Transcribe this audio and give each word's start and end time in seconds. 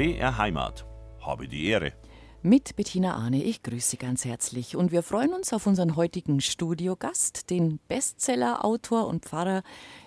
BR 0.00 0.38
Heimat. 0.38 0.86
Habe 1.20 1.46
die 1.46 1.66
Ehre. 1.66 1.92
Mit 2.40 2.74
Bettina 2.74 3.16
Arne, 3.16 3.44
ich 3.44 3.62
grüße 3.62 3.90
Sie 3.90 3.96
ganz 3.98 4.24
herzlich 4.24 4.74
und 4.74 4.92
wir 4.92 5.02
freuen 5.02 5.34
uns 5.34 5.52
auf 5.52 5.66
unseren 5.66 5.94
heutigen 5.94 6.40
Studiogast, 6.40 7.50
den 7.50 7.80
Bestseller-Autor 7.86 9.06
und 9.06 9.26
Pfarrer 9.26 9.62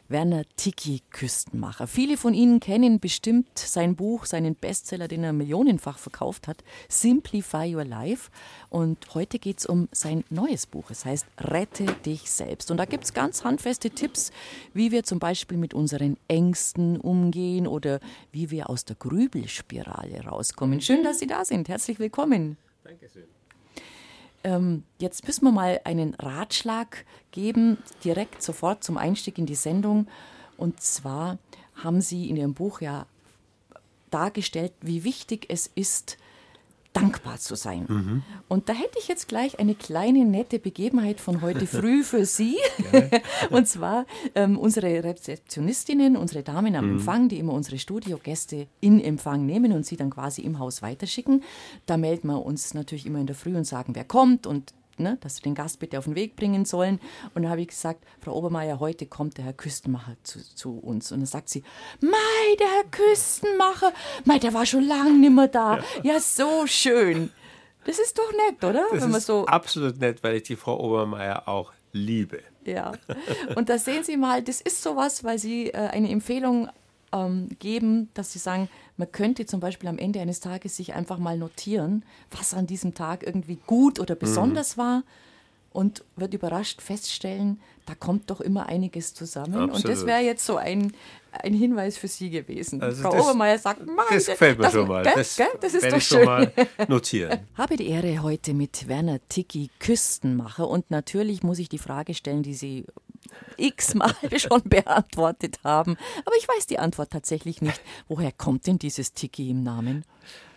Werner 0.09 0.43
Tiki 0.57 1.01
Küstenmacher. 1.09 1.87
Viele 1.87 2.17
von 2.17 2.33
Ihnen 2.33 2.59
kennen 2.59 2.99
bestimmt 2.99 3.57
sein 3.57 3.95
Buch, 3.95 4.25
seinen 4.25 4.55
Bestseller, 4.55 5.07
den 5.07 5.23
er 5.23 5.33
millionenfach 5.33 5.97
verkauft 5.97 6.47
hat, 6.47 6.63
Simplify 6.89 7.73
Your 7.73 7.85
Life. 7.85 8.29
Und 8.69 9.13
heute 9.13 9.39
geht 9.39 9.59
es 9.59 9.65
um 9.65 9.87
sein 9.91 10.23
neues 10.29 10.67
Buch. 10.67 10.91
Es 10.91 11.05
heißt 11.05 11.25
Rette 11.39 11.85
dich 12.05 12.29
selbst. 12.29 12.69
Und 12.71 12.77
da 12.77 12.85
gibt 12.85 13.05
es 13.05 13.13
ganz 13.13 13.43
handfeste 13.43 13.89
Tipps, 13.89 14.31
wie 14.73 14.91
wir 14.91 15.03
zum 15.03 15.19
Beispiel 15.19 15.57
mit 15.57 15.73
unseren 15.73 16.17
Ängsten 16.27 16.99
umgehen 16.99 17.67
oder 17.67 17.99
wie 18.31 18.51
wir 18.51 18.69
aus 18.69 18.85
der 18.85 18.95
Grübelspirale 18.97 20.25
rauskommen. 20.25 20.81
Schön, 20.81 21.03
dass 21.03 21.19
Sie 21.19 21.27
da 21.27 21.45
sind. 21.45 21.69
Herzlich 21.69 21.99
willkommen. 21.99 22.57
Dankeschön. 22.83 23.23
Ähm, 24.43 24.83
jetzt 24.99 25.25
müssen 25.25 25.45
wir 25.45 25.51
mal 25.51 25.81
einen 25.83 26.15
Ratschlag 26.15 27.05
geben, 27.31 27.77
direkt 28.03 28.43
sofort 28.43 28.83
zum 28.83 28.97
Einstieg 28.97 29.37
in 29.37 29.45
die 29.45 29.55
Sendung. 29.55 30.07
Und 30.57 30.81
zwar 30.81 31.37
haben 31.75 32.01
Sie 32.01 32.29
in 32.29 32.35
Ihrem 32.35 32.53
Buch 32.53 32.81
ja 32.81 33.05
dargestellt, 34.11 34.73
wie 34.81 35.03
wichtig 35.03 35.47
es 35.49 35.67
ist, 35.67 36.17
dankbar 36.93 37.39
zu 37.39 37.55
sein. 37.55 37.85
Mhm. 37.87 38.23
Und 38.47 38.69
da 38.69 38.73
hätte 38.73 38.99
ich 38.99 39.07
jetzt 39.07 39.27
gleich 39.27 39.59
eine 39.59 39.75
kleine 39.75 40.25
nette 40.25 40.59
Begebenheit 40.59 41.19
von 41.19 41.41
heute 41.41 41.65
früh 41.65 42.03
für 42.03 42.25
Sie. 42.25 42.57
und 43.49 43.67
zwar 43.67 44.05
ähm, 44.35 44.57
unsere 44.57 45.03
Rezeptionistinnen, 45.03 46.15
unsere 46.15 46.43
Damen 46.43 46.75
am 46.75 46.85
mhm. 46.85 46.91
Empfang, 46.97 47.29
die 47.29 47.39
immer 47.39 47.53
unsere 47.53 47.79
Studiogäste 47.79 48.67
in 48.79 49.01
Empfang 49.01 49.45
nehmen 49.45 49.73
und 49.73 49.85
sie 49.85 49.97
dann 49.97 50.11
quasi 50.11 50.41
im 50.43 50.59
Haus 50.59 50.81
weiterschicken. 50.81 51.43
Da 51.85 51.97
melden 51.97 52.27
wir 52.27 52.45
uns 52.45 52.73
natürlich 52.73 53.05
immer 53.05 53.19
in 53.19 53.27
der 53.27 53.35
Früh 53.35 53.55
und 53.55 53.65
sagen, 53.65 53.95
wer 53.95 54.05
kommt 54.05 54.45
und 54.45 54.73
ne, 54.97 55.17
dass 55.21 55.37
wir 55.37 55.43
den 55.43 55.55
Gast 55.55 55.79
bitte 55.79 55.97
auf 55.97 56.05
den 56.05 56.15
Weg 56.15 56.35
bringen 56.35 56.65
sollen. 56.65 56.99
Und 57.33 57.43
da 57.43 57.49
habe 57.49 57.61
ich 57.61 57.69
gesagt, 57.69 58.05
Frau 58.19 58.33
Obermeier, 58.33 58.79
heute 58.79 59.05
kommt 59.05 59.37
der 59.37 59.45
Herr 59.45 59.53
Küstenmacher 59.53 60.15
zu, 60.23 60.39
zu 60.55 60.77
uns. 60.77 61.11
Und 61.11 61.19
dann 61.19 61.27
sagt 61.27 61.49
sie, 61.49 61.63
Mei, 62.01 62.55
der 62.59 62.67
Herr 62.67 62.83
Küstenmacher, 62.91 63.93
Mei, 64.25 64.39
der 64.39 64.53
war 64.53 64.65
schon 64.65 64.85
lange 64.85 65.13
nicht 65.13 65.33
mehr 65.33 65.47
da. 65.47 65.77
Ja, 65.77 66.13
ja 66.13 66.19
so 66.19 66.67
schön. 66.67 67.31
Das 67.85 67.99
ist 67.99 68.17
doch 68.17 68.31
nett, 68.31 68.63
oder? 68.63 68.85
Das 68.91 69.01
Wenn 69.01 69.11
man 69.11 69.19
ist 69.19 69.27
so 69.27 69.45
absolut 69.45 69.99
nett, 69.99 70.23
weil 70.23 70.37
ich 70.37 70.43
die 70.43 70.55
Frau 70.55 70.79
Obermeier 70.79 71.47
auch 71.47 71.73
liebe. 71.91 72.41
Ja, 72.65 72.93
und 73.55 73.69
da 73.69 73.77
sehen 73.77 74.03
Sie 74.03 74.15
mal, 74.15 74.41
das 74.41 74.61
ist 74.61 74.81
sowas, 74.81 75.23
weil 75.23 75.37
Sie 75.37 75.67
äh, 75.69 75.77
eine 75.77 76.09
Empfehlung 76.09 76.69
ähm, 77.13 77.49
geben, 77.59 78.09
dass 78.15 78.33
sie 78.33 78.39
sagen, 78.39 78.67
man 78.97 79.11
könnte 79.11 79.45
zum 79.45 79.59
Beispiel 79.59 79.87
am 79.87 79.97
Ende 79.97 80.19
eines 80.19 80.39
Tages 80.39 80.75
sich 80.75 80.93
einfach 80.93 81.19
mal 81.19 81.37
notieren, 81.37 82.03
was 82.31 82.53
an 82.53 82.67
diesem 82.67 82.93
Tag 82.93 83.25
irgendwie 83.25 83.59
gut 83.67 83.99
oder 83.99 84.15
besonders 84.15 84.75
mhm. 84.75 84.81
war 84.81 85.03
und 85.71 86.03
wird 86.15 86.33
überrascht 86.33 86.81
feststellen, 86.81 87.59
da 87.85 87.95
kommt 87.95 88.29
doch 88.29 88.39
immer 88.39 88.67
einiges 88.67 89.13
zusammen. 89.13 89.55
Absolut. 89.55 89.75
Und 89.75 89.87
das 89.89 90.05
wäre 90.05 90.21
jetzt 90.21 90.45
so 90.45 90.55
ein, 90.55 90.93
ein 91.31 91.53
Hinweis 91.53 91.97
für 91.97 92.07
Sie 92.07 92.29
gewesen. 92.29 92.81
Also 92.81 93.01
Frau 93.01 93.11
das, 93.11 93.23
Obermeier 93.23 93.57
sagt, 93.57 93.85
Mann, 93.85 94.05
das 94.09 94.27
gefällt 94.27 94.57
mir 94.57 94.65
das, 94.65 94.73
schon 94.73 94.87
mal. 94.87 95.03
Das, 95.03 95.35
gell, 95.35 95.47
das 95.59 95.73
ist 95.73 95.85
doch 95.91 95.97
ich 95.97 96.03
schön. 96.07 96.19
schon 96.19 96.25
mal 96.25 96.51
notieren. 96.87 97.39
Habe 97.55 97.75
die 97.75 97.89
Ehre 97.89 98.21
heute 98.21 98.53
mit 98.53 98.87
Werner 98.87 99.19
Tiki 99.27 99.69
Küstenmacher 99.79 100.67
und 100.67 100.91
natürlich 100.91 101.43
muss 101.43 101.59
ich 101.59 101.69
die 101.69 101.79
Frage 101.79 102.13
stellen, 102.13 102.43
die 102.43 102.53
Sie 102.53 102.85
x-mal 103.57 104.13
schon 104.37 104.61
beantwortet 104.63 105.59
haben. 105.63 105.97
Aber 106.25 106.35
ich 106.37 106.47
weiß 106.47 106.67
die 106.67 106.79
Antwort 106.79 107.11
tatsächlich 107.11 107.61
nicht. 107.61 107.81
Woher 108.07 108.31
kommt 108.31 108.67
denn 108.67 108.79
dieses 108.79 109.13
Tiki 109.13 109.49
im 109.49 109.63
Namen? 109.63 110.05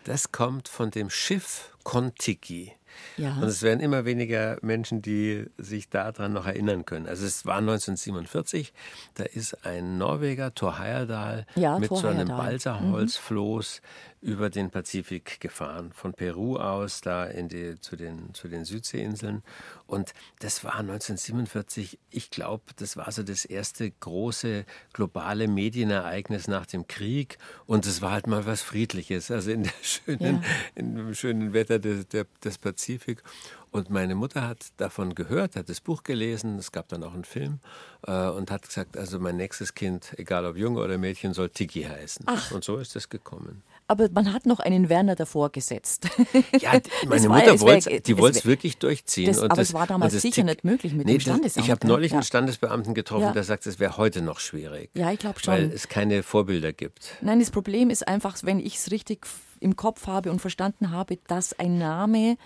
Das 0.05 0.33
kommt 0.33 0.69
von 0.69 0.91
dem 0.91 1.11
Schiff 1.11 1.77
Kontiki. 1.83 2.73
Ja. 3.17 3.35
Und 3.37 3.45
es 3.45 3.63
werden 3.63 3.81
immer 3.81 4.05
weniger 4.05 4.59
Menschen, 4.63 5.03
die 5.03 5.47
sich 5.59 5.89
daran 5.89 6.33
noch 6.33 6.47
erinnern 6.47 6.85
können. 6.85 7.07
Also 7.07 7.27
es 7.27 7.47
war 7.47 7.59
1947, 7.59 8.73
da 9.15 9.25
ist 9.25 9.65
ein 9.65 9.99
Norweger, 9.99 10.55
Thor 10.55 10.79
Heyerdahl, 10.79 11.47
ja, 11.55 11.79
mit 11.79 11.89
Thor 11.89 11.99
so 11.99 12.09
einem 12.09 12.29
Balsaholzfloß 12.29 13.81
mhm. 13.83 13.87
Über 14.21 14.51
den 14.51 14.71
Pazifik 14.71 15.41
gefahren, 15.41 15.93
von 15.93 16.13
Peru 16.13 16.57
aus 16.57 17.01
da 17.01 17.27
in 17.27 17.49
die, 17.49 17.79
zu, 17.81 17.97
den, 17.97 18.33
zu 18.35 18.49
den 18.49 18.65
Südseeinseln. 18.65 19.43
Und 19.87 20.15
das 20.41 20.65
war 20.65 20.77
1947, 20.77 21.99
ich 22.11 22.31
glaube, 22.31 22.65
das 22.77 22.97
war 22.97 23.11
so 23.13 23.23
das 23.23 23.45
erste 23.45 23.91
große 23.91 24.65
globale 24.93 25.49
Medienereignis 25.49 26.49
nach 26.49 26.67
dem 26.67 26.87
Krieg. 26.87 27.39
Und 27.67 27.87
es 27.87 28.01
war 28.03 28.13
halt 28.13 28.27
mal 28.27 28.47
was 28.47 28.63
Friedliches, 28.63 29.31
also 29.31 29.51
in, 29.51 29.65
der 29.65 29.73
schönen, 29.83 30.43
ja. 30.43 30.49
in 30.75 30.97
dem 30.97 31.15
schönen 31.15 31.53
Wetter 31.53 31.79
des, 31.79 32.07
des 32.09 32.59
Pazifik. 32.59 33.23
Und 33.71 33.91
meine 33.91 34.15
Mutter 34.15 34.49
hat 34.49 34.69
davon 34.79 35.15
gehört, 35.15 35.55
hat 35.55 35.69
das 35.69 35.81
Buch 35.81 36.03
gelesen, 36.03 36.59
es 36.59 36.73
gab 36.73 36.89
dann 36.89 37.03
auch 37.05 37.13
einen 37.13 37.25
Film 37.25 37.61
äh, 38.07 38.29
und 38.29 38.51
hat 38.51 38.67
gesagt, 38.67 38.97
also 38.97 39.21
mein 39.21 39.37
nächstes 39.37 39.75
Kind, 39.75 40.15
egal 40.17 40.47
ob 40.47 40.57
Junge 40.57 40.81
oder 40.81 40.97
Mädchen, 40.97 41.35
soll 41.35 41.51
Tiki 41.51 41.83
heißen. 41.83 42.25
Ach. 42.27 42.53
Und 42.53 42.65
so 42.65 42.79
ist 42.79 42.97
es 42.97 43.11
gekommen 43.11 43.63
aber 43.89 44.09
man 44.13 44.33
hat 44.33 44.47
noch 44.47 44.61
einen 44.61 44.89
Werner 44.89 45.15
davor 45.15 45.51
gesetzt. 45.51 46.09
Ja, 46.61 46.81
meine 47.07 47.29
Mutter 47.29 47.61
wollte 47.61 48.01
die 48.01 48.19
wollte 48.19 48.39
es 48.39 48.47
wirklich 48.47 48.79
durchziehen. 48.79 49.27
Das, 49.27 49.39
aber 49.39 49.49
das, 49.49 49.69
es 49.69 49.75
war 49.75 49.87
damals 49.87 50.15
sicher 50.21 50.43
nicht 50.43 50.65
möglich 50.65 50.95
mit 50.95 51.07
nee, 51.07 51.15
dem 51.15 51.21
Standesamt. 51.21 51.65
Ich 51.65 51.71
habe 51.71 51.87
neulich 51.87 52.13
ja. 52.13 52.19
einen 52.19 52.25
Standesbeamten 52.25 52.95
getroffen, 52.95 53.25
ja. 53.25 53.33
der 53.33 53.45
sagt, 53.45 53.67
es 53.67 53.79
wäre 53.79 53.97
heute 53.97 54.23
noch 54.23 54.41
schwierig. 54.41 54.91
Ja, 54.95 55.11
ich 55.13 55.19
glaube 55.19 55.41
schon. 55.41 55.55
Weil 55.55 55.73
es 55.73 55.89
keine 55.89 56.23
Vorbilder 56.23 56.73
gibt. 56.73 57.17
Nein, 57.21 57.41
das 57.41 57.51
Problem 57.51 57.91
ist 57.91 58.09
einfach, 58.09 58.37
wenn 58.43 58.59
ich 58.59 58.77
es 58.77 58.91
richtig 58.91 59.27
im 59.61 59.77
Kopf 59.77 60.07
habe 60.07 60.31
und 60.31 60.41
verstanden 60.41 60.91
habe, 60.91 61.19
dass 61.27 61.59
ein 61.59 61.79
Name 61.79 62.37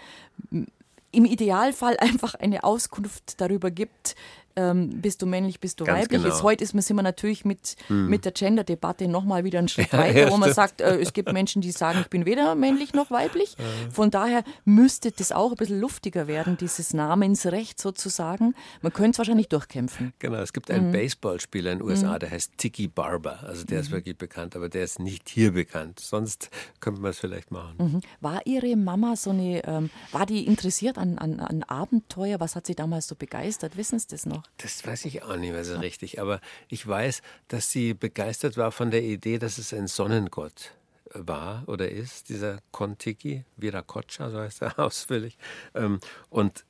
im 1.12 1.24
Idealfall 1.24 1.96
einfach 2.00 2.34
eine 2.34 2.64
Auskunft 2.64 3.40
darüber 3.40 3.70
gibt, 3.70 4.14
ähm, 4.56 5.00
bist 5.00 5.22
du 5.22 5.26
männlich, 5.26 5.60
bist 5.60 5.80
du 5.80 5.84
Ganz 5.84 6.02
weiblich. 6.02 6.22
Genau. 6.22 6.32
Jetzt, 6.32 6.42
heute 6.42 6.64
ist, 6.64 6.70
sind 6.70 6.96
wir 6.96 7.02
natürlich 7.02 7.44
mit, 7.44 7.76
hm. 7.86 8.08
mit 8.08 8.24
der 8.24 8.32
Gender-Debatte 8.32 9.08
nochmal 9.08 9.44
wieder 9.44 9.58
einen 9.58 9.68
Schritt 9.68 9.92
weiter, 9.92 10.26
ja, 10.26 10.30
wo 10.30 10.36
man 10.36 10.52
sagt, 10.52 10.80
äh, 10.80 10.98
es 10.98 11.12
gibt 11.12 11.32
Menschen, 11.32 11.62
die 11.62 11.70
sagen, 11.70 12.00
ich 12.00 12.08
bin 12.08 12.26
weder 12.26 12.54
männlich 12.54 12.94
noch 12.94 13.10
weiblich. 13.10 13.56
Von 13.90 14.10
daher 14.10 14.44
müsste 14.64 15.12
das 15.12 15.32
auch 15.32 15.50
ein 15.50 15.56
bisschen 15.56 15.80
luftiger 15.80 16.26
werden, 16.26 16.56
dieses 16.56 16.94
Namensrecht 16.94 17.80
sozusagen. 17.80 18.54
Man 18.82 18.92
könnte 18.92 19.12
es 19.12 19.18
wahrscheinlich 19.18 19.48
durchkämpfen. 19.48 20.12
Genau, 20.18 20.38
es 20.38 20.52
gibt 20.52 20.70
einen 20.70 20.88
mhm. 20.88 20.92
Baseballspieler 20.92 21.72
in 21.72 21.78
den 21.78 21.88
USA, 21.88 22.14
mhm. 22.14 22.18
der 22.20 22.30
heißt 22.30 22.52
Tiki 22.56 22.88
Barber. 22.88 23.40
Also 23.44 23.64
der 23.64 23.78
mhm. 23.78 23.84
ist 23.84 23.90
wirklich 23.90 24.18
bekannt, 24.18 24.56
aber 24.56 24.68
der 24.68 24.84
ist 24.84 24.98
nicht 24.98 25.28
hier 25.28 25.52
bekannt. 25.52 26.00
Sonst 26.00 26.50
könnte 26.80 27.00
man 27.00 27.10
es 27.10 27.18
vielleicht 27.18 27.50
machen. 27.50 27.74
Mhm. 27.78 28.00
War 28.20 28.40
Ihre 28.46 28.76
Mama 28.76 29.16
so 29.16 29.30
eine, 29.30 29.64
ähm, 29.64 29.90
war 30.12 30.26
die 30.26 30.46
interessiert 30.46 30.98
an, 30.98 31.18
an, 31.18 31.40
an 31.40 31.62
Abenteuer? 31.62 32.40
Was 32.40 32.56
hat 32.56 32.66
sie 32.66 32.74
damals 32.74 33.06
so 33.06 33.14
begeistert? 33.14 33.76
Wissen 33.76 33.98
Sie 33.98 34.08
das 34.08 34.26
noch? 34.26 34.39
Das 34.58 34.86
weiß 34.86 35.04
ich 35.06 35.22
auch 35.22 35.36
nicht 35.36 35.52
mehr 35.52 35.64
so 35.64 35.78
richtig, 35.78 36.20
aber 36.20 36.40
ich 36.68 36.86
weiß, 36.86 37.22
dass 37.48 37.70
sie 37.70 37.94
begeistert 37.94 38.56
war 38.56 38.72
von 38.72 38.90
der 38.90 39.02
Idee, 39.02 39.38
dass 39.38 39.58
es 39.58 39.72
ein 39.72 39.86
Sonnengott 39.86 40.72
war 41.12 41.64
oder 41.66 41.90
ist, 41.90 42.28
dieser 42.28 42.58
Kontiki, 42.70 43.44
Viracocha, 43.56 44.30
so 44.30 44.38
heißt 44.38 44.62
er 44.62 44.78
ausführlich. 44.84 45.38
Ähm, 45.74 46.00
und 46.28 46.64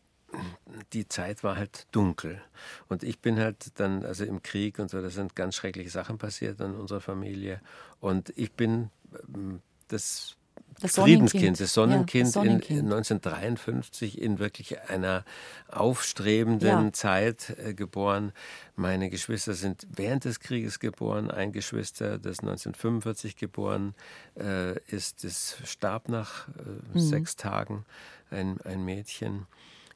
die 0.93 1.09
Zeit 1.09 1.43
war 1.43 1.57
halt 1.57 1.87
dunkel. 1.91 2.41
Und 2.89 3.03
ich 3.03 3.21
bin 3.21 3.39
halt 3.39 3.79
dann, 3.81 4.05
also 4.05 4.25
im 4.25 4.43
Krieg 4.43 4.79
und 4.79 4.91
so, 4.91 5.01
da 5.01 5.11
sind 5.11 5.35
ganz 5.35 5.57
schreckliche 5.57 5.91
Sachen 5.91 6.19
passiert 6.19 6.61
in 6.61 6.75
unserer 6.75 7.01
Familie. 7.01 7.61
Und 8.01 8.33
ich 8.37 8.53
bin 8.53 8.91
ähm, 9.35 9.61
das 9.89 10.37
das 10.81 10.95
Friedenskind, 10.97 11.61
das 11.61 11.75
Sonnenkind, 11.75 12.15
ja, 12.15 12.23
das 12.25 12.33
Sonnenkind. 12.33 12.81
In, 12.81 12.87
1953 12.87 14.21
in 14.21 14.39
wirklich 14.39 14.81
einer 14.89 15.25
aufstrebenden 15.69 16.87
ja. 16.87 16.93
Zeit 16.93 17.57
äh, 17.59 17.75
geboren. 17.75 18.33
Meine 18.77 19.11
Geschwister 19.11 19.55
sind 19.55 19.87
während 19.95 20.25
des 20.25 20.41
Krieges 20.41 20.81
geboren. 20.81 21.31
Ein 21.31 21.53
Geschwister, 21.53 22.19
das 22.19 22.41
1945 22.41 23.37
geboren 23.37 23.95
äh, 24.39 24.79
ist, 24.89 25.25
das 25.25 25.57
starb 25.65 26.09
nach 26.09 26.49
äh, 26.49 26.53
mhm. 26.95 27.01
sechs 27.01 27.37
Tagen. 27.37 27.85
Ein, 28.31 28.61
ein 28.63 28.85
Mädchen, 28.85 29.47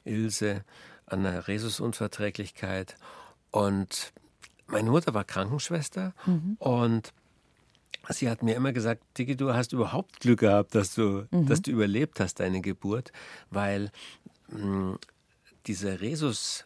Ilse, 0.03 0.63
an 1.05 1.25
einer 1.25 1.47
Rhesusunverträglichkeit. 1.47 2.95
Und 3.51 4.13
meine 4.67 4.89
Mutter 4.89 5.13
war 5.13 5.23
Krankenschwester 5.23 6.13
mhm. 6.25 6.55
und 6.59 7.13
Sie 8.09 8.29
hat 8.29 8.43
mir 8.43 8.55
immer 8.55 8.73
gesagt, 8.73 9.03
Digi, 9.17 9.35
du 9.35 9.53
hast 9.53 9.73
überhaupt 9.73 10.19
Glück 10.19 10.39
gehabt, 10.39 10.75
dass 10.75 10.93
du, 10.95 11.25
mhm. 11.31 11.47
dass 11.47 11.61
du 11.61 11.71
überlebt 11.71 12.19
hast, 12.19 12.39
deine 12.39 12.61
Geburt, 12.61 13.11
weil 13.49 13.91
mh, 14.49 14.59
hm, 14.59 14.97
diese 15.67 16.01
Resus, 16.01 16.65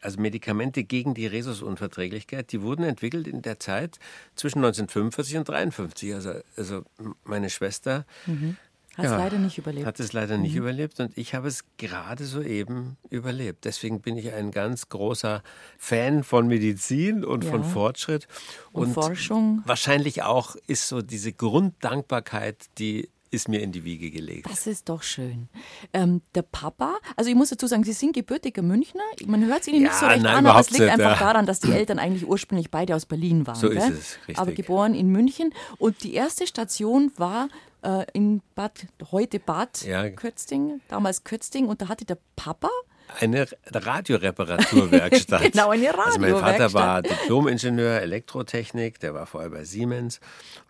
also 0.00 0.20
Medikamente 0.20 0.84
gegen 0.84 1.14
die 1.14 1.26
Rhesusunverträglichkeit, 1.26 2.52
die 2.52 2.62
wurden 2.62 2.84
entwickelt 2.84 3.26
in 3.26 3.42
der 3.42 3.58
Zeit 3.60 3.98
zwischen 4.36 4.58
1945 4.58 5.36
und 5.36 5.50
1953. 5.50 6.14
Also, 6.14 6.40
also 6.56 6.84
meine 7.24 7.50
Schwester, 7.50 8.04
mhm. 8.26 8.56
Hat 8.96 9.06
es 9.06 9.10
ja, 9.10 9.18
leider 9.18 9.38
nicht 9.38 9.58
überlebt. 9.58 9.86
Hat 9.86 9.98
es 9.98 10.12
leider 10.12 10.38
nicht 10.38 10.52
mhm. 10.52 10.58
überlebt 10.58 11.00
und 11.00 11.16
ich 11.18 11.34
habe 11.34 11.48
es 11.48 11.64
gerade 11.78 12.24
soeben 12.24 12.96
überlebt. 13.10 13.64
Deswegen 13.64 14.00
bin 14.00 14.16
ich 14.16 14.32
ein 14.32 14.52
ganz 14.52 14.88
großer 14.88 15.42
Fan 15.78 16.22
von 16.22 16.46
Medizin 16.46 17.24
und 17.24 17.44
ja. 17.44 17.50
von 17.50 17.64
Fortschritt. 17.64 18.28
Und, 18.72 18.86
und 18.86 18.92
Forschung. 18.94 19.62
Wahrscheinlich 19.66 20.22
auch 20.22 20.54
ist 20.66 20.88
so 20.88 21.02
diese 21.02 21.32
Grunddankbarkeit, 21.32 22.66
die 22.78 23.08
ist 23.34 23.48
mir 23.48 23.60
in 23.60 23.72
die 23.72 23.84
Wiege 23.84 24.10
gelegt. 24.10 24.48
Das 24.48 24.66
ist 24.66 24.88
doch 24.88 25.02
schön. 25.02 25.48
Ähm, 25.92 26.22
der 26.34 26.42
Papa, 26.42 26.96
also 27.16 27.30
ich 27.30 27.36
muss 27.36 27.50
dazu 27.50 27.66
sagen, 27.66 27.84
Sie 27.84 27.92
sind 27.92 28.14
gebürtiger 28.14 28.62
Münchner. 28.62 29.02
Man 29.26 29.44
hört 29.46 29.62
es 29.62 29.68
Ihnen 29.68 29.82
ja, 29.82 29.88
nicht 29.88 29.98
so 29.98 30.06
recht 30.06 30.22
nein, 30.22 30.36
an, 30.36 30.46
aber 30.46 30.60
es 30.60 30.70
liegt 30.70 30.88
einfach 30.88 31.20
ja. 31.20 31.26
daran, 31.26 31.46
dass 31.46 31.60
die 31.60 31.72
Eltern 31.72 31.98
eigentlich 31.98 32.26
ursprünglich 32.26 32.70
beide 32.70 32.94
aus 32.94 33.06
Berlin 33.06 33.46
waren. 33.46 33.56
So 33.56 33.68
gell? 33.68 33.78
ist 33.78 33.88
es, 33.90 34.18
richtig. 34.28 34.38
Aber 34.38 34.52
geboren 34.52 34.94
in 34.94 35.08
München. 35.08 35.52
Und 35.78 36.02
die 36.02 36.14
erste 36.14 36.46
Station 36.46 37.12
war 37.16 37.48
äh, 37.82 38.06
in 38.12 38.40
Bad, 38.54 38.86
heute 39.12 39.38
Bad 39.38 39.82
ja. 39.82 40.08
Kötzting, 40.10 40.80
damals 40.88 41.24
Kötzting. 41.24 41.66
Und 41.66 41.82
da 41.82 41.88
hatte 41.88 42.04
der 42.04 42.18
Papa 42.36 42.70
eine 43.20 43.46
Radioreparaturwerkstatt. 43.66 45.42
genau, 45.52 45.70
eine 45.70 45.88
Radiowerkstatt. 45.88 46.06
Also 46.06 46.20
mein 46.20 46.36
Vater 46.36 46.72
war 46.72 47.02
Diplomingenieur 47.02 48.00
Elektrotechnik, 48.00 49.00
der 49.00 49.14
war 49.14 49.26
vorher 49.26 49.50
bei 49.50 49.64
Siemens 49.64 50.20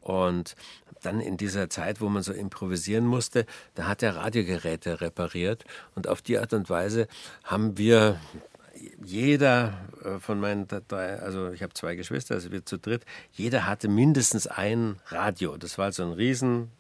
und 0.01 0.55
dann 1.03 1.21
in 1.21 1.37
dieser 1.37 1.69
Zeit, 1.69 2.01
wo 2.01 2.09
man 2.09 2.23
so 2.23 2.33
improvisieren 2.33 3.07
musste, 3.07 3.47
da 3.75 3.87
hat 3.87 4.03
er 4.03 4.17
Radiogeräte 4.17 5.01
repariert 5.01 5.65
und 5.95 6.09
auf 6.09 6.23
die 6.23 6.39
Art 6.39 6.53
und 6.53 6.71
Weise 6.71 7.09
haben 7.45 7.77
wir 7.77 8.19
jeder 9.03 9.75
äh, 10.03 10.19
von 10.19 10.41
meinen 10.41 10.67
drei, 10.67 11.19
also 11.19 11.51
ich 11.51 11.63
habe 11.63 11.75
zwei 11.75 11.95
Geschwister, 11.95 12.35
also 12.35 12.51
wir 12.53 12.65
zu 12.65 12.79
dritt, 12.79 13.05
jeder 13.33 13.67
hatte 13.67 13.89
mindestens 13.89 14.47
ein 14.47 15.01
Radio. 15.07 15.57
Das 15.57 15.79
war 15.79 15.93
so 15.93 16.03
ein 16.03 16.13
riesen 16.13 16.71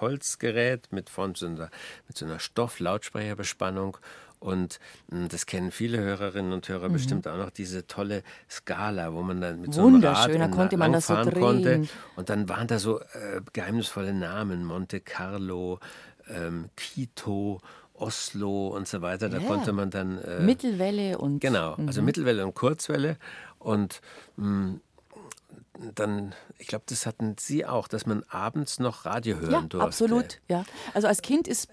Holzgerät 0.00 0.88
mit, 0.90 1.08
so 1.08 1.22
einer, 1.22 1.70
mit 2.08 2.16
so 2.16 2.24
einer 2.24 2.38
Stoff-Lautsprecherbespannung 2.38 3.98
und 4.44 4.78
hm, 5.10 5.28
das 5.28 5.46
kennen 5.46 5.70
viele 5.70 5.98
Hörerinnen 5.98 6.52
und 6.52 6.68
Hörer 6.68 6.90
mhm. 6.90 6.92
bestimmt 6.92 7.26
auch 7.26 7.38
noch, 7.38 7.48
diese 7.48 7.86
tolle 7.86 8.22
Skala, 8.48 9.14
wo 9.14 9.22
man 9.22 9.40
dann 9.40 9.62
mit 9.62 9.72
so 9.72 9.86
einem 9.86 10.04
Rad 10.04 10.34
da 10.34 10.48
konnte 10.48 10.76
man 10.76 10.92
das 10.92 11.06
so 11.06 11.14
drehen. 11.14 11.40
konnte. 11.40 11.88
Und 12.14 12.28
dann 12.28 12.48
waren 12.48 12.66
da 12.66 12.78
so 12.78 13.00
äh, 13.00 13.40
geheimnisvolle 13.54 14.12
Namen, 14.12 14.64
Monte 14.66 15.00
Carlo, 15.00 15.80
ähm, 16.28 16.68
Quito, 16.76 17.62
Oslo 17.94 18.68
und 18.68 18.86
so 18.86 19.00
weiter. 19.00 19.30
Da 19.30 19.38
ja. 19.38 19.46
konnte 19.46 19.72
man 19.72 19.88
dann. 19.90 20.18
Äh, 20.18 20.40
Mittelwelle 20.40 21.16
und. 21.16 21.40
Genau, 21.40 21.76
also 21.86 22.02
mhm. 22.02 22.06
Mittelwelle 22.06 22.44
und 22.44 22.54
Kurzwelle. 22.54 23.16
Und 23.58 24.02
mh, 24.36 24.46
hm, 24.46 24.80
dann, 25.94 26.34
ich 26.58 26.68
glaube, 26.68 26.84
das 26.88 27.06
hatten 27.06 27.36
Sie 27.38 27.66
auch, 27.66 27.88
dass 27.88 28.06
man 28.06 28.22
abends 28.28 28.78
noch 28.78 29.04
Radio 29.04 29.38
hören 29.38 29.52
ja, 29.52 29.60
durfte. 29.62 29.86
Absolut, 29.86 30.40
ja. 30.48 30.64
Also 30.92 31.08
als 31.08 31.22
Kind 31.22 31.48
ist 31.48 31.68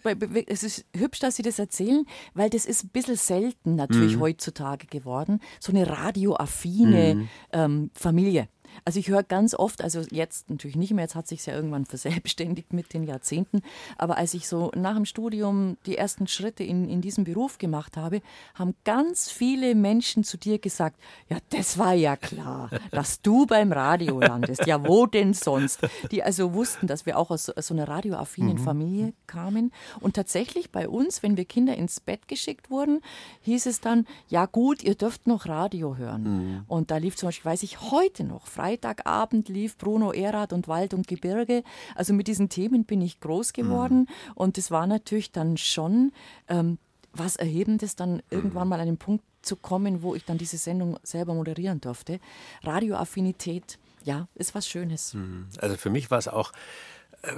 es 0.48 0.64
ist 0.64 0.86
hübsch, 0.96 1.20
dass 1.20 1.36
Sie 1.36 1.44
das 1.44 1.60
erzählen, 1.60 2.06
weil 2.34 2.50
das 2.50 2.66
ist 2.66 2.84
ein 2.84 2.90
bisschen 2.90 3.16
selten 3.16 3.76
natürlich 3.76 4.16
mhm. 4.16 4.22
heutzutage 4.22 4.88
geworden. 4.88 5.40
So 5.60 5.72
eine 5.72 5.88
radioaffine 5.88 7.16
mhm. 7.16 7.30
ähm, 7.52 7.92
Familie. 7.94 8.48
Also 8.86 9.00
ich 9.00 9.10
höre 9.10 9.24
ganz 9.24 9.54
oft, 9.54 9.84
also 9.84 10.02
jetzt 10.12 10.50
natürlich 10.50 10.76
nicht 10.76 10.94
mehr, 10.94 11.04
jetzt 11.04 11.16
hat 11.16 11.28
sich 11.28 11.46
ja 11.46 11.54
irgendwann 11.54 11.86
verselbstständigt 11.92 12.74
mit 12.74 12.94
den 12.94 13.04
Jahrzehnten, 13.04 13.62
aber 13.98 14.18
als 14.18 14.34
ich 14.34 14.48
so 14.48 14.72
nach 14.76 14.96
dem 14.96 15.06
Studium 15.06 15.78
die 15.86 15.98
ersten 15.98 16.28
Schritte 16.28 16.64
in, 16.64 16.90
in 16.90 17.02
diesem 17.02 17.24
Beruf 17.24 17.58
gemacht 17.58 17.98
habe, 17.98 18.22
haben 18.56 18.76
ganz 18.84 19.30
viele 19.30 19.76
Menschen 19.76 20.24
zu 20.24 20.38
dir 20.38 20.60
gesagt, 20.60 21.00
ja, 21.30 21.38
das 21.50 21.78
war 21.78 21.94
ja 21.94 22.16
klar, 22.16 22.70
dass 22.92 23.22
du 23.22 23.46
beim 23.46 23.72
Radio 23.72 24.20
landest. 24.20 24.66
Ja, 24.66 24.88
wo 24.88 25.06
denn 25.06 25.34
sonst? 25.34 25.80
Die 26.12 26.24
also 26.24 26.54
wussten, 26.54 26.88
dass 26.88 27.06
wir 27.06 27.18
auch 27.18 27.32
aus, 27.32 27.50
aus 27.50 27.68
so 27.68 27.74
einer 27.74 27.88
radioaffinen 27.88 28.58
mhm. 28.58 28.64
Familie 28.64 29.14
kamen. 29.28 29.72
Und 30.00 30.16
tatsächlich 30.16 30.72
bei 30.72 30.88
uns, 30.88 31.24
wenn 31.24 31.38
wir 31.38 31.46
Kinder 31.46 31.76
ins 31.76 32.00
Bett 32.00 32.28
geschickt 32.28 32.70
wurden, 32.70 33.02
hieß 33.42 33.66
es 33.66 33.82
dann, 33.82 34.06
ja 34.28 34.46
gut, 34.46 34.84
ihr 34.84 34.96
dürft 34.96 35.28
noch 35.28 35.48
Radio 35.48 35.98
hören. 35.98 36.24
Mhm. 36.24 36.64
Und 36.68 36.92
da 36.92 36.98
lief 36.98 37.16
zum 37.16 37.28
Beispiel, 37.28 37.52
weiß 37.52 37.64
ich 37.64 37.92
heute 37.92 38.24
noch, 38.24 38.48
Freitagabend 38.62 39.50
lief 39.50 39.76
Bruno 39.78 40.12
Erath 40.12 40.54
und 40.54 40.68
Wald 40.68 40.94
und 40.94 41.08
Gebirge. 41.08 41.64
Also 41.96 42.14
mit 42.14 42.28
diesen 42.28 42.48
Themen 42.48 42.86
bin 42.86 43.02
ich 43.02 43.20
groß 43.20 43.54
geworden. 43.54 44.02
Mhm. 44.02 44.34
Und 44.36 44.58
es 44.60 44.70
war 44.70 44.86
natürlich 44.86 45.32
dann 45.32 45.58
schon 45.58 46.12
ähm, 46.48 46.78
was 47.12 47.38
Erhebendes, 47.38 47.96
dann 47.96 48.22
irgendwann 48.30 48.68
mal 48.68 48.80
an 48.80 48.86
den 48.86 48.98
Punkt 48.98 49.26
zu 49.42 49.56
kommen, 49.56 50.04
wo 50.04 50.14
ich 50.14 50.26
dann 50.26 50.38
diese 50.38 50.58
Sendung 50.58 51.00
selber 51.02 51.34
moderieren 51.34 51.82
durfte. 51.82 52.20
Radioaffinität, 52.62 53.80
ja, 54.04 54.28
ist 54.36 54.54
was 54.54 54.68
Schönes. 54.68 55.16
Mhm. 55.16 55.48
Also 55.58 55.76
für 55.76 55.90
mich 55.90 56.12
war 56.12 56.20
es 56.20 56.28
auch 56.28 56.52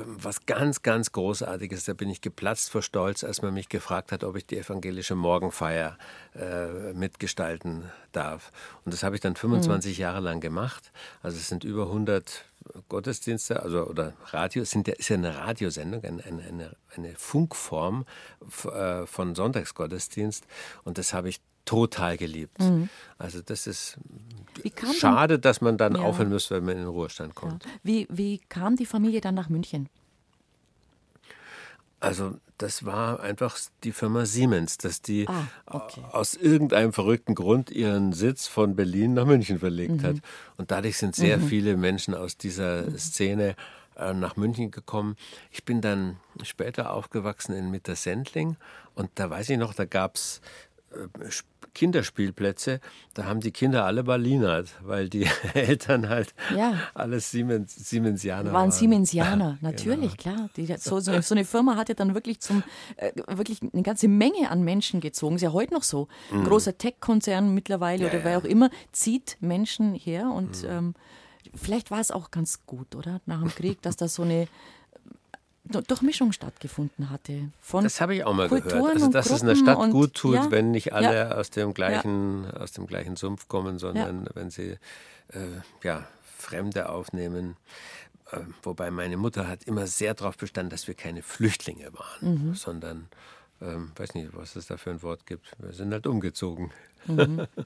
was 0.05 0.45
ganz, 0.45 0.81
ganz 0.81 1.11
Großartiges. 1.11 1.85
Da 1.85 1.93
bin 1.93 2.09
ich 2.09 2.21
geplatzt 2.21 2.69
vor 2.69 2.81
Stolz, 2.81 3.23
als 3.23 3.41
man 3.41 3.53
mich 3.53 3.69
gefragt 3.69 4.11
hat, 4.11 4.23
ob 4.23 4.35
ich 4.37 4.45
die 4.45 4.57
evangelische 4.57 5.15
Morgenfeier 5.15 5.97
äh, 6.35 6.93
mitgestalten 6.93 7.91
darf. 8.11 8.51
Und 8.85 8.93
das 8.93 9.03
habe 9.03 9.15
ich 9.15 9.21
dann 9.21 9.35
25 9.35 9.97
mhm. 9.97 10.01
Jahre 10.01 10.19
lang 10.21 10.39
gemacht. 10.39 10.91
Also 11.21 11.37
es 11.37 11.49
sind 11.49 11.63
über 11.63 11.83
100 11.87 12.45
Gottesdienste, 12.87 13.61
also 13.61 13.85
oder 13.85 14.13
Radio, 14.27 14.63
sind 14.63 14.87
ja, 14.87 14.93
ist 14.93 15.09
ja 15.09 15.17
eine 15.17 15.37
Radiosendung, 15.37 16.03
eine, 16.03 16.23
eine, 16.23 16.75
eine 16.95 17.15
Funkform 17.15 18.05
äh, 18.65 19.05
von 19.05 19.35
Sonntagsgottesdienst. 19.35 20.45
Und 20.83 20.97
das 20.97 21.13
habe 21.13 21.27
ich 21.27 21.41
total 21.65 22.17
geliebt. 22.17 22.59
Mhm. 22.59 22.89
Also 23.17 23.41
das 23.41 23.67
ist 23.67 23.97
schade, 24.97 25.39
dass 25.39 25.61
man 25.61 25.77
dann 25.77 25.95
ja. 25.95 26.01
aufhören 26.01 26.29
müsste, 26.29 26.55
wenn 26.55 26.65
man 26.65 26.73
in 26.73 26.81
den 26.81 26.87
Ruhestand 26.87 27.35
kommt. 27.35 27.63
Ja. 27.63 27.71
Wie, 27.83 28.07
wie 28.09 28.39
kam 28.49 28.75
die 28.75 28.85
Familie 28.85 29.21
dann 29.21 29.35
nach 29.35 29.49
München? 29.49 29.89
Also 31.99 32.35
das 32.57 32.85
war 32.85 33.21
einfach 33.21 33.57
die 33.83 33.93
Firma 33.93 34.25
Siemens, 34.25 34.77
dass 34.77 35.01
die 35.01 35.25
ah, 35.27 35.47
okay. 35.65 36.01
aus 36.11 36.35
irgendeinem 36.35 36.91
verrückten 36.91 37.33
Grund 37.33 37.71
ihren 37.71 38.11
Sitz 38.11 38.47
von 38.47 38.75
Berlin 38.75 39.13
nach 39.13 39.25
München 39.25 39.59
verlegt 39.59 40.01
mhm. 40.01 40.03
hat. 40.03 40.15
Und 40.57 40.71
dadurch 40.71 40.97
sind 40.97 41.15
sehr 41.15 41.37
mhm. 41.37 41.47
viele 41.47 41.77
Menschen 41.77 42.13
aus 42.13 42.37
dieser 42.37 42.83
mhm. 42.83 42.97
Szene 42.97 43.55
äh, 43.95 44.13
nach 44.13 44.35
München 44.35 44.69
gekommen. 44.69 45.15
Ich 45.49 45.63
bin 45.63 45.79
dann 45.79 46.17
später 46.43 46.91
aufgewachsen 46.91 47.53
in 47.53 47.71
Mittersendling 47.71 48.57
und 48.95 49.09
da 49.15 49.29
weiß 49.29 49.49
ich 49.49 49.57
noch, 49.57 49.73
da 49.73 49.85
gab 49.85 50.15
es 50.15 50.41
äh, 50.91 51.29
Kinderspielplätze, 51.73 52.79
da 53.13 53.25
haben 53.25 53.39
die 53.39 53.51
Kinder 53.51 53.85
alle 53.85 54.03
Berlinert, 54.03 54.69
weil 54.81 55.09
die 55.09 55.27
Eltern 55.53 56.09
halt 56.09 56.33
ja. 56.55 56.73
alles 56.93 57.31
Siemens, 57.31 57.75
Siemensianer 57.75 58.45
waren. 58.45 58.53
Waren 58.53 58.71
Siemensianer, 58.71 59.57
natürlich, 59.61 60.17
genau. 60.17 60.35
klar. 60.35 60.49
Die, 60.55 60.65
so, 60.77 60.99
so, 60.99 61.21
so, 61.21 61.35
eine 61.35 61.45
Firma 61.45 61.75
hat 61.75 61.89
ja 61.89 61.95
dann 61.95 62.13
wirklich, 62.13 62.39
zum, 62.39 62.63
äh, 62.97 63.11
wirklich 63.27 63.59
eine 63.61 63.83
ganze 63.83 64.07
Menge 64.07 64.49
an 64.49 64.63
Menschen 64.63 65.01
gezogen. 65.01 65.35
Ist 65.35 65.41
ja 65.41 65.53
heute 65.53 65.73
noch 65.73 65.83
so. 65.83 66.07
Ein 66.31 66.39
mhm. 66.39 66.45
großer 66.45 66.77
Tech-Konzern 66.77 67.53
mittlerweile 67.53 68.03
ja, 68.03 68.09
oder 68.09 68.23
wer 68.23 68.37
auch 68.37 68.43
immer 68.43 68.69
zieht 68.91 69.37
Menschen 69.39 69.95
her 69.95 70.31
und 70.31 70.63
mhm. 70.63 70.69
ähm, 70.69 70.93
vielleicht 71.55 71.91
war 71.91 71.99
es 71.99 72.11
auch 72.11 72.31
ganz 72.31 72.65
gut, 72.65 72.95
oder? 72.95 73.21
Nach 73.25 73.41
dem 73.41 73.49
Krieg, 73.49 73.81
dass 73.81 73.95
das 73.95 74.15
so 74.15 74.23
eine 74.23 74.47
Durchmischung 75.81 76.31
stattgefunden 76.31 77.09
hatte. 77.09 77.49
Von 77.61 77.83
das 77.83 77.99
habe 78.01 78.15
ich 78.15 78.23
auch 78.23 78.33
mal 78.33 78.49
Kulturen 78.49 78.71
gehört. 78.71 78.93
Also, 78.95 79.09
dass 79.09 79.29
es 79.29 79.41
einer 79.41 79.55
Stadt 79.55 79.91
gut 79.91 80.13
tut, 80.13 80.35
ja, 80.35 80.51
wenn 80.51 80.71
nicht 80.71 80.93
alle 80.93 81.15
ja, 81.15 81.31
aus, 81.31 81.49
dem 81.49 81.73
gleichen, 81.73 82.43
ja. 82.43 82.51
aus 82.59 82.71
dem 82.71 82.87
gleichen 82.87 83.15
Sumpf 83.15 83.47
kommen, 83.47 83.79
sondern 83.79 84.27
wenn 84.33 84.49
sie 84.49 84.77
äh, 85.29 85.61
ja, 85.83 86.07
Fremde 86.37 86.89
aufnehmen. 86.89 87.57
Äh, 88.31 88.39
wobei 88.61 88.91
meine 88.91 89.17
Mutter 89.17 89.47
hat 89.47 89.63
immer 89.63 89.87
sehr 89.87 90.13
darauf 90.13 90.37
bestanden, 90.37 90.69
dass 90.69 90.87
wir 90.87 90.95
keine 90.95 91.21
Flüchtlinge 91.21 91.93
waren, 91.93 92.47
mhm. 92.47 92.55
sondern, 92.55 93.07
ähm, 93.61 93.91
weiß 93.95 94.15
nicht, 94.15 94.29
was 94.33 94.55
es 94.55 94.67
da 94.67 94.77
für 94.77 94.91
ein 94.91 95.01
Wort 95.01 95.25
gibt. 95.25 95.51
Wir 95.59 95.73
sind 95.73 95.91
halt 95.91 96.07
umgezogen. 96.07 96.71
Mhm. 97.07 97.47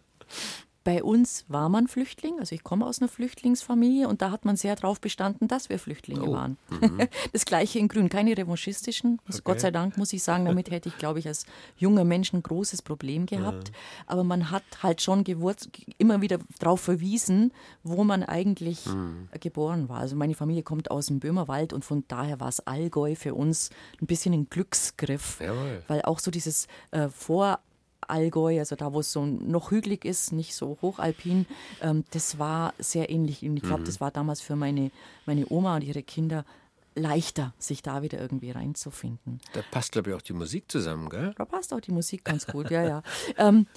Bei 0.88 1.03
uns 1.03 1.44
war 1.50 1.67
man 1.67 1.89
Flüchtling, 1.89 2.39
also 2.39 2.56
ich 2.56 2.63
komme 2.63 2.86
aus 2.86 3.01
einer 3.01 3.10
Flüchtlingsfamilie 3.10 4.08
und 4.08 4.22
da 4.22 4.32
hat 4.32 4.46
man 4.46 4.56
sehr 4.56 4.74
darauf 4.74 5.01
bestanden, 5.01 5.50
dass 5.50 5.67
wir 5.67 5.79
Flüchtlinge 5.79 6.24
oh. 6.24 6.32
waren. 6.32 6.58
Mhm. 6.70 7.10
Das 7.34 7.44
gleiche 7.44 7.77
in 7.77 7.89
Grün, 7.89 8.08
keine 8.08 8.38
revanchistischen, 8.38 9.20
okay. 9.27 9.41
Gott 9.44 9.60
sei 9.60 9.72
Dank 9.72 9.98
muss 9.98 10.13
ich 10.13 10.24
sagen, 10.24 10.46
damit 10.46 10.72
hätte 10.72 10.88
ich, 10.88 10.98
glaube 10.98 11.20
ich, 11.20 11.27
als 11.27 11.46
junger 11.75 12.06
Mensch 12.06 12.32
ein 12.32 12.41
großes 12.41 12.84
Problem 12.84 13.25
gehabt. 13.25 13.67
Ja. 13.67 13.74
Aber 14.06 14.24
man 14.24 14.50
hat 14.50 14.63
halt 14.82 15.01
schon 15.01 15.25
gewurz 15.25 15.67
immer 15.98 16.22
wieder 16.22 16.39
darauf 16.58 16.79
verwiesen, 16.79 17.51
wo 17.84 18.06
man 18.06 18.24
eigentlich 18.24 18.86
mhm. 18.86 19.27
geboren 19.41 19.89
war. 19.89 20.00
Also 20.00 20.15
meine 20.15 20.36
Familie 20.36 20.63
kommt 20.63 20.89
aus 20.89 21.08
dem 21.08 21.20
Böhmerwald 21.20 21.74
und 21.74 21.84
von 21.84 22.06
daher 22.08 22.39
war 22.39 22.48
es 22.48 22.62
Allgäu 22.62 23.15
für 23.15 23.36
uns 23.36 23.72
ein 24.01 24.08
bisschen 24.08 24.34
ein 24.34 24.50
Glücksgriff, 24.50 25.41
Jawohl. 25.41 25.84
weil 25.89 26.01
auch 26.03 26.20
so 26.20 26.32
dieses 26.32 26.67
äh, 26.91 27.10
Vor 27.10 27.60
Allgäu, 28.08 28.60
also 28.60 28.76
da, 28.76 28.94
wo 28.94 29.00
es 29.00 29.12
so 29.12 29.26
noch 29.26 29.72
hügelig 29.72 30.06
ist, 30.06 30.32
nicht 30.32 30.56
so 30.56 30.78
hochalpin, 30.82 31.46
ähm, 31.82 32.04
das 32.12 32.40
war 32.40 32.74
sehr 32.80 33.10
ähnlich. 33.10 33.44
Und 33.44 33.58
ich 33.58 33.64
glaube, 33.64 33.82
mhm. 33.82 33.86
das 33.86 34.02
war 34.02 34.12
damals 34.12 34.42
für 34.42 34.56
meine, 34.56 34.92
meine 35.26 35.46
Oma 35.50 35.76
und 35.76 35.84
ihre 35.84 36.04
Kinder 36.04 36.46
leichter, 36.96 37.54
sich 37.60 37.82
da 37.82 38.02
wieder 38.02 38.20
irgendwie 38.20 38.52
reinzufinden. 38.52 39.40
Da 39.54 39.62
passt, 39.72 39.92
glaube 39.92 40.10
ich, 40.10 40.16
auch 40.16 40.22
die 40.22 40.34
Musik 40.34 40.72
zusammen, 40.72 41.10
gell? 41.10 41.34
Da 41.38 41.46
passt 41.46 41.74
auch 41.74 41.80
die 41.80 41.92
Musik 41.92 42.26
ganz 42.26 42.48
gut, 42.48 42.72
ja, 42.72 42.84
ja. 42.84 43.04
Ähm, 43.38 43.68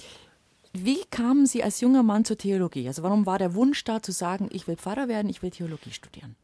wie 0.73 1.03
kamen 1.11 1.45
Sie 1.45 1.63
als 1.63 1.81
junger 1.81 2.01
Mann 2.01 2.25
zur 2.25 2.37
Theologie? 2.37 2.87
Also 2.87 3.03
warum 3.03 3.25
war 3.25 3.37
der 3.37 3.53
Wunsch 3.55 3.83
da 3.83 4.01
zu 4.01 4.11
sagen, 4.11 4.49
ich 4.51 4.67
will 4.67 4.77
Pfarrer 4.77 5.07
werden, 5.07 5.29
ich 5.29 5.43
will 5.43 5.51
Theologie 5.51 5.91
studieren? 5.91 6.35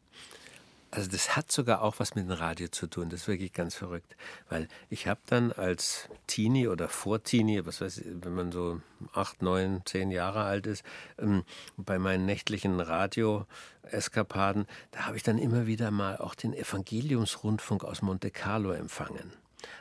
Also 0.90 1.10
das 1.10 1.36
hat 1.36 1.52
sogar 1.52 1.82
auch 1.82 1.98
was 1.98 2.14
mit 2.14 2.24
dem 2.24 2.32
Radio 2.32 2.68
zu 2.68 2.86
tun. 2.86 3.10
Das 3.10 3.22
ist 3.22 3.28
wirklich 3.28 3.52
ganz 3.52 3.74
verrückt. 3.74 4.16
Weil 4.48 4.68
ich 4.88 5.06
habe 5.06 5.20
dann 5.26 5.52
als 5.52 6.08
Teenie 6.26 6.68
oder 6.68 6.88
Vor-Teenie, 6.88 7.66
was 7.66 7.82
weiß 7.82 7.98
ich, 7.98 8.06
wenn 8.22 8.34
man 8.34 8.52
so 8.52 8.80
acht, 9.12 9.42
neun, 9.42 9.82
zehn 9.84 10.10
Jahre 10.10 10.44
alt 10.44 10.66
ist, 10.66 10.82
ähm, 11.18 11.44
bei 11.76 11.98
meinen 11.98 12.24
nächtlichen 12.24 12.80
Radio-Eskapaden, 12.80 14.66
da 14.92 15.00
habe 15.00 15.16
ich 15.18 15.22
dann 15.22 15.36
immer 15.36 15.66
wieder 15.66 15.90
mal 15.90 16.16
auch 16.16 16.34
den 16.34 16.54
Evangeliumsrundfunk 16.54 17.84
aus 17.84 18.00
Monte 18.00 18.30
Carlo 18.30 18.72
empfangen. 18.72 19.32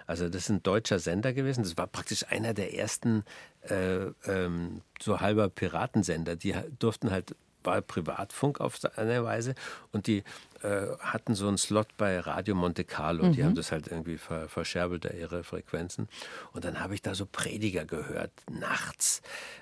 Also 0.08 0.28
das 0.28 0.44
ist 0.44 0.50
ein 0.50 0.64
deutscher 0.64 1.00
Sender 1.00 1.32
gewesen. 1.32 1.64
Das 1.64 1.78
war 1.78 1.88
praktisch 1.88 2.26
einer 2.30 2.54
der 2.54 2.74
ersten 2.74 3.24
äh, 3.62 4.08
ähm, 4.26 4.82
so 5.02 5.22
halber 5.22 5.48
Piratensender. 5.48 6.36
Die 6.36 6.54
durften 6.80 7.12
halt 7.12 7.36
war 7.68 7.82
Privatfunk 7.82 8.60
auf 8.62 8.80
eine 8.96 9.24
Weise 9.24 9.54
und 9.92 10.08
die 10.08 10.24
hatten 10.62 11.36
so 11.36 11.48
einen 11.48 11.58
Slot 11.58 11.88
bei 11.98 12.20
Radio 12.20 12.56
Monte 12.56 12.84
Carlo. 12.84 13.26
Mhm. 13.26 13.34
Die 13.34 13.44
haben 13.44 13.56
das 13.56 13.72
halt 13.72 13.88
irgendwie 13.88 14.18
ver 14.18 14.50
verscherbelt, 14.50 15.06
ihre 15.06 15.44
Frequenzen. 15.44 16.08
Und 16.54 16.66
dann 16.66 16.80
habe 16.80 16.96
ich 16.96 17.02
da 17.02 17.16
so 17.16 17.26
Prediger 17.26 17.86
gehört, 17.86 18.32
nachts. 18.50 19.22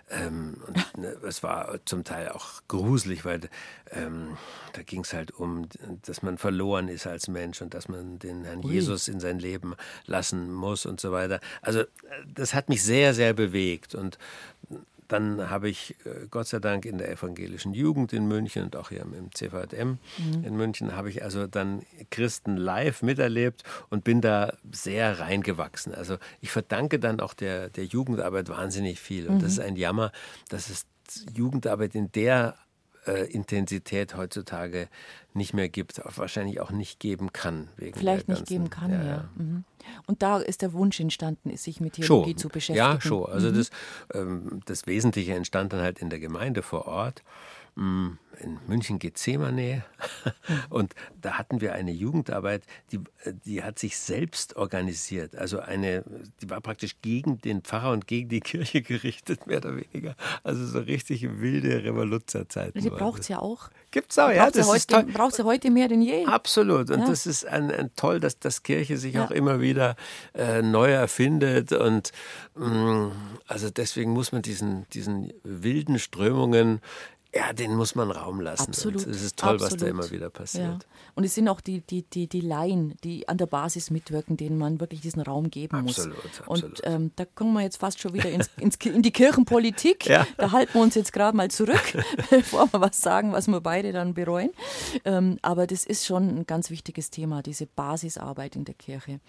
Ähm, 0.10 0.62
und 0.68 0.98
ne, 0.98 1.18
es 1.28 1.42
war 1.42 1.80
zum 1.86 2.04
Teil 2.04 2.30
auch 2.30 2.62
gruselig, 2.68 3.26
weil 3.26 3.42
ähm, 3.92 4.38
da 4.74 4.84
ging 4.84 5.02
es 5.02 5.14
halt 5.14 5.32
um, 5.32 5.68
dass 6.06 6.22
man 6.22 6.38
verloren 6.38 6.88
ist 6.88 7.08
als 7.08 7.28
Mensch 7.28 7.62
und 7.62 7.74
dass 7.74 7.88
man 7.88 8.20
den 8.20 8.44
Herrn 8.44 8.64
Ui. 8.64 8.72
Jesus 8.72 9.08
in 9.08 9.20
sein 9.20 9.40
Leben 9.40 9.76
lassen 10.06 10.54
muss 10.54 10.86
und 10.86 11.02
so 11.02 11.12
weiter. 11.12 11.40
Also 11.62 11.80
äh, 11.82 11.86
das 12.28 12.54
hat 12.54 12.70
mich 12.70 12.84
sehr, 12.84 13.14
sehr 13.14 13.34
bewegt. 13.34 13.96
Und 13.96 14.20
dann 15.08 15.50
habe 15.50 15.70
ich 15.70 15.96
äh, 16.06 16.28
Gott 16.30 16.48
sei 16.48 16.60
Dank 16.60 16.86
in 16.86 16.98
der 16.98 17.12
evangelischen 17.12 17.74
Jugend 17.74 18.14
in 18.14 18.28
München 18.28 18.64
und 18.64 18.76
auch 18.76 18.90
hier 18.90 19.02
im 19.02 19.34
CVM 19.34 20.00
mhm. 20.18 20.44
in 20.44 20.56
München 20.56 20.96
habe 20.96 21.10
ich 21.10 21.24
also 21.24 21.48
dann 21.48 21.84
Christen 22.10 22.58
live 22.58 23.02
miterlebt 23.02 23.64
und 23.90 24.04
bin 24.04 24.22
da 24.22 24.54
sehr 24.72 25.20
reingewachsen. 25.20 25.94
Also 25.94 26.18
ich 26.42 26.52
verdanke 26.52 27.00
dann 27.00 27.20
auch 27.20 27.34
der, 27.34 27.70
der 27.70 27.86
Jugendarbeit 27.86 28.50
wahnsinnig 28.50 29.00
viel. 29.00 29.28
Und 29.28 29.36
mhm. 29.36 29.40
das 29.40 29.54
ist 29.54 29.60
ein 29.60 29.76
Jammer, 29.76 30.12
dass 30.50 30.70
es 30.70 30.86
Jugendarbeit 31.34 31.96
in 31.96 32.12
der 32.12 32.56
äh, 33.08 33.26
Intensität 33.26 34.16
heutzutage 34.16 34.88
nicht 35.34 35.54
mehr 35.54 35.70
gibt, 35.70 36.02
wahrscheinlich 36.18 36.62
auch 36.62 36.72
nicht 36.72 37.00
geben 37.00 37.34
kann. 37.34 37.70
Vielleicht 37.78 38.30
nicht 38.30 38.46
geben 38.46 38.70
kann, 38.70 38.92
ja. 38.92 39.04
ja. 39.04 39.30
Mhm. 39.36 39.64
Und 40.08 40.24
da 40.24 40.40
ist 40.40 40.62
der 40.62 40.74
Wunsch 40.74 41.00
entstanden, 41.00 41.56
sich 41.58 41.80
mit 41.80 41.94
Theologie 41.94 42.32
schon. 42.32 42.38
zu 42.38 42.50
beschäftigen. 42.50 42.78
Ja, 42.78 43.02
schon. 43.02 43.26
Also 43.26 43.50
mhm. 43.50 43.56
das, 43.56 43.70
ähm, 44.14 44.62
das 44.66 44.88
Wesentliche 44.88 45.34
entstand 45.34 45.74
dann 45.74 45.82
halt 45.82 46.00
in 46.00 46.10
der 46.10 46.20
Gemeinde 46.20 46.62
vor 46.62 46.88
Ort. 46.88 47.24
Mm, 47.76 48.18
in 48.40 48.58
München 48.68 49.00
Gethsemane 49.00 49.84
und 50.70 50.94
da 51.22 51.38
hatten 51.38 51.62
wir 51.62 51.74
eine 51.74 51.92
Jugendarbeit, 51.92 52.64
die, 52.92 53.00
die 53.46 53.64
hat 53.64 53.80
sich 53.80 53.98
selbst 53.98 54.56
organisiert. 54.56 55.36
Also 55.36 55.60
eine, 55.60 56.04
die 56.42 56.50
war 56.50 56.62
praktisch 56.62 56.98
gegen 57.02 57.40
den 57.40 57.62
Pfarrer 57.62 57.92
und 57.92 58.08
gegen 58.08 58.30
die 58.30 58.40
Kirche 58.42 58.82
gerichtet, 58.82 59.48
mehr 59.48 59.58
oder 59.58 59.76
weniger. 59.76 60.16
Also 60.44 60.66
so 60.66 60.80
richtig 60.80 61.40
wilde 61.40 61.84
Revoluzerzeiten. 61.84 62.82
Die 62.82 62.90
braucht 62.90 63.22
es 63.22 63.28
ja 63.28 63.40
auch. 63.40 63.70
Gibt 63.92 64.12
es 64.12 64.20
auch, 64.20 64.32
ja. 64.32 64.50
Das 64.50 64.68
heute, 64.68 64.96
ist. 64.98 65.14
Braucht 65.14 65.36
sie 65.36 65.44
heute 65.44 65.72
mehr 65.72 65.88
denn 65.88 66.02
je. 66.02 66.26
Absolut. 66.26 66.90
Und 66.92 67.00
ja. 67.00 67.08
das 67.08 67.26
ist 67.26 67.46
ein, 67.46 67.72
ein, 67.72 67.92
toll, 67.96 68.20
dass 68.20 68.40
das 68.40 68.64
Kirche 68.64 68.98
sich 68.98 69.16
ja. 69.16 69.26
auch 69.26 69.32
immer 69.32 69.62
wieder 69.62 69.96
äh, 70.34 70.62
neu 70.62 70.92
erfindet. 70.92 71.72
Und 71.72 72.12
mh, 72.56 72.68
mm, 72.68 73.12
also 73.48 73.70
deswegen 73.70 74.12
muss 74.12 74.32
man 74.32 74.42
diesen, 74.42 74.88
diesen 74.90 75.34
wilden 75.44 76.00
Strömungen 76.00 76.82
ja, 77.36 77.52
den 77.52 77.76
muss 77.76 77.96
man 77.96 78.12
Raum 78.12 78.40
lassen. 78.40 78.68
Absolut. 78.70 79.06
es 79.06 79.22
ist 79.22 79.38
toll, 79.38 79.56
Absolut. 79.56 79.74
was 79.74 79.80
da 79.80 79.88
immer 79.88 80.10
wieder 80.10 80.30
passiert. 80.30 80.64
Ja. 80.64 80.80
Und 81.16 81.26
es 81.26 81.36
sind 81.36 81.50
auch 81.50 81.60
die, 81.60 81.82
die, 81.82 82.04
die, 82.04 82.28
die 82.28 82.40
Laien, 82.40 82.96
die 83.04 83.28
an 83.28 83.38
der 83.38 83.46
Basis 83.46 83.92
mitwirken, 83.92 84.38
denen 84.38 84.58
man 84.58 84.80
wirklich 84.80 85.02
diesen 85.02 85.22
Raum 85.22 85.50
geben 85.50 85.76
absolut, 85.76 86.16
muss. 86.16 86.40
Absolut. 86.40 86.64
Und 86.64 86.82
ähm, 86.86 87.12
da 87.18 87.26
kommen 87.26 87.54
wir 87.54 87.62
jetzt 87.62 87.78
fast 87.78 88.00
schon 88.00 88.14
wieder 88.14 88.30
ins, 88.30 88.50
ins, 88.58 88.78
in 88.78 89.02
die 89.02 89.12
Kirchenpolitik. 89.12 90.06
Ja. 90.06 90.26
Da 90.38 90.52
halten 90.52 90.76
wir 90.76 90.82
uns 90.82 90.96
jetzt 90.96 91.12
gerade 91.12 91.36
mal 91.36 91.52
zurück, 91.52 91.98
bevor 92.30 92.72
wir 92.72 92.80
was 92.80 93.02
sagen, 93.02 93.34
was 93.34 93.48
wir 93.48 93.60
beide 93.60 93.92
dann 93.92 94.14
bereuen. 94.14 94.52
Ähm, 95.04 95.38
aber 95.42 95.68
das 95.68 95.86
ist 95.86 96.06
schon 96.06 96.30
ein 96.30 96.46
ganz 96.46 96.70
wichtiges 96.70 97.10
Thema, 97.10 97.42
diese 97.42 97.66
Basisarbeit 97.66 98.56
in 98.56 98.64
der 98.64 98.76
Kirche. 98.76 99.20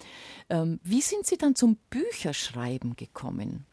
Ähm, 0.48 0.78
wie 0.84 1.00
sind 1.00 1.26
Sie 1.26 1.38
dann 1.38 1.56
zum 1.56 1.76
Bücherschreiben 1.90 2.94
gekommen? 2.94 3.66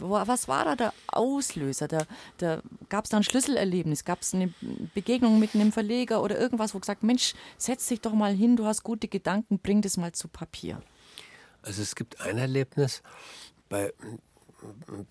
Was 0.00 0.48
war 0.48 0.64
da 0.64 0.76
der 0.76 0.94
Auslöser? 1.08 1.88
Da, 1.88 2.06
da 2.38 2.62
gab 2.88 3.04
es 3.04 3.10
da 3.10 3.16
ein 3.16 3.22
Schlüsselerlebnis? 3.22 4.04
Gab 4.04 4.22
es 4.22 4.34
eine 4.34 4.52
Begegnung 4.94 5.38
mit 5.38 5.54
einem 5.54 5.72
Verleger 5.72 6.22
oder 6.22 6.38
irgendwas, 6.38 6.74
wo 6.74 6.78
gesagt, 6.78 7.02
Mensch, 7.02 7.34
setz 7.58 7.86
dich 7.88 8.00
doch 8.00 8.12
mal 8.12 8.34
hin, 8.34 8.56
du 8.56 8.66
hast 8.66 8.82
gute 8.82 9.08
Gedanken, 9.08 9.58
bring 9.58 9.82
das 9.82 9.96
mal 9.96 10.12
zu 10.12 10.28
Papier? 10.28 10.82
Also 11.62 11.82
es 11.82 11.94
gibt 11.94 12.20
ein 12.20 12.38
Erlebnis, 12.38 13.02
bei 13.68 13.92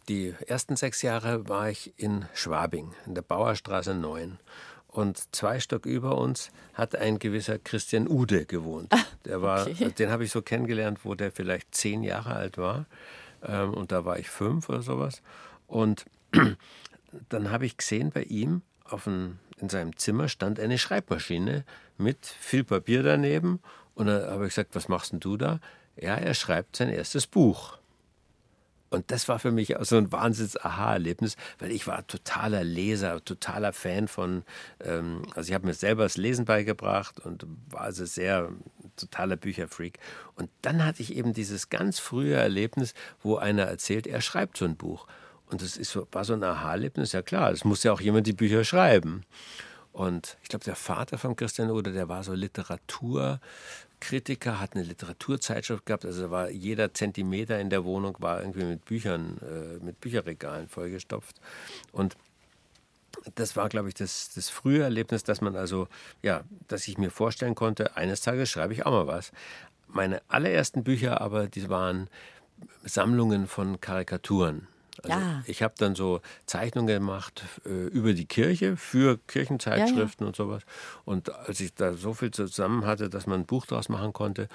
die 0.08 0.36
ersten 0.48 0.75
sechs 0.75 1.01
Jahre 1.01 1.48
war 1.50 1.69
ich 1.69 1.93
in 1.98 2.25
Schwabing, 2.34 2.93
in 3.05 3.15
der 3.15 3.22
Bauerstraße 3.22 3.96
9. 3.96 4.39
Und 4.88 5.36
zwei 5.36 5.60
Stock 5.60 5.86
über 5.86 6.17
uns 6.17 6.50
hat 6.74 6.96
ein 6.96 7.19
gewisser 7.19 7.60
Christian 7.60 8.08
Ude 8.08 8.46
gewohnt. 8.46 8.91
Ah, 8.91 9.05
der 9.25 9.41
war, 9.41 9.67
okay. 9.67 9.91
Den 9.91 10.10
habe 10.10 10.24
ich 10.24 10.31
so 10.31 10.41
kennengelernt, 10.41 11.00
wo 11.03 11.13
der 11.13 11.31
vielleicht 11.31 11.75
zehn 11.75 12.03
Jahre 12.03 12.34
alt 12.34 12.58
war. 12.58 12.86
Ähm, 13.43 13.74
und 13.74 13.91
da 13.91 14.05
war 14.05 14.19
ich 14.19 14.29
fünf 14.29 14.69
oder 14.69 14.81
sowas. 14.81 15.22
Und 15.67 16.05
dann 17.29 17.51
habe 17.51 17.65
ich 17.65 17.77
gesehen, 17.77 18.12
bei 18.12 18.24
ihm 18.24 18.62
auf 18.84 19.08
ein, 19.08 19.39
in 19.58 19.69
seinem 19.69 19.96
Zimmer 19.98 20.27
stand 20.27 20.60
eine 20.60 20.77
Schreibmaschine 20.77 21.63
mit 21.98 22.25
viel 22.25 22.63
Papier 22.63 23.03
daneben. 23.03 23.60
Und 23.96 24.08
dann 24.08 24.29
habe 24.29 24.46
ich 24.46 24.50
gesagt, 24.50 24.75
was 24.75 24.88
machst 24.88 25.12
denn 25.12 25.19
du 25.19 25.38
da? 25.38 25.60
Ja, 25.96 26.15
er 26.15 26.34
schreibt 26.34 26.75
sein 26.77 26.89
erstes 26.89 27.27
Buch. 27.27 27.77
Und 28.89 29.12
das 29.12 29.27
war 29.27 29.39
für 29.39 29.51
mich 29.51 29.77
auch 29.77 29.86
so 29.86 29.98
ein 29.98 30.12
Wahnsinns-Aha-Erlebnis, 30.12 31.36
weil 31.60 31.72
ich 31.72 31.86
war 31.86 32.05
totaler 32.08 32.63
Leser, 32.63 33.24
totaler 33.24 33.72
Fan 33.74 34.08
von, 34.08 34.43
ähm, 34.84 35.24
also 35.36 35.50
ich 35.50 35.53
habe 35.53 35.67
mir 35.67 35.74
selber 35.74 36.03
das 36.03 36.17
Lesen 36.17 36.46
beigebracht 36.46 37.19
und 37.19 37.46
war 37.69 37.81
also 37.81 38.05
sehr 38.05 38.50
totaler 38.96 39.36
Bücherfreak. 39.36 40.00
Und 40.36 40.50
dann 40.62 40.84
hatte 40.84 41.01
ich 41.01 41.15
eben 41.15 41.34
dieses 41.34 41.69
ganz 41.69 42.00
frühe 42.00 42.36
Erlebnis, 42.36 42.93
wo 43.22 43.38
einer 43.38 43.63
erzählt, 43.63 44.08
er 44.08 44.22
schreibt 44.22 44.58
so 44.58 44.65
ein 44.65 44.75
Buch. 44.75 45.08
Und 45.46 45.62
das 45.62 45.77
ist 45.77 45.98
war 46.12 46.25
so 46.25 46.34
ein 46.34 46.43
Aha-Erlebnis, 46.43 47.12
ja 47.12 47.22
klar, 47.22 47.51
es 47.51 47.63
muss 47.63 47.84
ja 47.84 47.91
auch 47.91 48.01
jemand 48.01 48.27
die 48.27 48.34
Bücher 48.34 48.63
schreiben. 48.63 49.24
Und 49.91 50.38
ich 50.43 50.50
glaube, 50.50 50.65
der 50.65 50.75
Vater 50.75 51.17
von 51.17 51.36
Christian 51.36 51.72
Oder, 51.72 51.91
der 51.91 52.08
war 52.08 52.24
so 52.24 52.34
Literaturkritiker, 53.99 54.59
hat 54.59 54.75
eine 54.75 54.83
Literaturzeitschrift 54.83 55.85
gehabt. 55.85 56.05
Also 56.05 56.31
war 56.31 56.49
jeder 56.49 56.93
Zentimeter 56.93 57.59
in 57.59 57.69
der 57.69 57.83
Wohnung 57.83 58.15
war 58.19 58.39
irgendwie 58.39 58.63
mit 58.63 58.85
Büchern, 58.85 59.37
äh, 59.41 59.83
mit 59.83 59.99
Bücherregalen 59.99 60.67
vollgestopft. 60.67 61.35
Und 61.91 62.15
das 63.35 63.55
war, 63.55 63.69
glaube 63.69 63.89
ich, 63.89 63.95
das, 63.95 64.31
das 64.33 64.49
frühe 64.49 64.83
Erlebnis, 64.83 65.23
dass 65.23 65.41
man 65.41 65.55
also, 65.55 65.87
ja, 66.21 66.43
dass 66.67 66.87
ich 66.87 66.97
mir 66.97 67.11
vorstellen 67.11 67.55
konnte, 67.55 67.97
eines 67.97 68.21
Tages 68.21 68.49
schreibe 68.49 68.73
ich 68.73 68.85
auch 68.85 68.91
mal 68.91 69.07
was. 69.07 69.31
Meine 69.87 70.21
allerersten 70.27 70.83
Bücher 70.83 71.19
aber, 71.19 71.47
die 71.47 71.69
waren 71.69 72.09
Sammlungen 72.83 73.47
von 73.47 73.81
Karikaturen. 73.81 74.67
Also 75.03 75.17
ja. 75.17 75.43
Ich 75.45 75.61
habe 75.61 75.73
dann 75.77 75.95
so 75.95 76.21
Zeichnungen 76.45 76.87
gemacht 76.87 77.43
äh, 77.65 77.87
über 77.87 78.13
die 78.13 78.25
Kirche 78.25 78.77
für 78.77 79.17
Kirchenzeitschriften 79.27 79.97
ja, 79.97 80.25
ja. 80.25 80.27
und 80.27 80.35
sowas. 80.35 80.63
Und 81.05 81.33
als 81.33 81.59
ich 81.59 81.73
da 81.73 81.93
so 81.93 82.13
viel 82.13 82.31
zusammen 82.31 82.85
hatte, 82.85 83.09
dass 83.09 83.27
man 83.27 83.41
ein 83.41 83.45
Buch 83.45 83.65
draus 83.65 83.89
machen 83.89 84.13
konnte, 84.13 84.49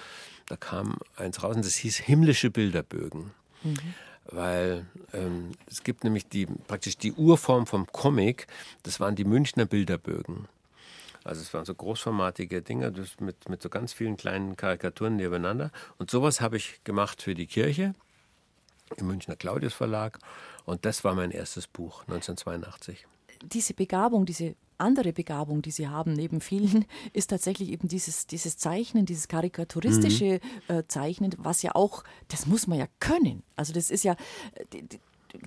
da 0.46 0.56
kam 0.56 0.98
eins 1.16 1.42
raus 1.42 1.56
und 1.56 1.64
das 1.64 1.76
hieß 1.76 1.98
Himmlische 1.98 2.50
Bilderbögen. 2.50 3.32
Mhm. 3.62 3.76
Weil 4.26 4.86
ähm, 5.12 5.52
es 5.66 5.82
gibt 5.82 6.04
nämlich 6.04 6.28
die, 6.28 6.46
praktisch 6.46 6.96
die 6.96 7.12
Urform 7.12 7.66
vom 7.66 7.86
Comic, 7.86 8.46
das 8.82 9.00
waren 9.00 9.16
die 9.16 9.24
Münchner 9.24 9.66
Bilderbögen. 9.66 10.48
Also 11.24 11.40
es 11.40 11.52
waren 11.54 11.64
so 11.64 11.74
großformatige 11.74 12.60
Dinge 12.60 12.92
mit, 13.20 13.48
mit 13.48 13.62
so 13.62 13.70
ganz 13.70 13.94
vielen 13.94 14.18
kleinen 14.18 14.56
Karikaturen 14.56 15.16
nebeneinander. 15.16 15.70
Und 15.98 16.10
sowas 16.10 16.42
habe 16.42 16.58
ich 16.58 16.84
gemacht 16.84 17.22
für 17.22 17.34
die 17.34 17.46
Kirche 17.46 17.94
im 18.96 19.06
Münchner 19.06 19.36
Claudius 19.36 19.74
Verlag. 19.74 20.18
Und 20.64 20.84
das 20.84 21.04
war 21.04 21.14
mein 21.14 21.30
erstes 21.30 21.66
Buch 21.66 22.02
1982. 22.02 23.06
Diese 23.42 23.74
Begabung, 23.74 24.26
diese 24.26 24.54
andere 24.78 25.12
Begabung, 25.12 25.62
die 25.62 25.70
Sie 25.70 25.88
haben, 25.88 26.12
neben 26.12 26.40
vielen, 26.40 26.84
ist 27.12 27.30
tatsächlich 27.30 27.70
eben 27.70 27.88
dieses, 27.88 28.26
dieses 28.26 28.56
Zeichnen, 28.56 29.06
dieses 29.06 29.28
karikaturistische 29.28 30.40
mhm. 30.68 30.74
äh, 30.74 30.86
Zeichnen, 30.88 31.34
was 31.38 31.62
ja 31.62 31.74
auch, 31.74 32.04
das 32.28 32.46
muss 32.46 32.66
man 32.66 32.78
ja 32.78 32.86
können. 33.00 33.42
Also 33.56 33.72
das 33.72 33.90
ist 33.90 34.04
ja, 34.04 34.16
die, 34.72 35.00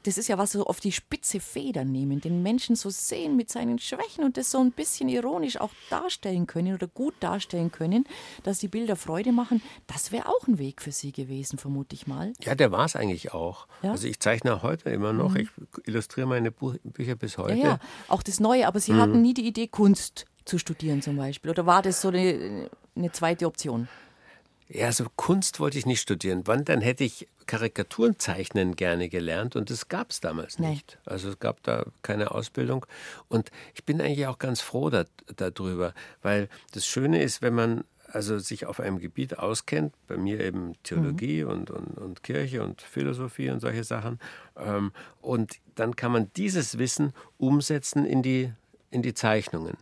das 0.03 0.17
ist 0.17 0.27
ja 0.27 0.37
was 0.37 0.51
so 0.51 0.65
auf 0.65 0.79
die 0.79 0.91
spitze 0.91 1.39
Feder 1.39 1.85
nehmen, 1.85 2.21
den 2.21 2.43
Menschen 2.43 2.75
so 2.75 2.89
sehen 2.89 3.35
mit 3.35 3.49
seinen 3.49 3.79
Schwächen 3.79 4.23
und 4.23 4.37
das 4.37 4.51
so 4.51 4.59
ein 4.59 4.71
bisschen 4.71 5.09
ironisch 5.09 5.57
auch 5.59 5.71
darstellen 5.89 6.47
können 6.47 6.73
oder 6.73 6.87
gut 6.87 7.15
darstellen 7.19 7.71
können, 7.71 8.05
dass 8.43 8.59
die 8.59 8.67
Bilder 8.67 8.95
Freude 8.95 9.31
machen. 9.31 9.61
Das 9.87 10.11
wäre 10.11 10.27
auch 10.27 10.47
ein 10.47 10.59
Weg 10.59 10.81
für 10.81 10.91
Sie 10.91 11.11
gewesen, 11.11 11.57
vermute 11.57 11.95
ich 11.95 12.07
mal. 12.07 12.33
Ja, 12.41 12.55
der 12.55 12.71
war 12.71 12.85
es 12.85 12.95
eigentlich 12.95 13.33
auch. 13.33 13.67
Ja? 13.81 13.91
Also 13.91 14.07
ich 14.07 14.19
zeichne 14.19 14.61
heute 14.61 14.89
immer 14.89 15.13
noch, 15.13 15.31
mhm. 15.31 15.37
ich 15.37 15.49
illustriere 15.85 16.27
meine 16.27 16.51
Buch 16.51 16.75
Bücher 16.83 17.15
bis 17.15 17.37
heute. 17.37 17.55
Ja, 17.55 17.65
ja, 17.65 17.79
auch 18.07 18.23
das 18.23 18.39
Neue, 18.39 18.67
aber 18.67 18.79
Sie 18.79 18.93
mhm. 18.93 19.01
hatten 19.01 19.21
nie 19.21 19.33
die 19.33 19.47
Idee, 19.47 19.67
Kunst 19.67 20.25
zu 20.45 20.57
studieren 20.57 21.01
zum 21.01 21.17
Beispiel? 21.17 21.51
Oder 21.51 21.65
war 21.65 21.81
das 21.81 22.01
so 22.01 22.07
eine, 22.07 22.69
eine 22.95 23.11
zweite 23.11 23.45
Option? 23.45 23.87
Ja, 24.69 24.87
also 24.87 25.05
Kunst 25.15 25.59
wollte 25.59 25.77
ich 25.77 25.85
nicht 25.85 26.01
studieren. 26.01 26.41
Wann, 26.45 26.65
dann 26.65 26.81
hätte 26.81 27.03
ich 27.03 27.27
Karikaturen 27.45 28.19
zeichnen 28.19 28.75
gerne 28.75 29.07
gelernt 29.07 29.55
und 29.55 29.69
das 29.69 29.87
gab 29.87 30.11
es 30.11 30.19
damals 30.19 30.59
Nee. 30.59 30.71
nicht. 30.71 30.97
Also 31.05 31.29
es 31.29 31.39
gab 31.39 31.63
da 31.63 31.85
keine 32.01 32.31
Ausbildung 32.31 32.85
und 33.29 33.51
ich 33.73 33.85
bin 33.85 34.01
eigentlich 34.01 34.27
auch 34.27 34.37
ganz 34.39 34.59
froh 34.59 34.89
da, 34.89 35.05
darüber, 35.37 35.93
weil 36.21 36.49
das 36.73 36.85
Schöne 36.85 37.23
ist, 37.23 37.41
wenn 37.41 37.53
man 37.55 37.83
also 38.09 38.39
sich 38.39 38.65
auf 38.65 38.79
einem 38.79 38.99
Gebiet 38.99 39.37
auskennt, 39.37 39.93
bei 40.07 40.17
mir 40.17 40.39
eben 40.39 40.75
Theologie 40.83 41.43
und, 41.43 41.69
und, 41.71 41.97
und 41.97 42.23
Kirche 42.23 42.63
und 42.63 42.81
Philosophie 42.81 43.49
und 43.49 43.59
solche 43.59 43.83
Sachen, 43.83 44.19
ähm, 44.57 44.91
und 45.21 45.57
dann 45.75 45.95
kann 45.95 46.13
man 46.13 46.31
dieses 46.37 46.77
Wissen 46.77 47.13
umsetzen 47.37 48.05
in 48.05 48.23
die, 48.23 48.51
in 48.91 49.01
die 49.01 49.13
Zeichnungen. 49.13 49.75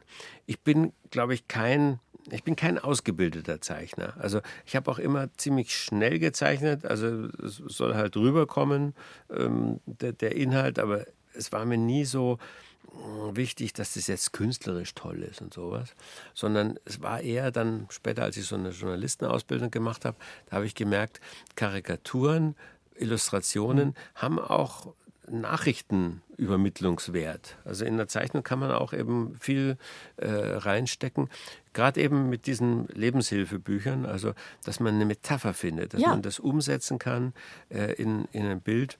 Ich 0.47 0.59
bin, 0.59 0.91
glaube 1.11 1.35
ich, 1.35 1.47
kein 1.47 1.99
ich 2.31 2.43
bin 2.43 2.55
kein 2.55 2.79
ausgebildeter 2.79 3.61
Zeichner. 3.61 4.15
Also 4.17 4.41
ich 4.65 4.75
habe 4.75 4.89
auch 4.89 4.99
immer 4.99 5.29
ziemlich 5.37 5.75
schnell 5.75 6.19
gezeichnet. 6.19 6.85
Also 6.85 7.27
es 7.43 7.57
soll 7.67 7.95
halt 7.95 8.15
rüberkommen, 8.17 8.95
ähm, 9.29 9.79
der, 9.85 10.13
der 10.13 10.35
Inhalt, 10.35 10.79
aber 10.79 11.05
es 11.33 11.51
war 11.51 11.65
mir 11.65 11.77
nie 11.77 12.05
so 12.05 12.39
äh, 12.87 13.35
wichtig, 13.35 13.73
dass 13.73 13.93
das 13.93 14.07
jetzt 14.07 14.33
künstlerisch 14.33 14.95
toll 14.95 15.21
ist 15.21 15.41
und 15.41 15.53
sowas, 15.53 15.95
sondern 16.33 16.79
es 16.85 17.01
war 17.01 17.21
eher 17.21 17.51
dann 17.51 17.87
später, 17.89 18.23
als 18.23 18.37
ich 18.37 18.45
so 18.45 18.55
eine 18.55 18.69
Journalistenausbildung 18.69 19.69
gemacht 19.69 20.05
habe, 20.05 20.17
da 20.49 20.57
habe 20.57 20.65
ich 20.65 20.75
gemerkt, 20.75 21.19
Karikaturen, 21.55 22.55
Illustrationen 22.95 23.93
haben 24.15 24.39
auch 24.39 24.93
Nachrichtenübermittlungswert. 25.29 27.57
Also 27.65 27.85
in 27.85 27.97
der 27.97 28.07
Zeichnung 28.07 28.43
kann 28.43 28.59
man 28.59 28.71
auch 28.71 28.93
eben 28.93 29.35
viel 29.39 29.77
äh, 30.17 30.27
reinstecken. 30.29 31.29
Gerade 31.73 32.01
eben 32.01 32.29
mit 32.29 32.45
diesen 32.47 32.87
Lebenshilfebüchern, 32.89 34.05
also 34.05 34.33
dass 34.63 34.79
man 34.79 34.95
eine 34.95 35.05
Metapher 35.05 35.53
findet, 35.53 35.93
dass 35.93 36.01
Ja. 36.01 36.09
man 36.09 36.21
das 36.21 36.39
umsetzen 36.39 36.99
kann 36.99 37.33
äh, 37.69 37.93
in, 37.93 38.25
in 38.31 38.45
ein 38.45 38.61
Bild. 38.61 38.97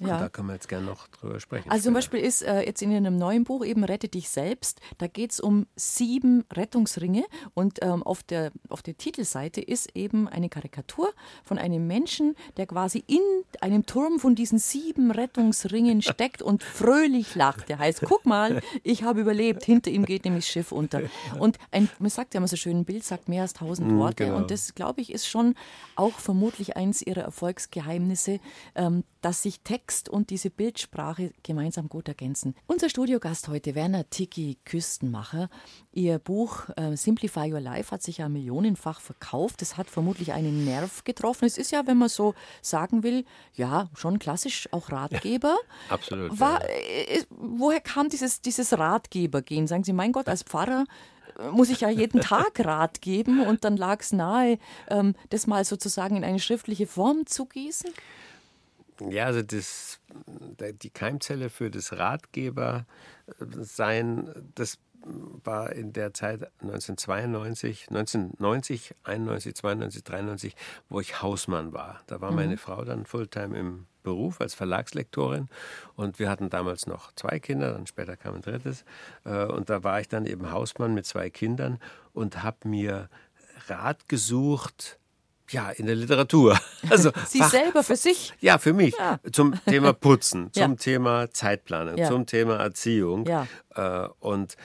Und 0.00 0.08
Ja. 0.08 0.18
da 0.18 0.28
können 0.28 0.48
wir 0.48 0.54
jetzt 0.54 0.68
gerne 0.68 0.86
noch 0.86 1.06
drüber 1.08 1.38
sprechen. 1.38 1.70
Also 1.70 1.84
zum 1.84 1.94
später. 2.00 2.16
Beispiel 2.16 2.20
ist 2.20 2.42
äh, 2.42 2.62
jetzt 2.62 2.82
in 2.82 2.92
einem 2.94 3.16
neuen 3.18 3.44
Buch 3.44 3.64
eben 3.64 3.84
Rette 3.84 4.08
dich 4.08 4.28
selbst, 4.30 4.80
da 4.98 5.06
geht 5.06 5.32
es 5.32 5.40
um 5.40 5.66
sieben 5.76 6.44
Rettungsringe 6.52 7.24
und 7.54 7.78
ähm, 7.82 8.02
auf, 8.02 8.22
der, 8.22 8.52
auf 8.68 8.82
der 8.82 8.96
Titelseite 8.96 9.60
ist 9.60 9.94
eben 9.94 10.28
eine 10.28 10.48
Karikatur 10.48 11.12
von 11.44 11.58
einem 11.58 11.86
Menschen, 11.86 12.34
der 12.56 12.66
quasi 12.66 13.04
in 13.06 13.20
einem 13.60 13.86
Turm 13.86 14.18
von 14.18 14.34
diesen 14.34 14.58
sieben 14.58 15.10
Rettungsringen 15.10 16.02
steckt 16.02 16.42
und 16.42 16.62
fröhlich 16.62 17.34
lacht. 17.34 17.68
Der 17.68 17.78
heißt, 17.78 18.02
guck 18.04 18.24
mal, 18.26 18.62
ich 18.82 19.02
habe 19.02 19.20
überlebt, 19.20 19.64
hinter 19.64 19.90
ihm 19.90 20.04
geht 20.04 20.24
nämlich 20.24 20.46
das 20.46 20.52
Schiff 20.52 20.72
unter. 20.72 21.02
Und 21.38 21.58
ein, 21.70 21.88
man 21.98 22.10
sagt 22.10 22.34
ja 22.34 22.38
immer 22.38 22.48
so 22.48 22.56
schön, 22.56 22.78
ein 22.78 22.84
Bild 22.84 23.04
sagt 23.04 23.28
mehr 23.28 23.42
als 23.42 23.52
tausend 23.52 23.94
Worte 23.96 24.24
genau. 24.24 24.38
und 24.38 24.50
das, 24.50 24.74
glaube 24.74 25.00
ich, 25.00 25.12
ist 25.12 25.26
schon 25.28 25.54
auch 25.96 26.18
vermutlich 26.18 26.76
eins 26.76 27.02
ihrer 27.02 27.22
Erfolgsgeheimnisse, 27.22 28.40
ähm, 28.74 29.04
dass 29.22 29.42
sich 29.42 29.60
Text 29.60 30.08
und 30.08 30.30
diese 30.30 30.50
Bildsprache 30.50 31.32
gemeinsam 31.42 31.88
gut 31.88 32.08
ergänzen. 32.08 32.54
Unser 32.66 32.90
Studiogast 32.90 33.48
heute, 33.48 33.74
Werner 33.74 34.10
Tiki 34.10 34.58
Küstenmacher. 34.64 35.48
Ihr 35.92 36.18
Buch 36.18 36.68
äh, 36.76 36.96
Simplify 36.96 37.52
Your 37.52 37.60
Life 37.60 37.92
hat 37.92 38.02
sich 38.02 38.18
ja 38.18 38.28
millionenfach 38.28 39.00
verkauft. 39.00 39.62
Es 39.62 39.76
hat 39.76 39.88
vermutlich 39.88 40.32
einen 40.32 40.64
Nerv 40.64 41.04
getroffen. 41.04 41.46
Es 41.46 41.56
ist 41.56 41.70
ja, 41.70 41.86
wenn 41.86 41.98
man 41.98 42.08
so 42.08 42.34
sagen 42.60 43.04
will, 43.04 43.24
ja, 43.54 43.88
schon 43.94 44.18
klassisch 44.18 44.68
auch 44.72 44.90
Ratgeber. 44.90 45.56
Absolut, 45.88 46.38
War, 46.38 46.60
äh, 46.64 47.24
woher 47.30 47.80
kam 47.80 48.08
dieses, 48.08 48.40
dieses 48.40 48.76
Ratgebergehen? 48.76 49.68
Sagen 49.68 49.84
Sie, 49.84 49.92
mein 49.92 50.10
Gott, 50.12 50.28
als 50.28 50.42
Pfarrer 50.42 50.84
äh, 51.38 51.48
muss 51.50 51.70
ich 51.70 51.82
ja 51.82 51.90
jeden 51.90 52.20
Tag 52.22 52.58
Rat 52.58 53.00
geben 53.00 53.40
und 53.46 53.64
dann 53.64 53.76
lag 53.76 54.00
es 54.00 54.12
nahe, 54.12 54.58
ähm, 54.88 55.14
das 55.30 55.46
mal 55.46 55.64
sozusagen 55.64 56.16
in 56.16 56.24
eine 56.24 56.40
schriftliche 56.40 56.88
Form 56.88 57.24
zu 57.26 57.46
gießen? 57.46 57.90
Ja, 59.10 59.26
also 59.26 59.42
das, 59.42 60.00
die 60.82 60.90
Keimzelle 60.90 61.50
für 61.50 61.70
das 61.70 61.92
Ratgeber-Sein, 61.92 64.30
das 64.54 64.78
war 65.44 65.72
in 65.72 65.92
der 65.92 66.14
Zeit 66.14 66.50
1992, 66.60 67.88
1990, 67.88 68.94
91, 69.04 69.54
92, 69.56 70.04
93, 70.04 70.56
wo 70.88 71.00
ich 71.00 71.22
Hausmann 71.22 71.72
war. 71.72 72.00
Da 72.06 72.20
war 72.20 72.32
meine 72.32 72.56
Frau 72.56 72.84
dann 72.84 73.06
Fulltime 73.06 73.58
im 73.58 73.86
Beruf 74.02 74.40
als 74.40 74.54
Verlagslektorin 74.54 75.48
und 75.94 76.18
wir 76.18 76.28
hatten 76.28 76.50
damals 76.50 76.86
noch 76.86 77.12
zwei 77.12 77.38
Kinder, 77.38 77.72
dann 77.72 77.86
später 77.86 78.16
kam 78.16 78.34
ein 78.34 78.42
drittes 78.42 78.84
Äh, 79.24 79.44
und 79.44 79.70
da 79.70 79.84
war 79.84 80.00
ich 80.00 80.08
dann 80.08 80.26
eben 80.26 80.50
Hausmann 80.50 80.94
mit 80.94 81.06
zwei 81.06 81.30
Kindern 81.30 81.78
und 82.12 82.42
habe 82.42 82.68
mir 82.68 83.08
Rat 83.68 84.08
gesucht, 84.08 84.98
ja, 85.50 85.70
in 85.70 85.86
der 85.86 85.94
Literatur. 85.96 86.58
Also 86.90 87.10
Sie 87.28 87.38
Fach- 87.38 87.50
selber 87.50 87.82
für 87.84 87.96
sich? 87.96 88.32
ja, 88.40 88.58
für 88.58 88.72
mich. 88.72 88.94
Ja. 88.98 89.20
Zum 89.32 89.54
Thema 89.66 89.92
Putzen, 89.92 90.50
Ja. 90.54 90.64
zum 90.64 90.78
Thema 90.78 91.30
Zeitplanung, 91.30 91.96
Ja. 91.96 92.08
zum 92.08 92.26
Thema 92.26 92.56
Erziehung. 92.56 93.24
Ja. 93.26 93.46
Äh, 93.74 94.08
und 94.20 94.56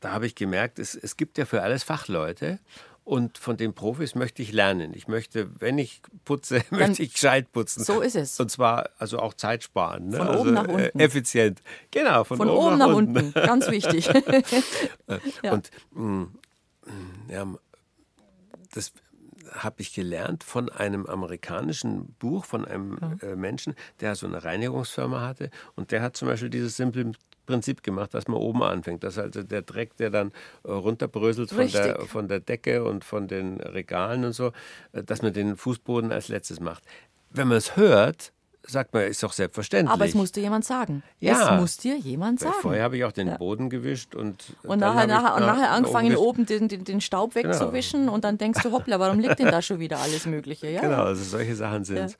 da 0.00 0.12
habe 0.12 0.26
ich 0.26 0.34
gemerkt, 0.34 0.78
es, 0.78 0.94
es 0.94 1.16
gibt 1.16 1.36
ja 1.38 1.44
für 1.44 1.62
alles 1.62 1.82
Fachleute. 1.82 2.58
Und 3.04 3.38
von 3.38 3.56
den 3.56 3.72
Profis 3.74 4.14
möchte 4.14 4.42
ich 4.42 4.52
lernen. 4.52 4.92
Ich 4.94 5.08
möchte, 5.08 5.48
wenn 5.60 5.78
ich 5.78 6.02
putze, 6.26 6.62
möchte 6.70 7.02
ich 7.02 7.14
gescheit 7.14 7.50
putzen. 7.52 7.82
So 7.82 8.00
ist 8.02 8.14
es. 8.16 8.38
Und 8.38 8.50
zwar 8.50 8.90
also 8.98 9.18
auch 9.18 9.32
Zeit 9.34 9.62
sparen. 9.64 10.08
Ne? 10.10 10.18
Von 10.18 10.28
also, 10.28 10.40
oben 10.40 10.52
nach 10.54 10.68
äh, 10.68 10.72
unten. 10.72 11.00
effizient. 11.00 11.62
Genau, 11.90 12.24
von, 12.24 12.36
Von 12.36 12.50
oben 12.50 12.76
nach 12.78 12.88
unten, 12.94 13.32
ganz 13.32 13.70
wichtig. 13.70 14.10
Ja. 15.42 15.52
Und 15.52 15.70
mh, 15.92 16.26
ja, 17.30 17.46
das 18.74 18.92
habe 19.52 19.80
ich 19.80 19.94
gelernt 19.94 20.44
von 20.44 20.68
einem 20.68 21.06
amerikanischen 21.06 22.14
Buch, 22.18 22.44
von 22.44 22.64
einem 22.64 22.98
äh, 23.22 23.36
Menschen, 23.36 23.74
der 24.00 24.14
so 24.14 24.26
eine 24.26 24.44
Reinigungsfirma 24.44 25.20
hatte. 25.20 25.50
Und 25.76 25.92
der 25.92 26.02
hat 26.02 26.16
zum 26.16 26.28
Beispiel 26.28 26.50
dieses 26.50 26.76
simple 26.76 27.12
Prinzip 27.46 27.82
gemacht, 27.82 28.12
dass 28.12 28.28
man 28.28 28.38
oben 28.38 28.62
anfängt. 28.62 29.02
Dass 29.02 29.18
also 29.18 29.42
der 29.42 29.62
Dreck, 29.62 29.96
der 29.96 30.10
dann 30.10 30.32
äh, 30.64 30.70
runterbröselt 30.70 31.50
von 31.50 31.66
der, 31.66 32.00
von 32.00 32.28
der 32.28 32.40
Decke 32.40 32.84
und 32.84 33.04
von 33.04 33.26
den 33.26 33.58
Regalen 33.60 34.24
und 34.24 34.32
so, 34.32 34.52
äh, 34.92 35.02
dass 35.02 35.22
man 35.22 35.32
den 35.32 35.56
Fußboden 35.56 36.12
als 36.12 36.28
letztes 36.28 36.60
macht. 36.60 36.84
Wenn 37.30 37.48
man 37.48 37.56
es 37.56 37.76
hört, 37.76 38.32
sagt 38.68 38.92
man, 38.94 39.04
ist 39.04 39.22
doch 39.22 39.32
selbstverständlich. 39.32 39.92
Aber 39.92 40.04
es 40.04 40.14
musste 40.14 40.40
jemand 40.40 40.64
sagen. 40.64 41.02
Ja. 41.20 41.54
Es 41.54 41.60
muss 41.60 41.76
dir 41.78 41.96
jemand 41.96 42.40
sagen. 42.40 42.54
Vorher 42.60 42.82
habe 42.84 42.96
ich 42.96 43.04
auch 43.04 43.12
den 43.12 43.36
Boden 43.38 43.70
gewischt 43.70 44.14
und, 44.14 44.54
Und 44.62 44.80
dann 44.80 44.94
nachher, 44.94 45.06
nachher, 45.06 45.34
und 45.34 45.40
nach- 45.40 45.46
nachher 45.54 45.68
nach 45.70 45.76
angefangen, 45.76 46.16
oben 46.16 46.46
den, 46.46 46.68
den, 46.68 46.84
den 46.84 47.00
Staub 47.00 47.34
wegzuwischen 47.34 48.08
und 48.08 48.24
dann 48.24 48.38
denkst 48.38 48.62
du, 48.62 48.72
hoppla, 48.72 49.00
warum 49.00 49.18
liegt 49.20 49.38
denn 49.38 49.46
da 49.46 49.62
schon 49.62 49.78
wieder 49.80 49.98
alles 49.98 50.26
Mögliche? 50.26 50.68
Ja, 50.68 50.80
Genau, 50.82 50.92
ja. 50.98 51.04
also 51.04 51.24
solche 51.24 51.56
Sachen 51.56 51.84
sind 51.84 52.10
Ja. 52.12 52.16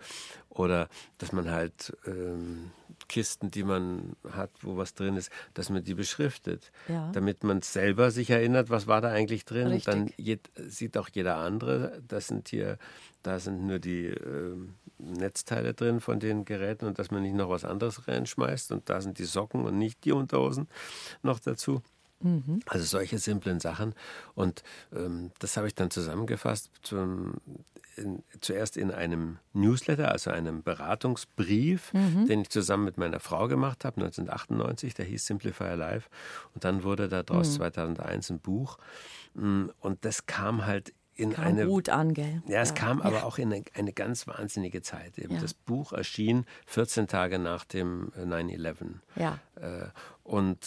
Oder 0.50 0.88
dass 1.18 1.32
man 1.32 1.50
halt 1.50 1.96
ähm, 2.06 2.70
Kisten, 3.08 3.50
die 3.50 3.62
man 3.62 4.16
hat, 4.32 4.50
wo 4.62 4.76
was 4.76 4.92
drin 4.94 5.16
ist, 5.16 5.30
dass 5.54 5.70
man 5.70 5.84
die 5.84 5.94
beschriftet, 5.94 6.72
Ja. 6.88 7.10
damit 7.12 7.44
man 7.44 7.62
selber 7.62 8.10
sich 8.10 8.28
erinnert, 8.30 8.68
was 8.68 8.86
war 8.86 9.00
da 9.00 9.08
eigentlich 9.10 9.44
drin. 9.44 9.68
Richtig. 9.68 9.84
Dann 9.84 10.10
sieht 10.68 10.98
auch 10.98 11.08
jeder 11.12 11.36
andere, 11.36 12.02
das 12.08 12.26
sind 12.26 12.48
hier, 12.48 12.76
da 13.22 13.38
sind 13.38 13.66
nur 13.66 13.78
die 13.78 14.06
ähm, 14.06 14.74
Netzteile 14.98 15.74
drin 15.74 16.00
von 16.00 16.20
den 16.20 16.44
Geräten 16.44 16.86
und 16.86 16.98
dass 16.98 17.10
man 17.10 17.22
nicht 17.22 17.34
noch 17.34 17.50
was 17.50 17.64
anderes 17.64 18.08
reinschmeißt 18.08 18.72
und 18.72 18.88
da 18.90 19.00
sind 19.00 19.18
die 19.18 19.24
Socken 19.24 19.64
und 19.64 19.78
nicht 19.78 20.04
die 20.04 20.12
Unterhosen 20.12 20.68
noch 21.22 21.38
dazu. 21.40 21.82
Also 22.66 22.84
solche 22.84 23.18
simplen 23.18 23.60
Sachen. 23.60 23.94
Und 24.34 24.64
ähm, 24.92 25.30
das 25.38 25.56
habe 25.56 25.68
ich 25.68 25.76
dann 25.76 25.92
zusammengefasst, 25.92 26.68
zum, 26.82 27.34
in, 27.96 28.24
zuerst 28.40 28.76
in 28.76 28.90
einem 28.90 29.38
Newsletter, 29.52 30.10
also 30.10 30.30
einem 30.30 30.64
Beratungsbrief, 30.64 31.92
den 32.26 32.40
ich 32.40 32.50
zusammen 32.50 32.84
mit 32.86 32.98
meiner 32.98 33.20
Frau 33.20 33.46
gemacht 33.46 33.84
habe, 33.84 34.00
1998, 34.00 34.94
der 34.94 35.04
hieß 35.04 35.26
Simplify 35.26 35.74
Life. 35.76 36.08
Und 36.54 36.64
dann 36.64 36.82
wurde 36.82 37.08
daraus 37.08 37.54
2001 37.54 38.30
ein 38.30 38.40
Buch. 38.40 38.78
Mm, 39.34 39.66
Und 39.78 40.04
das 40.04 40.26
kam 40.26 40.66
halt 40.66 40.92
in 41.18 41.32
Kam 41.32 41.44
eine 41.44 41.66
gut 41.66 41.88
an, 41.88 42.14
gell? 42.14 42.42
ja, 42.46 42.62
es 42.62 42.74
kam 42.74 43.02
aber 43.02 43.24
auch 43.24 43.38
in 43.38 43.52
eine, 43.52 43.64
eine 43.74 43.92
ganz 43.92 44.26
wahnsinnige 44.28 44.82
Zeit. 44.82 45.18
Eben 45.18 45.34
Ja. 45.34 45.40
Das 45.40 45.52
Buch 45.52 45.92
erschien 45.92 46.46
14 46.66 47.08
Tage 47.08 47.38
nach 47.40 47.64
dem 47.64 48.12
äh, 48.16 48.22
9-11. 48.22 48.76
Ja. 49.16 49.38
Äh, 49.56 49.88
Und 50.22 50.58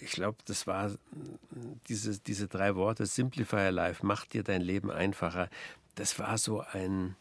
ich 0.00 0.12
glaube, 0.12 0.38
das 0.46 0.66
war 0.68 0.92
diese, 1.88 2.18
diese 2.20 2.46
drei 2.46 2.76
Worte, 2.76 3.04
Simplify 3.04 3.66
Your 3.66 3.72
Life, 3.72 4.06
mach 4.06 4.26
dir 4.26 4.44
dein 4.44 4.60
Leben 4.62 4.90
einfacher. 4.92 5.50
Das 5.96 6.18
war 6.20 6.38
so 6.38 6.60
ein, 6.72 7.16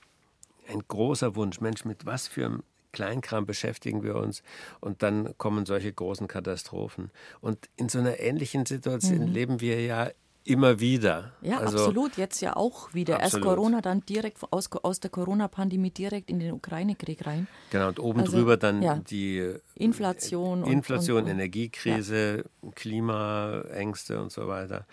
ein 0.69 0.84
großer 0.88 1.36
Wunsch. 1.36 1.60
Mensch, 1.62 1.86
mit 1.86 2.05
was 2.05 2.27
für 2.27 2.45
einem 2.45 2.63
Kleinkram 2.91 3.45
beschäftigen 3.47 4.03
wir 4.03 4.15
uns 4.15 4.43
und 4.79 5.01
dann 5.03 5.36
kommen 5.38 5.65
solche 5.65 5.91
großen 5.91 6.27
Katastrophen. 6.27 7.10
Und 7.41 7.67
in 7.75 7.89
so 7.89 7.99
einer 7.99 8.19
ähnlichen 8.19 8.65
Situation 8.65 9.27
leben 9.27 9.60
wir 9.60 9.82
ja 9.82 10.10
immer 10.43 10.80
wieder. 10.80 11.34
Ja, 11.41 11.60
also, 11.60 11.78
absolut. 11.78 12.17
Jetzt 12.17 12.41
ja 12.41 12.56
auch 12.56 12.93
wieder. 12.93 13.21
Absolut. 13.21 13.45
Erst 13.45 13.56
Corona, 13.56 13.82
dann 13.82 14.02
direkt 14.02 14.39
aus, 14.52 14.69
aus 14.71 14.99
der 14.99 15.10
Corona-Pandemie 15.10 15.91
direkt 15.91 16.30
in 16.30 16.39
den 16.39 16.54
Ukraine-Krieg 16.54 17.25
rein. 17.25 17.47
Genau, 17.69 17.89
und 17.89 17.99
oben 17.99 18.21
also, 18.21 18.38
drüber 18.38 18.58
dann 18.58 18.82
ja. 18.82 18.95
die 18.95 19.54
Inflation. 19.75 20.63
Inflation, 20.63 21.17
und, 21.17 21.23
und, 21.23 21.30
Energiekrise, 21.30 22.45
ja. 22.62 22.71
Klimaängste 22.75 24.21
und 24.21 24.32
so 24.32 24.47
weiter. 24.47 24.86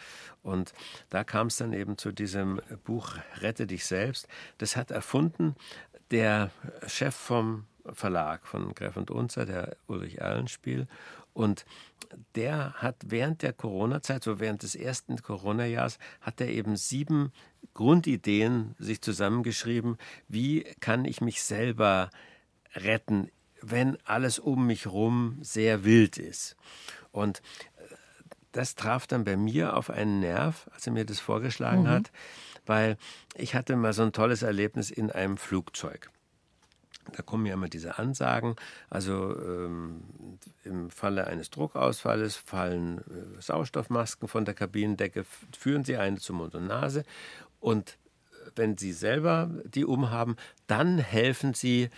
Und 0.42 0.72
da 1.10 1.24
kam 1.24 1.48
es 1.48 1.56
dann 1.56 1.72
eben 1.72 1.98
zu 1.98 2.12
diesem 2.12 2.60
Buch 2.84 3.14
Rette 3.40 3.66
dich 3.66 3.84
selbst. 3.86 4.28
Das 4.58 4.76
hat 4.76 4.90
erfunden 4.90 5.56
der 6.10 6.50
Chef 6.86 7.14
vom 7.14 7.64
Verlag 7.92 8.46
von 8.46 8.74
Greff 8.74 8.96
und 8.96 9.10
Unzer, 9.10 9.46
der 9.46 9.76
Ulrich 9.86 10.18
Erlenspiel. 10.18 10.86
Und 11.36 11.66
der 12.34 12.72
hat 12.74 12.96
während 13.04 13.42
der 13.42 13.52
Corona-Zeit, 13.52 14.24
so 14.24 14.40
während 14.40 14.62
des 14.62 14.74
ersten 14.74 15.20
Corona-Jahres, 15.20 15.98
hat 16.22 16.40
er 16.40 16.48
eben 16.48 16.76
sieben 16.76 17.30
Grundideen 17.74 18.74
sich 18.78 19.02
zusammengeschrieben, 19.02 19.98
wie 20.28 20.62
kann 20.80 21.04
ich 21.04 21.20
mich 21.20 21.42
selber 21.42 22.10
retten, 22.74 23.30
wenn 23.60 23.98
alles 24.04 24.38
um 24.38 24.66
mich 24.66 24.86
herum 24.86 25.36
sehr 25.42 25.84
wild 25.84 26.16
ist. 26.16 26.56
Und 27.12 27.42
äh, 27.76 27.94
das 28.52 28.74
traf 28.74 29.06
dann 29.06 29.24
bei 29.24 29.36
mir 29.36 29.76
auf 29.76 29.90
einen 29.90 30.20
Nerv, 30.20 30.70
als 30.72 30.86
er 30.86 30.94
mir 30.94 31.04
das 31.04 31.20
vorgeschlagen 31.20 31.82
mhm. 31.82 31.88
hat, 31.88 32.12
weil 32.64 32.96
ich 33.34 33.54
hatte 33.54 33.76
mal 33.76 33.92
so 33.92 34.04
ein 34.04 34.12
tolles 34.12 34.40
Erlebnis 34.40 34.90
in 34.90 35.10
einem 35.10 35.36
Flugzeug. 35.36 36.10
Da 37.12 37.22
kommen 37.22 37.46
ja 37.46 37.54
immer 37.54 37.68
diese 37.68 37.98
Ansagen. 37.98 38.56
Also 38.90 39.36
ähm, 39.38 40.02
im 40.64 40.90
Falle 40.90 41.26
eines 41.26 41.50
Druckausfalles 41.50 42.36
fallen 42.36 42.98
äh, 42.98 43.40
Sauerstoffmasken 43.40 44.28
von 44.28 44.44
der 44.44 44.54
Kabinendecke, 44.54 45.24
führen 45.56 45.84
Sie 45.84 45.96
eine 45.96 46.18
zu 46.18 46.32
Mund 46.32 46.54
und 46.54 46.66
Nase. 46.66 47.04
Und 47.60 47.90
äh, 47.90 48.50
wenn 48.56 48.76
Sie 48.76 48.92
selber 48.92 49.50
die 49.64 49.84
umhaben, 49.84 50.36
dann 50.66 50.98
helfen 50.98 51.54
Sie 51.54 51.90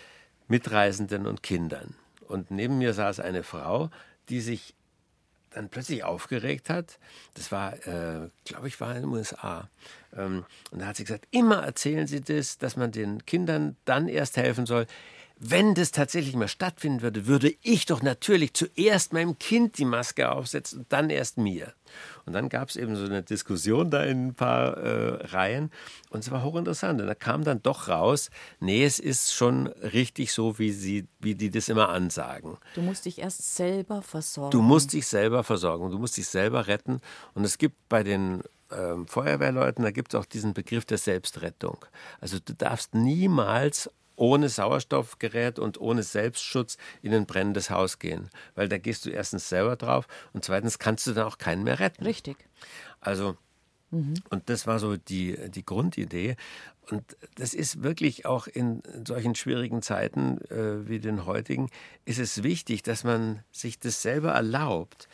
Mitreisenden 0.48 1.26
und 1.26 1.42
Kindern. 1.42 1.94
Und 2.26 2.50
neben 2.50 2.78
mir 2.78 2.94
saß 2.94 3.20
eine 3.20 3.42
Frau, 3.42 3.90
die 4.28 4.40
sich 4.40 4.74
dann 5.50 5.68
plötzlich 5.68 6.04
aufgeregt 6.04 6.70
hat. 6.70 6.98
Das 7.34 7.50
war, 7.52 7.74
äh, 7.86 8.28
glaube 8.44 8.68
ich, 8.68 8.80
war 8.80 8.94
in 8.94 9.02
den 9.02 9.10
USA. 9.10 9.68
Ähm, 10.16 10.44
und 10.70 10.80
da 10.80 10.86
hat 10.86 10.96
sie 10.96 11.04
gesagt, 11.04 11.26
immer 11.30 11.62
erzählen 11.62 12.06
Sie 12.06 12.20
das, 12.20 12.58
dass 12.58 12.76
man 12.76 12.92
den 12.92 13.24
Kindern 13.26 13.76
dann 13.84 14.08
erst 14.08 14.36
helfen 14.36 14.66
soll, 14.66 14.86
wenn 15.40 15.74
das 15.74 15.92
tatsächlich 15.92 16.34
mal 16.34 16.48
stattfinden 16.48 17.00
würde, 17.00 17.26
würde 17.26 17.54
ich 17.62 17.86
doch 17.86 18.02
natürlich 18.02 18.54
zuerst 18.54 19.12
meinem 19.12 19.38
Kind 19.38 19.78
die 19.78 19.84
Maske 19.84 20.32
aufsetzen 20.32 20.80
und 20.80 20.92
dann 20.92 21.10
erst 21.10 21.38
mir. 21.38 21.74
Und 22.26 22.32
dann 22.32 22.48
gab 22.48 22.68
es 22.68 22.76
eben 22.76 22.96
so 22.96 23.04
eine 23.04 23.22
Diskussion 23.22 23.90
da 23.90 24.02
in 24.02 24.28
ein 24.28 24.34
paar 24.34 24.76
äh, 24.76 25.26
Reihen 25.26 25.70
und 26.10 26.20
es 26.20 26.30
war 26.30 26.42
hochinteressant. 26.42 27.00
Und 27.00 27.06
da 27.06 27.14
kam 27.14 27.44
dann 27.44 27.62
doch 27.62 27.88
raus, 27.88 28.30
nee, 28.58 28.84
es 28.84 28.98
ist 28.98 29.32
schon 29.32 29.68
richtig 29.68 30.32
so, 30.32 30.58
wie, 30.58 30.72
sie, 30.72 31.06
wie 31.20 31.34
die 31.34 31.50
das 31.50 31.68
immer 31.68 31.88
ansagen. 31.88 32.58
Du 32.74 32.82
musst 32.82 33.04
dich 33.04 33.20
erst 33.20 33.54
selber 33.54 34.02
versorgen. 34.02 34.50
Du 34.50 34.60
musst 34.60 34.92
dich 34.92 35.06
selber 35.06 35.44
versorgen, 35.44 35.90
du 35.90 35.98
musst 35.98 36.16
dich 36.16 36.26
selber 36.26 36.66
retten. 36.66 37.00
Und 37.34 37.44
es 37.44 37.58
gibt 37.58 37.76
bei 37.88 38.02
den 38.02 38.42
ähm, 38.70 39.06
Feuerwehrleuten, 39.06 39.84
da 39.84 39.90
gibt 39.90 40.14
es 40.14 40.20
auch 40.20 40.26
diesen 40.26 40.54
Begriff 40.54 40.84
der 40.84 40.98
Selbstrettung. 40.98 41.84
Also 42.20 42.38
du 42.38 42.54
darfst 42.54 42.94
niemals 42.94 43.90
ohne 44.18 44.48
Sauerstoffgerät 44.48 45.58
und 45.58 45.80
ohne 45.80 46.02
Selbstschutz 46.02 46.76
in 47.02 47.14
ein 47.14 47.26
brennendes 47.26 47.70
Haus 47.70 47.98
gehen. 47.98 48.30
Weil 48.54 48.68
da 48.68 48.78
gehst 48.78 49.06
du 49.06 49.10
erstens 49.10 49.48
selber 49.48 49.76
drauf 49.76 50.06
und 50.32 50.44
zweitens 50.44 50.78
kannst 50.78 51.06
du 51.06 51.12
dann 51.12 51.26
auch 51.26 51.38
keinen 51.38 51.64
mehr 51.64 51.78
retten. 51.78 52.04
Richtig. 52.04 52.36
Also, 53.00 53.36
mhm. 53.90 54.14
und 54.28 54.50
das 54.50 54.66
war 54.66 54.80
so 54.80 54.96
die, 54.96 55.50
die 55.50 55.64
Grundidee. 55.64 56.36
Und 56.90 57.16
das 57.36 57.54
ist 57.54 57.82
wirklich 57.82 58.26
auch 58.26 58.46
in 58.46 58.82
solchen 59.06 59.34
schwierigen 59.34 59.82
Zeiten 59.82 60.38
äh, 60.50 60.88
wie 60.88 60.98
den 60.98 61.26
heutigen, 61.26 61.70
ist 62.04 62.18
es 62.18 62.42
wichtig, 62.42 62.82
dass 62.82 63.04
man 63.04 63.44
sich 63.52 63.78
das 63.78 64.02
selber 64.02 64.32
erlaubt. 64.32 65.08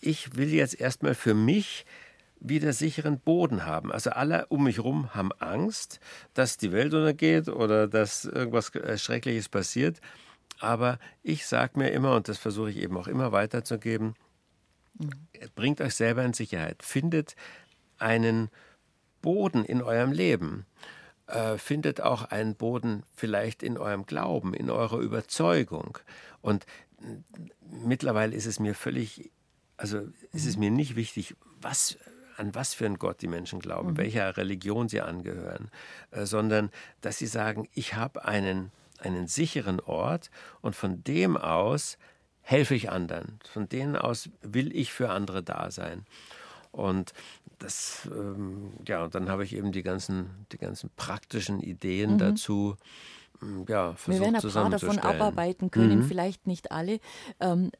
Ich 0.00 0.36
will 0.36 0.52
jetzt 0.52 0.80
erstmal 0.80 1.14
für 1.14 1.34
mich 1.34 1.84
wieder 2.40 2.72
sicheren 2.72 3.18
Boden 3.18 3.64
haben. 3.64 3.92
Also 3.92 4.10
alle 4.10 4.46
um 4.46 4.64
mich 4.64 4.76
herum 4.76 5.14
haben 5.14 5.32
Angst, 5.32 6.00
dass 6.34 6.58
die 6.58 6.72
Welt 6.72 6.94
untergeht 6.94 7.48
oder 7.48 7.88
dass 7.88 8.24
irgendwas 8.24 8.72
Schreckliches 8.96 9.48
passiert. 9.48 10.00
Aber 10.60 10.98
ich 11.22 11.46
sage 11.46 11.78
mir 11.78 11.90
immer, 11.90 12.14
und 12.14 12.28
das 12.28 12.38
versuche 12.38 12.70
ich 12.70 12.78
eben 12.78 12.96
auch 12.96 13.08
immer 13.08 13.32
weiterzugeben, 13.32 14.14
mhm. 14.94 15.10
bringt 15.54 15.80
euch 15.80 15.94
selber 15.94 16.24
in 16.24 16.32
Sicherheit. 16.32 16.82
Findet 16.82 17.36
einen 17.98 18.50
Boden 19.22 19.64
in 19.64 19.82
eurem 19.82 20.12
Leben. 20.12 20.66
Äh, 21.26 21.58
findet 21.58 22.00
auch 22.00 22.24
einen 22.24 22.54
Boden 22.54 23.02
vielleicht 23.14 23.62
in 23.62 23.76
eurem 23.78 24.06
Glauben, 24.06 24.54
in 24.54 24.70
eurer 24.70 24.98
Überzeugung. 24.98 25.98
Und 26.40 26.66
mittlerweile 27.68 28.34
ist 28.34 28.46
es 28.46 28.60
mir 28.60 28.74
völlig, 28.74 29.30
also 29.76 29.98
ist 30.32 30.46
es 30.46 30.56
mhm. 30.56 30.60
mir 30.60 30.70
nicht 30.70 30.96
wichtig, 30.96 31.34
was 31.60 31.98
an 32.36 32.54
was 32.54 32.74
für 32.74 32.86
einen 32.86 32.98
Gott 32.98 33.22
die 33.22 33.28
Menschen 33.28 33.60
glauben, 33.60 33.90
mhm. 33.90 33.96
welcher 33.96 34.36
Religion 34.36 34.88
sie 34.88 35.00
angehören, 35.00 35.70
äh, 36.10 36.26
sondern 36.26 36.70
dass 37.00 37.18
sie 37.18 37.26
sagen, 37.26 37.68
ich 37.72 37.94
habe 37.94 38.24
einen, 38.24 38.70
einen 38.98 39.26
sicheren 39.26 39.80
Ort 39.80 40.30
und 40.60 40.76
von 40.76 41.02
dem 41.04 41.36
aus 41.36 41.98
helfe 42.42 42.74
ich 42.74 42.90
anderen. 42.90 43.40
Von 43.52 43.68
denen 43.68 43.96
aus 43.96 44.30
will 44.40 44.74
ich 44.74 44.92
für 44.92 45.10
andere 45.10 45.42
da 45.42 45.70
sein. 45.70 46.06
Und 46.70 47.12
das, 47.58 48.08
ähm, 48.12 48.72
ja, 48.86 49.02
und 49.02 49.14
dann 49.14 49.28
habe 49.28 49.42
ich 49.42 49.54
eben 49.56 49.72
die 49.72 49.82
ganzen, 49.82 50.46
die 50.52 50.58
ganzen 50.58 50.90
praktischen 50.94 51.60
Ideen 51.60 52.14
mhm. 52.14 52.18
dazu 52.18 52.76
Mm, 53.40 53.62
ja, 53.68 53.94
Wir 54.06 54.20
werden 54.20 54.36
ein 54.36 54.42
paar 54.52 54.70
davon 54.70 54.98
abarbeiten 54.98 55.70
können, 55.70 56.00
mhm. 56.00 56.04
vielleicht 56.04 56.46
nicht 56.46 56.72
alle. 56.72 57.00
Ähm, 57.40 57.70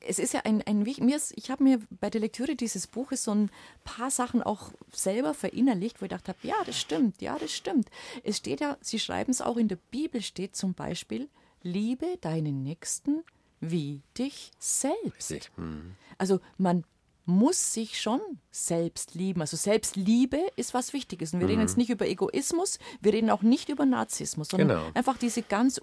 es 0.00 0.18
ist 0.18 0.34
ja 0.34 0.40
ein, 0.44 0.62
ein 0.62 0.82
mir 0.82 1.16
ist, 1.16 1.32
ich 1.36 1.50
habe 1.50 1.62
mir 1.64 1.80
bei 2.00 2.10
der 2.10 2.20
Lektüre 2.20 2.56
dieses 2.56 2.86
Buches 2.86 3.24
so 3.24 3.32
ein 3.32 3.50
paar 3.84 4.10
Sachen 4.10 4.42
auch 4.42 4.70
selber 4.92 5.34
verinnerlicht, 5.34 6.00
wo 6.00 6.04
ich 6.04 6.10
gedacht 6.10 6.28
habe, 6.28 6.38
ja, 6.42 6.56
das 6.64 6.78
stimmt, 6.78 7.20
ja, 7.22 7.36
das 7.38 7.52
stimmt. 7.52 7.88
Es 8.22 8.38
steht 8.38 8.60
ja, 8.60 8.76
Sie 8.80 8.98
schreiben 8.98 9.30
es 9.30 9.40
auch 9.40 9.56
in 9.56 9.68
der 9.68 9.78
Bibel, 9.90 10.22
steht 10.22 10.56
zum 10.56 10.74
Beispiel, 10.74 11.28
liebe 11.62 12.18
deinen 12.20 12.62
Nächsten 12.62 13.24
wie 13.60 14.02
dich 14.18 14.50
selbst. 14.58 15.50
Mhm. 15.56 15.96
Also 16.18 16.40
man 16.58 16.84
muss 17.26 17.72
sich 17.74 18.00
schon 18.00 18.20
selbst 18.50 19.14
lieben. 19.14 19.40
Also 19.40 19.56
Selbstliebe 19.56 20.38
ist 20.54 20.74
was 20.74 20.92
Wichtiges. 20.92 21.34
Und 21.34 21.40
wir 21.40 21.46
mhm. 21.46 21.50
reden 21.50 21.60
jetzt 21.62 21.76
nicht 21.76 21.90
über 21.90 22.06
Egoismus, 22.06 22.78
wir 23.00 23.12
reden 23.12 23.30
auch 23.30 23.42
nicht 23.42 23.68
über 23.68 23.84
Narzissmus, 23.84 24.48
sondern 24.48 24.68
genau. 24.68 24.82
einfach 24.94 25.18
diese 25.18 25.42
ganz 25.42 25.80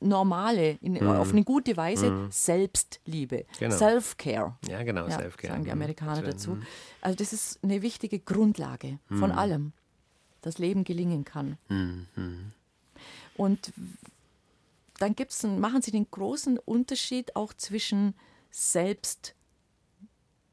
normale, 0.00 0.78
in, 0.80 0.94
mhm. 0.94 1.08
auf 1.08 1.32
eine 1.32 1.44
gute 1.44 1.76
Weise 1.76 2.10
mhm. 2.10 2.30
Selbstliebe, 2.30 3.44
genau. 3.58 3.76
Self-Care. 3.76 4.56
Ja, 4.68 4.82
genau, 4.82 5.06
ja, 5.06 5.18
Self-Care. 5.18 5.52
Sagen 5.52 5.64
die 5.64 5.70
mhm. 5.70 5.76
Amerikaner 5.76 6.22
dazu. 6.22 6.58
Also 7.00 7.16
das 7.16 7.32
ist 7.32 7.62
eine 7.62 7.82
wichtige 7.82 8.18
Grundlage 8.18 8.98
von 9.08 9.30
mhm. 9.30 9.38
allem, 9.38 9.72
das 10.40 10.58
Leben 10.58 10.84
gelingen 10.84 11.24
kann. 11.24 11.58
Mhm. 11.68 12.52
Und 13.36 13.72
dann 14.98 15.14
gibt's, 15.14 15.42
machen 15.42 15.82
sie 15.82 15.90
den 15.90 16.10
großen 16.10 16.58
Unterschied 16.58 17.36
auch 17.36 17.52
zwischen 17.54 18.14
Selbstliebe 18.50 19.39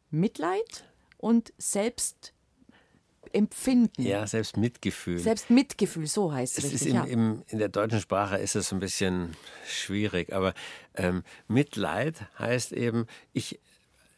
Mitleid 0.09 0.85
und 1.17 1.53
Selbstempfinden. 1.57 4.05
Ja, 4.05 4.25
Selbstmitgefühl. 4.27 5.19
Selbstmitgefühl, 5.19 6.07
so 6.07 6.31
heißt 6.31 6.57
es. 6.57 6.65
Es 6.65 6.71
richtig, 6.71 6.87
ist 6.87 6.93
im, 6.93 6.95
ja. 6.95 7.03
im, 7.05 7.43
in 7.47 7.59
der 7.59 7.69
deutschen 7.69 7.99
Sprache 7.99 8.37
ist 8.37 8.55
es 8.55 8.71
ein 8.71 8.79
bisschen 8.79 9.35
schwierig, 9.67 10.33
aber 10.33 10.53
ähm, 10.95 11.23
Mitleid 11.47 12.15
heißt 12.39 12.73
eben, 12.73 13.05
ich 13.33 13.59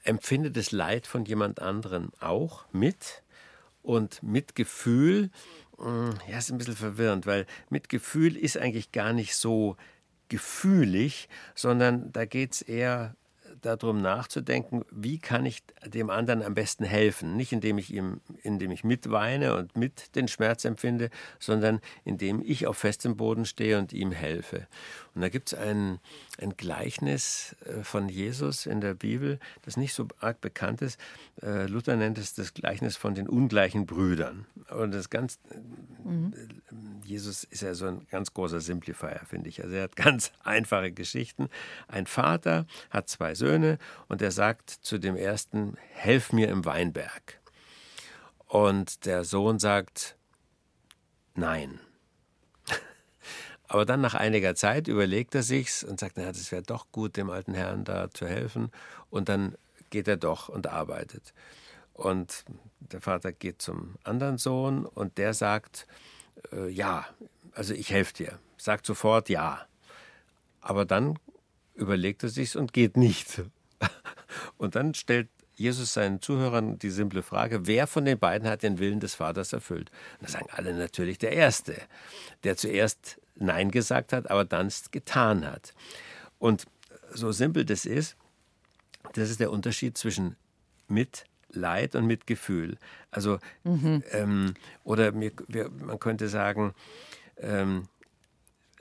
empfinde 0.04 0.52
das 0.52 0.72
Leid 0.72 1.08
von 1.08 1.26
jemand 1.26 1.62
anderen 1.62 2.12
auch 2.20 2.66
mit 2.72 3.24
und 3.82 4.22
Mitgefühl, 4.24 5.30
hm, 5.78 6.14
ja, 6.30 6.38
ist 6.38 6.52
ein 6.52 6.58
bisschen 6.58 6.76
verwirrend, 6.76 7.26
weil 7.26 7.46
Mitgefühl 7.70 8.36
ist 8.36 8.58
eigentlich 8.58 8.92
gar 8.92 9.14
nicht 9.14 9.36
so 9.36 9.78
gefühlig, 10.28 11.30
sondern 11.56 12.12
da 12.12 12.26
geht 12.26 12.54
es 12.54 12.62
eher 12.62 13.16
darum 13.62 14.02
nachzudenken, 14.02 14.84
wie 14.92 15.20
kann 15.20 15.46
ich 15.46 15.64
dem 15.86 16.10
anderen 16.10 16.44
am 16.44 16.54
besten 16.54 16.84
helfen. 16.84 17.36
Nicht 17.36 17.52
indem 17.52 17.78
ich 17.78 17.94
ihm, 17.94 18.22
indem 18.44 18.72
ich 18.72 18.84
mitweine 18.84 19.56
und 19.56 19.76
mit 19.78 20.16
den 20.16 20.28
Schmerz 20.28 20.66
empfinde, 20.66 21.10
sondern 21.40 21.80
indem 22.04 22.42
ich 22.42 22.68
auf 22.68 22.78
festem 22.78 23.18
Boden 23.18 23.46
stehe 23.46 23.78
und 23.78 23.94
ihm 23.94 24.12
helfe. 24.12 24.68
Und 25.16 25.22
da 25.22 25.30
gibt 25.30 25.52
es 25.52 25.58
ein, 25.58 26.00
ein 26.40 26.56
Gleichnis 26.56 27.56
äh, 27.66 27.84
von 27.84 28.10
Jesus 28.10 28.66
in 28.66 28.82
der 28.82 28.94
Bibel, 28.94 29.40
das 29.64 29.78
nicht 29.78 29.94
so 29.94 30.08
arg 30.20 30.42
bekannt 30.42 30.82
ist. 30.82 31.00
Äh, 31.42 31.66
Luther 31.66 31.96
nennt 31.96 32.18
es 32.18 32.34
das 32.34 32.54
Gleichnis 32.54 32.96
von 32.96 33.16
den 33.16 33.28
ungleichen 33.28 33.86
Brüdern. 33.86 34.46
Und 34.70 34.92
das 34.94 35.10
ganz, 35.10 35.40
mhm. 36.04 36.34
Jesus 37.04 37.44
ist 37.44 37.62
ja 37.62 37.74
so 37.74 37.88
ein 37.88 38.08
ganz 38.10 38.34
großer 38.34 38.62
Simplifier, 38.62 39.22
finde 39.28 39.50
ich. 39.50 39.64
Also 39.64 39.76
er 39.76 39.84
hat 39.84 39.96
ganz 39.96 40.32
einfache 40.44 40.92
Geschichten. 40.92 41.50
Ein 41.88 42.06
Vater 42.06 42.66
hat 42.90 43.10
zwei 43.10 43.36
Söhne 43.36 43.80
und 44.08 44.22
er 44.22 44.32
sagt 44.32 44.70
zu 44.70 45.00
dem 45.00 45.16
ersten, 45.16 45.76
helf 45.92 46.34
mir 46.34 46.50
im 46.50 46.66
Weinberg. 46.66 47.40
Und 48.48 49.06
der 49.06 49.24
Sohn 49.24 49.60
sagt, 49.60 50.16
nein. 51.36 51.80
Aber 53.70 53.86
dann 53.86 54.02
nach 54.02 54.16
einiger 54.16 54.56
Zeit 54.56 54.88
überlegt 54.88 55.36
er 55.36 55.44
sich's 55.44 55.84
und 55.84 56.00
sagt, 56.00 56.18
naja, 56.18 56.32
das 56.32 56.52
wäre 56.52 56.64
doch 56.64 56.92
gut, 56.92 57.16
dem 57.16 57.30
alten 57.30 57.54
Herrn 57.54 57.86
da 57.86 58.10
zu 58.10 58.28
helfen. 58.28 58.72
Und 59.12 59.30
dann 59.30 59.56
geht 59.92 60.08
er 60.08 60.18
doch 60.18 60.50
und 60.50 60.66
arbeitet. 60.66 61.34
Und 61.94 62.46
der 62.80 63.00
Vater 63.00 63.32
geht 63.32 63.62
zum 63.62 63.96
anderen 64.04 64.40
Sohn 64.40 64.86
und 64.88 65.20
der 65.20 65.36
sagt, 65.36 65.86
äh, 66.52 66.68
ja, 66.70 67.06
also 67.54 67.76
ich 67.76 67.92
helfe 67.92 68.14
dir. 68.14 68.40
Sagt 68.58 68.88
sofort 68.88 69.30
ja. 69.30 69.68
Aber 70.62 70.86
dann 70.86 71.20
überlegt 71.76 72.24
er 72.24 72.30
sich's 72.30 72.56
und 72.56 72.74
geht 72.74 72.98
nicht. 72.98 73.44
Und 74.58 74.76
dann 74.76 74.94
stellt 74.94 75.30
Jesus 75.56 75.94
seinen 75.94 76.22
Zuhörern 76.22 76.78
die 76.80 76.90
simple 76.90 77.24
Frage, 77.24 77.66
wer 77.66 77.88
von 77.88 78.06
den 78.06 78.20
beiden 78.20 78.48
hat 78.48 78.64
den 78.64 78.80
Willen 78.80 79.00
des 79.00 79.16
Vaters 79.16 79.54
erfüllt? 79.54 79.90
Und 80.20 80.28
da 80.28 80.32
sagen 80.32 80.48
alle 80.52 80.74
natürlich 80.74 81.18
der 81.18 81.32
Erste, 81.32 81.76
der 82.44 82.58
zuerst 82.58 83.19
Nein 83.42 83.72
gesagt 83.72 84.14
hat, 84.14 84.30
aber 84.30 84.46
dann 84.46 84.68
es 84.68 84.92
getan 84.92 85.46
hat. 85.46 85.74
Und 86.38 86.66
so 87.14 87.32
simpel 87.32 87.66
das 87.66 87.86
ist, 87.86 88.16
das 89.14 89.30
ist 89.30 89.40
der 89.40 89.52
Unterschied 89.52 89.98
zwischen 89.98 90.36
Mitleid 90.88 91.96
und 91.96 92.06
Mitgefühl. 92.06 92.78
Also, 93.12 93.40
mhm. 93.64 94.04
ähm, 94.12 94.54
oder 94.84 95.12
mir, 95.12 95.32
wir, 95.48 95.70
man 95.70 96.00
könnte 96.00 96.30
sagen, 96.30 96.74
ähm, 97.38 97.88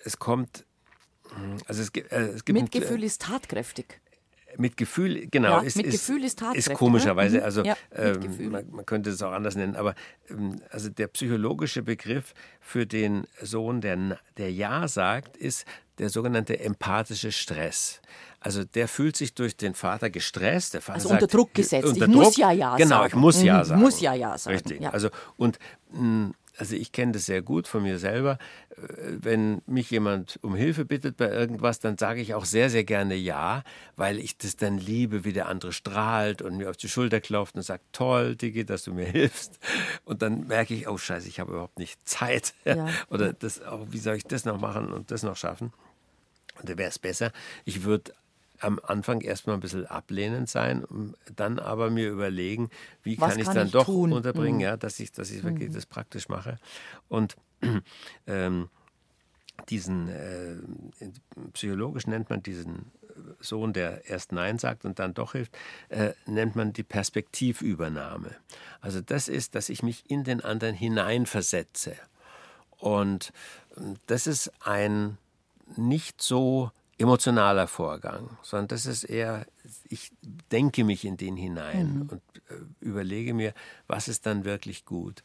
es 0.04 0.18
kommt, 0.18 0.64
also 1.66 1.82
es, 1.82 1.90
äh, 1.90 2.16
es 2.34 2.44
gibt. 2.44 2.58
Mitgefühl 2.60 2.98
ein, 2.98 3.02
ist 3.02 3.22
tatkräftig 3.22 4.00
mit 4.58 4.76
Gefühl, 4.76 5.28
genau. 5.30 5.58
Ja, 5.58 5.60
ist, 5.60 5.76
mit 5.76 5.86
ist, 5.86 5.92
Gefühl 5.92 6.24
ist 6.24 6.40
Ist 6.54 6.74
komischerweise, 6.74 7.38
ne? 7.38 7.44
also 7.44 7.62
ja, 7.62 7.76
ähm, 7.94 8.50
man, 8.50 8.70
man, 8.70 8.86
könnte 8.86 9.10
es 9.10 9.22
auch 9.22 9.32
anders 9.32 9.56
nennen, 9.56 9.76
aber 9.76 9.94
ähm, 10.28 10.60
also 10.70 10.88
der 10.88 11.06
psychologische 11.08 11.82
Begriff 11.82 12.34
für 12.60 12.86
den 12.86 13.26
Sohn, 13.40 13.80
der, 13.80 14.18
der 14.36 14.52
Ja 14.52 14.88
sagt, 14.88 15.36
ist 15.36 15.64
der 15.98 16.10
sogenannte 16.10 16.58
empathische 16.58 17.32
Stress. 17.32 18.00
Also 18.40 18.64
der 18.64 18.86
fühlt 18.88 19.16
sich 19.16 19.34
durch 19.34 19.56
den 19.56 19.74
Vater 19.74 20.10
gestresst. 20.10 20.74
Der 20.74 20.80
Vater 20.80 20.96
also 20.96 21.08
sagt, 21.08 21.22
unter 21.22 21.36
Druck 21.36 21.54
gesetzt. 21.54 21.86
Unter 21.86 22.06
ich 22.06 22.12
Druck, 22.12 22.24
muss 22.24 22.36
ja 22.36 22.52
ja 22.52 22.76
genau, 22.76 22.88
sagen. 22.88 22.88
Genau, 22.88 23.06
ich 23.06 23.14
muss 23.14 23.42
ja 23.42 23.58
mhm, 23.58 23.64
sagen. 23.64 23.80
Muss 23.80 24.00
ja 24.00 24.14
ja 24.14 24.38
sagen. 24.38 24.56
Richtig. 24.56 24.80
Ja. 24.80 24.90
Also 24.90 25.08
und 25.36 25.58
mh, 25.92 25.98
hm, 25.98 26.34
also 26.58 26.74
ich 26.74 26.92
kenne 26.92 27.12
das 27.12 27.26
sehr 27.26 27.40
gut 27.40 27.68
von 27.68 27.82
mir 27.82 27.98
selber. 27.98 28.38
Äh, 28.70 28.76
wenn 29.20 29.62
mich 29.66 29.90
jemand 29.90 30.38
um 30.42 30.54
Hilfe 30.54 30.84
bittet 30.84 31.16
bei 31.16 31.30
irgendwas, 31.30 31.78
dann 31.78 31.96
sage 31.96 32.20
ich 32.20 32.34
auch 32.34 32.44
sehr, 32.44 32.68
sehr 32.68 32.84
gerne 32.84 33.14
ja, 33.14 33.62
weil 33.96 34.18
ich 34.18 34.36
das 34.36 34.56
dann 34.56 34.76
liebe, 34.76 35.24
wie 35.24 35.32
der 35.32 35.48
andere 35.48 35.72
strahlt 35.72 36.42
und 36.42 36.56
mir 36.56 36.68
auf 36.68 36.76
die 36.76 36.88
Schulter 36.88 37.20
klopft 37.20 37.54
und 37.54 37.62
sagt, 37.62 37.84
toll, 37.92 38.36
Digi, 38.36 38.64
dass 38.64 38.82
du 38.82 38.92
mir 38.92 39.06
hilfst. 39.06 39.58
Und 40.04 40.22
dann 40.22 40.48
merke 40.48 40.74
ich, 40.74 40.88
oh 40.88 40.98
scheiße, 40.98 41.28
ich 41.28 41.40
habe 41.40 41.52
überhaupt 41.52 41.78
nicht 41.78 41.98
Zeit. 42.06 42.54
Ja. 42.64 42.88
Oder 43.08 43.32
das, 43.32 43.60
oh, 43.62 43.86
wie 43.90 43.98
soll 43.98 44.16
ich 44.16 44.24
das 44.24 44.44
noch 44.44 44.60
machen 44.60 44.92
und 44.92 45.10
das 45.10 45.22
noch 45.22 45.36
schaffen? 45.36 45.72
Und 46.60 46.68
da 46.68 46.76
wäre 46.76 46.88
es 46.88 46.98
besser, 46.98 47.30
ich 47.64 47.84
würde 47.84 48.12
am 48.60 48.80
Anfang 48.82 49.20
erstmal 49.20 49.56
ein 49.56 49.60
bisschen 49.60 49.86
ablehnend 49.86 50.48
sein, 50.48 50.84
dann 51.36 51.58
aber 51.58 51.90
mir 51.90 52.10
überlegen, 52.10 52.70
wie 53.02 53.18
Was 53.20 53.30
kann 53.30 53.38
ich 53.40 53.46
kann 53.46 53.54
dann 53.56 53.66
ich 53.66 53.72
doch 53.72 53.86
tun? 53.86 54.12
unterbringen, 54.12 54.56
Mhm. 54.56 54.62
ja, 54.62 54.76
dass 54.76 54.98
ich, 55.00 55.12
dass 55.12 55.30
ich 55.30 55.42
wirklich 55.44 55.72
das 55.72 55.86
praktisch 55.86 56.28
mache. 56.28 56.58
Und 57.08 57.36
ähm, 58.26 58.68
diesen 59.68 60.08
äh, 60.08 60.56
psychologisch 61.52 62.06
nennt 62.06 62.30
man 62.30 62.42
diesen 62.42 62.90
Sohn, 63.40 63.72
der 63.72 64.08
erst 64.08 64.32
Nein 64.32 64.58
sagt 64.58 64.84
und 64.84 64.98
dann 64.98 65.14
doch 65.14 65.32
hilft, 65.32 65.56
äh, 65.88 66.12
nennt 66.26 66.56
man 66.56 66.72
die 66.72 66.84
Perspektivübernahme. 66.84 68.34
Also 68.80 69.00
das 69.00 69.28
ist, 69.28 69.54
dass 69.54 69.68
ich 69.68 69.82
mich 69.82 70.08
in 70.08 70.24
den 70.24 70.40
anderen 70.40 70.74
hineinversetze. 70.74 71.96
Und 72.78 73.32
ähm, 73.76 73.96
das 74.06 74.26
ist 74.26 74.52
ein 74.60 75.18
nicht 75.76 76.22
so 76.22 76.70
emotionaler 76.98 77.66
Vorgang, 77.68 78.28
sondern 78.42 78.68
das 78.68 78.84
ist 78.86 79.04
eher, 79.04 79.46
ich 79.88 80.10
denke 80.50 80.84
mich 80.84 81.04
in 81.04 81.16
den 81.16 81.36
hinein 81.36 81.94
mhm. 81.94 82.00
und 82.02 82.22
äh, 82.50 82.54
überlege 82.80 83.34
mir, 83.34 83.54
was 83.86 84.08
ist 84.08 84.26
dann 84.26 84.44
wirklich 84.44 84.84
gut. 84.84 85.22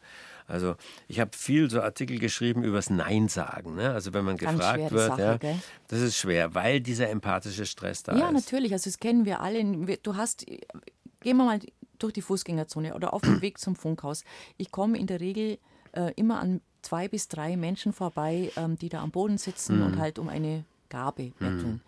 Also 0.48 0.76
ich 1.08 1.20
habe 1.20 1.32
viel 1.36 1.70
so 1.70 1.82
Artikel 1.82 2.20
geschrieben 2.20 2.64
übers 2.64 2.90
Nein 2.90 3.28
sagen. 3.28 3.76
Ne? 3.76 3.92
Also 3.92 4.14
wenn 4.14 4.24
man 4.26 4.38
Ganz 4.38 4.58
gefragt 4.60 4.92
wird, 4.92 5.08
Sache, 5.08 5.22
ja, 5.22 5.38
gell? 5.38 5.56
das 5.88 6.02
ist 6.02 6.18
schwer, 6.18 6.54
weil 6.54 6.80
dieser 6.82 7.10
empathische 7.10 7.66
Stress 7.66 8.04
da 8.04 8.16
Ja, 8.16 8.28
ist. 8.28 8.34
natürlich. 8.34 8.72
Also 8.74 8.90
das 8.90 9.00
kennen 9.00 9.26
wir 9.26 9.40
alle. 9.42 9.64
Du 10.04 10.16
hast, 10.16 10.46
gehen 10.46 11.38
wir 11.38 11.46
mal 11.46 11.60
durch 11.98 12.14
die 12.14 12.22
Fußgängerzone 12.22 12.94
oder 12.94 13.14
auf 13.14 13.22
dem 13.22 13.42
Weg 13.42 13.58
zum 13.58 13.76
Funkhaus. 13.76 14.24
Ich 14.58 14.70
komme 14.72 14.98
in 15.00 15.08
der 15.08 15.22
Regel 15.22 15.58
äh, 15.94 16.12
immer 16.18 16.40
an 16.40 16.62
zwei 16.82 17.08
bis 17.08 17.30
drei 17.30 17.56
Menschen 17.56 17.94
vorbei, 17.94 18.52
ähm, 18.58 18.78
die 18.78 18.90
da 18.90 19.02
am 19.02 19.12
Boden 19.12 19.38
sitzen 19.38 19.78
Mhm. 19.80 19.86
und 19.86 19.98
halt 20.00 20.20
um 20.20 20.28
eine 20.30 20.66
Gabe 20.94 21.32
betteln. 21.40 21.82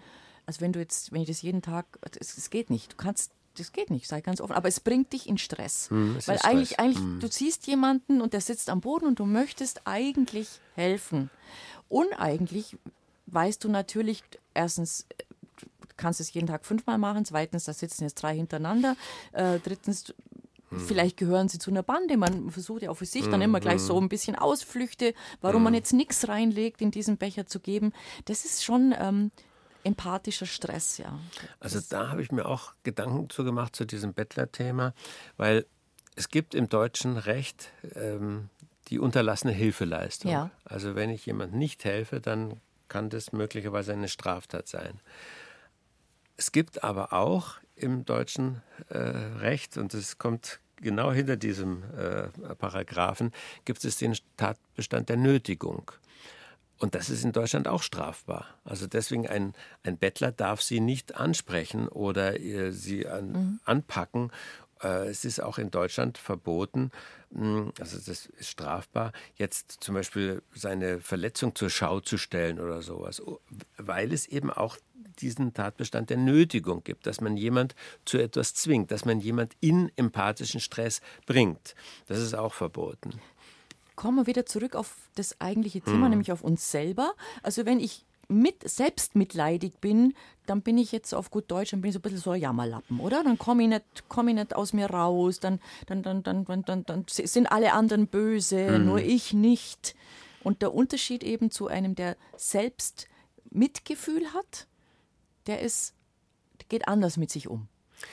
Also 0.48 0.62
wenn 0.62 0.74
du 0.74 0.80
jetzt, 0.80 1.12
wenn 1.12 1.22
ich 1.22 1.28
das 1.28 1.42
jeden 1.42 1.62
Tag, 1.62 1.86
das 2.02 2.50
geht 2.50 2.70
nicht. 2.70 2.94
Du 2.94 2.98
kannst, 2.98 3.32
das 3.58 3.72
geht 3.72 3.90
nicht, 3.90 4.08
sei 4.08 4.22
ganz 4.22 4.42
offen. 4.42 4.54
Aber 4.54 4.68
es 4.68 4.80
bringt 4.80 5.14
dich 5.14 5.30
in 5.30 5.38
Stress. 5.38 5.90
Mhm, 5.92 6.16
es 6.18 6.28
Weil 6.28 6.40
eigentlich, 6.44 6.72
Stress. 6.72 6.80
eigentlich, 6.80 7.20
du 7.20 7.28
siehst 7.28 7.68
jemanden 7.68 8.22
und 8.22 8.34
der 8.34 8.42
sitzt 8.42 8.70
am 8.70 8.82
Boden 8.82 9.06
und 9.06 9.20
du 9.20 9.26
möchtest 9.26 9.82
eigentlich 9.86 10.60
helfen. 10.76 11.30
Uneigentlich 11.88 12.78
weißt 13.28 13.64
du 13.64 13.70
natürlich, 13.70 14.24
erstens, 14.54 15.06
du 15.58 15.68
kannst 15.98 16.20
es 16.20 16.34
jeden 16.34 16.48
Tag 16.48 16.66
fünfmal 16.66 16.98
machen, 16.98 17.26
zweitens, 17.26 17.66
da 17.66 17.74
sitzen 17.74 18.04
jetzt 18.04 18.16
drei 18.16 18.36
hintereinander, 18.36 18.96
äh, 19.32 19.60
drittens, 19.64 20.14
Vielleicht 20.72 21.18
gehören 21.18 21.48
sie 21.48 21.60
zu 21.60 21.72
einer 21.72 21.84
Bande. 21.84 22.18
Man 22.18 22.50
versucht 22.50 22.82
ja 22.82 22.90
auch 22.90 22.96
für 22.96 23.06
sich 23.06 23.28
dann 23.28 23.42
immer 23.42 23.60
gleich 23.60 23.82
so 23.82 24.00
ein 24.00 24.10
bisschen 24.10 24.36
Ausflüchte, 24.36 25.14
warum 25.42 25.64
man 25.64 25.74
jetzt 25.74 25.94
nichts 25.94 26.28
reinlegt, 26.28 26.82
in 26.82 26.92
diesen 26.92 27.18
Becher 27.18 27.46
zu 27.46 27.60
geben. 27.60 27.94
Das 28.26 28.46
ist 28.46 28.64
schon 28.64 28.94
ähm, 28.98 29.32
empathischer 29.84 30.48
Stress, 30.48 30.98
ja. 30.98 31.20
Also 31.60 31.80
da 31.88 32.10
habe 32.10 32.22
ich 32.22 32.32
mir 32.32 32.46
auch 32.46 32.74
Gedanken 32.84 33.30
zu 33.30 33.44
gemacht 33.44 33.76
zu 33.76 33.86
diesem 33.86 34.14
Bettler-Thema, 34.14 34.94
weil 35.38 35.66
es 36.16 36.30
gibt 36.30 36.56
im 36.56 36.68
deutschen 36.68 37.18
Recht 37.18 37.70
ähm, 37.96 38.50
die 38.88 39.00
unterlassene 39.00 39.54
Hilfeleistung. 39.54 40.32
Ja. 40.32 40.50
Also 40.64 40.96
wenn 40.96 41.10
ich 41.10 41.26
jemand 41.26 41.54
nicht 41.54 41.86
helfe, 41.86 42.20
dann 42.22 42.60
kann 42.88 43.10
das 43.10 43.32
möglicherweise 43.32 43.94
eine 43.94 44.08
Straftat 44.08 44.68
sein. 44.68 45.00
Es 46.38 46.52
gibt 46.52 46.84
aber 46.84 47.14
auch 47.14 47.56
im 47.76 48.06
deutschen 48.06 48.62
äh, 48.90 48.98
Recht, 48.98 49.78
und 49.78 49.94
es 49.94 50.18
kommt 50.18 50.60
genau 50.78 51.12
hinter 51.12 51.38
diesem 51.38 51.84
äh, 51.98 52.28
Paragraphen, 52.56 53.32
gibt 53.66 53.84
es 53.86 53.98
den 53.98 54.16
Tatbestand 54.38 55.10
der 55.10 55.18
Nötigung. 55.18 55.92
Und 56.78 56.94
das 56.94 57.10
ist 57.10 57.24
in 57.24 57.32
Deutschland 57.32 57.68
auch 57.68 57.82
strafbar. 57.82 58.48
Also 58.66 58.86
deswegen 58.86 59.28
ein, 59.28 59.54
ein 59.84 59.98
Bettler 59.98 60.32
darf 60.32 60.62
sie 60.62 60.82
nicht 60.82 61.16
ansprechen 61.16 61.88
oder 61.88 62.40
äh, 62.40 62.72
sie 62.72 63.08
an, 63.08 63.60
anpacken. 63.64 64.32
Äh, 64.84 65.08
es 65.08 65.24
ist 65.24 65.42
auch 65.42 65.58
in 65.58 65.72
Deutschland 65.72 66.18
verboten, 66.18 66.92
mh, 67.32 67.72
also 67.80 67.98
das 67.98 68.26
ist 68.26 68.50
strafbar, 68.50 69.14
jetzt 69.36 69.78
zum 69.80 69.96
Beispiel 69.96 70.42
seine 70.54 71.00
Verletzung 71.00 71.56
zur 71.56 71.70
Schau 71.70 72.02
zu 72.02 72.18
stellen 72.18 72.60
oder 72.60 72.82
sowas, 72.82 73.22
weil 73.78 74.12
es 74.12 74.28
eben 74.28 74.52
auch 74.52 74.78
diesen 75.16 75.54
Tatbestand 75.54 76.10
der 76.10 76.18
Nötigung 76.18 76.84
gibt, 76.84 77.08
dass 77.08 77.22
man 77.22 77.38
jemand 77.38 77.76
zu 78.06 78.18
etwas 78.18 78.54
zwingt, 78.54 78.92
dass 78.92 79.06
man 79.06 79.20
jemand 79.20 79.54
in 79.60 79.92
empathischen 79.96 80.60
Stress 80.60 81.02
bringt. 81.26 81.76
Das 82.08 82.20
ist 82.20 82.34
auch 82.34 82.54
verboten. 82.54 83.20
Kommen 83.96 84.18
wir 84.18 84.28
wieder 84.28 84.46
zurück 84.46 84.76
auf 84.76 84.96
das 85.16 85.40
eigentliche 85.40 85.80
Hm. 85.80 85.86
Thema, 85.86 86.10
nämlich 86.10 86.32
auf 86.32 86.44
uns 86.44 86.70
selber. 86.72 87.14
Also 87.44 87.66
wenn 87.66 87.80
ich 87.80 88.06
mit, 88.28 88.68
selbst 88.68 89.16
mitleidig 89.16 89.80
bin, 89.80 90.14
dann 90.46 90.62
bin 90.62 90.78
ich 90.78 90.92
jetzt 90.92 91.14
auf 91.14 91.32
gut 91.32 91.46
Deutsch, 91.50 91.72
dann 91.72 91.82
bin 91.82 91.90
ich 91.90 91.94
so 91.94 92.00
ein 92.00 92.02
bisschen 92.02 92.18
so 92.18 92.32
ein 92.32 92.42
Jammerlappen, 92.42 93.00
oder? 93.00 93.24
Dann 93.24 93.38
komme 93.38 93.64
ich, 93.64 93.70
nicht, 93.70 93.84
komm 94.10 94.28
ich 94.28 94.36
nicht 94.36 94.56
aus 94.56 94.74
mir 94.74 94.90
raus, 94.90 95.40
dann, 95.40 95.60
dann, 95.88 96.04
dann, 96.04 96.24
dann, 96.24 96.46
dann, 96.46 96.64
dann, 96.64 96.84
dann 96.86 97.06
sind 97.08 97.52
alle 97.52 97.74
anderen 97.74 98.08
böse, 98.08 98.80
nur 98.80 99.00
ich 99.00 99.34
nicht. 99.34 99.96
Und 100.44 100.62
der 100.62 100.74
Unterschied 100.74 101.24
eben 101.24 101.50
zu 101.52 101.68
einem, 101.68 101.96
der 101.96 102.18
selbst 102.38 103.08
Mitgefühl 103.50 104.34
hat, 104.34 104.68
der 105.48 105.62
ist, 105.62 105.94
geht 106.70 106.88
anders 106.88 107.18
mit 107.18 107.30
sich 107.30 107.48
um. 107.48 107.68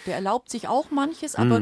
Der 0.06 0.14
erlaubt 0.14 0.50
sich 0.50 0.68
auch 0.68 0.90
manches, 0.90 1.34
aber 1.34 1.60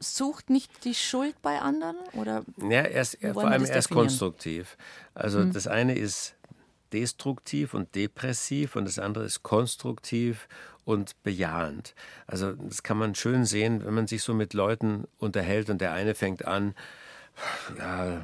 sucht 0.00 0.50
nicht 0.50 0.84
die 0.84 0.94
Schuld 0.94 1.40
bei 1.42 1.60
anderen? 1.60 1.96
Oder 2.12 2.44
Ja, 2.58 2.82
erst, 2.82 3.22
Wie 3.22 3.32
vor 3.32 3.48
allem 3.48 3.62
erst 3.62 3.74
definieren? 3.74 4.06
konstruktiv. 4.08 4.76
Also 5.14 5.44
das 5.44 5.66
eine 5.66 5.96
ist 5.96 6.34
destruktiv 6.92 7.74
und 7.74 7.94
depressiv 7.94 8.76
und 8.76 8.84
das 8.84 8.98
andere 8.98 9.24
ist 9.24 9.42
konstruktiv 9.42 10.48
und 10.84 11.22
bejahend. 11.22 11.94
Also 12.26 12.52
das 12.52 12.82
kann 12.82 12.96
man 12.96 13.14
schön 13.14 13.44
sehen, 13.44 13.84
wenn 13.84 13.94
man 13.94 14.06
sich 14.06 14.22
so 14.22 14.32
mit 14.34 14.54
Leuten 14.54 15.06
unterhält 15.18 15.68
und 15.68 15.80
der 15.80 15.92
eine 15.92 16.14
fängt 16.14 16.46
an, 16.46 16.74
ja, 17.78 18.22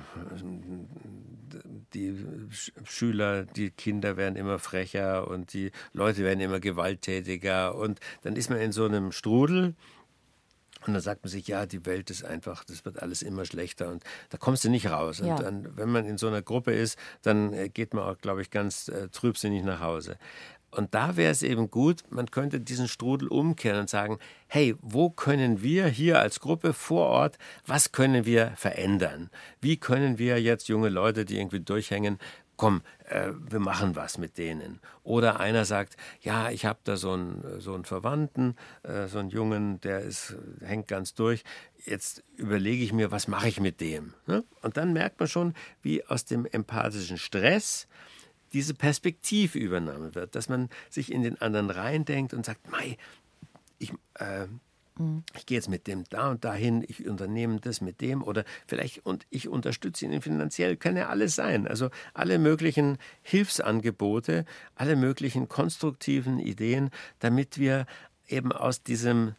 die 1.94 2.12
Sch- 2.50 2.72
Schüler, 2.84 3.44
die 3.44 3.70
Kinder 3.70 4.16
werden 4.16 4.36
immer 4.36 4.58
frecher 4.58 5.28
und 5.28 5.52
die 5.52 5.70
Leute 5.92 6.22
werden 6.24 6.40
immer 6.40 6.60
gewalttätiger 6.60 7.74
und 7.74 8.00
dann 8.22 8.36
ist 8.36 8.50
man 8.50 8.60
in 8.60 8.72
so 8.72 8.84
einem 8.84 9.12
Strudel 9.12 9.74
Und 10.86 10.92
dann 10.92 11.00
sagt 11.00 11.22
man 11.24 11.30
sich, 11.30 11.48
ja, 11.48 11.64
die 11.64 11.86
Welt 11.86 12.10
ist 12.10 12.24
einfach, 12.26 12.62
das 12.64 12.84
wird 12.84 13.00
alles 13.00 13.22
immer 13.22 13.46
schlechter 13.46 13.90
und 13.90 14.04
da 14.28 14.36
kommst 14.36 14.64
du 14.64 14.68
nicht 14.68 14.90
raus. 14.90 15.20
Und 15.20 15.28
Ja. 15.28 15.36
dann, 15.36 15.74
wenn 15.78 15.88
man 15.88 16.04
in 16.04 16.18
so 16.18 16.26
einer 16.28 16.42
Gruppe 16.42 16.72
ist, 16.74 16.98
dann 17.22 17.54
äh, 17.54 17.70
geht 17.70 17.94
man 17.94 18.04
auch, 18.04 18.18
glaube 18.18 18.42
ich, 18.42 18.50
ganz 18.50 18.88
äh, 18.88 19.08
trübsinnig 19.08 19.64
nach 19.64 19.80
Hause. 19.80 20.18
Und 20.74 20.94
da 20.94 21.16
wäre 21.16 21.30
es 21.30 21.42
eben 21.42 21.70
gut, 21.70 22.02
man 22.10 22.30
könnte 22.30 22.60
diesen 22.60 22.88
Strudel 22.88 23.28
umkehren 23.28 23.80
und 23.80 23.90
sagen, 23.90 24.18
hey, 24.48 24.74
wo 24.80 25.08
können 25.08 25.62
wir 25.62 25.86
hier 25.86 26.18
als 26.18 26.40
Gruppe 26.40 26.72
vor 26.72 27.06
Ort, 27.06 27.38
was 27.66 27.92
können 27.92 28.26
wir 28.26 28.52
verändern? 28.56 29.30
Wie 29.60 29.76
können 29.76 30.18
wir 30.18 30.40
jetzt 30.40 30.68
junge 30.68 30.88
Leute, 30.88 31.24
die 31.24 31.38
irgendwie 31.38 31.60
durchhängen, 31.60 32.18
komm, 32.56 32.82
äh, 33.08 33.30
wir 33.50 33.60
machen 33.60 33.96
was 33.96 34.18
mit 34.18 34.38
denen. 34.38 34.80
Oder 35.02 35.40
einer 35.40 35.64
sagt, 35.64 35.96
ja, 36.20 36.50
ich 36.50 36.64
habe 36.66 36.78
da 36.84 36.96
so 36.96 37.12
einen, 37.12 37.60
so 37.60 37.74
einen 37.74 37.84
Verwandten, 37.84 38.56
äh, 38.82 39.06
so 39.06 39.18
einen 39.18 39.30
Jungen, 39.30 39.80
der 39.80 40.00
ist, 40.00 40.36
hängt 40.60 40.88
ganz 40.88 41.14
durch. 41.14 41.44
Jetzt 41.84 42.22
überlege 42.36 42.82
ich 42.82 42.92
mir, 42.92 43.10
was 43.10 43.28
mache 43.28 43.48
ich 43.48 43.60
mit 43.60 43.80
dem? 43.80 44.14
Ne? 44.26 44.44
Und 44.62 44.76
dann 44.76 44.92
merkt 44.92 45.20
man 45.20 45.28
schon, 45.28 45.54
wie 45.82 46.04
aus 46.06 46.24
dem 46.24 46.46
empathischen 46.46 47.18
Stress 47.18 47.86
diese 48.54 48.72
Perspektivübernahme 48.72 50.14
wird, 50.14 50.34
dass 50.34 50.48
man 50.48 50.70
sich 50.88 51.12
in 51.12 51.22
den 51.22 51.40
anderen 51.42 51.70
reindenkt 51.70 52.32
und 52.32 52.46
sagt, 52.46 52.70
Mei, 52.70 52.96
ich, 53.78 53.92
äh, 54.14 54.46
ich 55.36 55.46
gehe 55.46 55.58
jetzt 55.58 55.68
mit 55.68 55.88
dem 55.88 56.04
da 56.08 56.30
und 56.30 56.44
dahin, 56.44 56.84
ich 56.86 57.06
unternehme 57.06 57.58
das 57.60 57.80
mit 57.80 58.00
dem 58.00 58.22
oder 58.22 58.44
vielleicht 58.66 59.04
und 59.04 59.26
ich 59.28 59.48
unterstütze 59.48 60.06
ihn 60.06 60.22
finanziell, 60.22 60.76
kann 60.76 60.96
ja 60.96 61.08
alles 61.08 61.34
sein. 61.34 61.66
Also 61.66 61.90
alle 62.14 62.38
möglichen 62.38 62.98
Hilfsangebote, 63.22 64.46
alle 64.76 64.94
möglichen 64.94 65.48
konstruktiven 65.48 66.38
Ideen, 66.38 66.90
damit 67.18 67.58
wir 67.58 67.86
eben 68.28 68.52
aus 68.52 68.84
diesem 68.84 69.34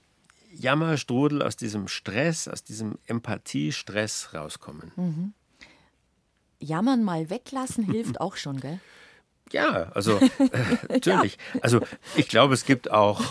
Jammerstrudel, 0.52 1.42
aus 1.42 1.56
diesem 1.56 1.88
Stress, 1.88 2.48
aus 2.48 2.64
diesem 2.64 2.98
Empathiestress 3.08 4.34
rauskommen. 4.34 4.92
Jammern 6.60 7.04
mal 7.04 7.30
weglassen 7.30 7.86
hilft 7.86 8.20
auch 8.22 8.36
schon, 8.36 8.60
gell? 8.60 8.80
Ja, 9.52 9.92
also 9.94 10.14
äh, 10.20 10.30
natürlich. 10.90 11.38
Also 11.62 11.80
ich 12.16 12.28
glaube, 12.28 12.54
es 12.54 12.66
gibt 12.66 12.92
auch 12.92 13.22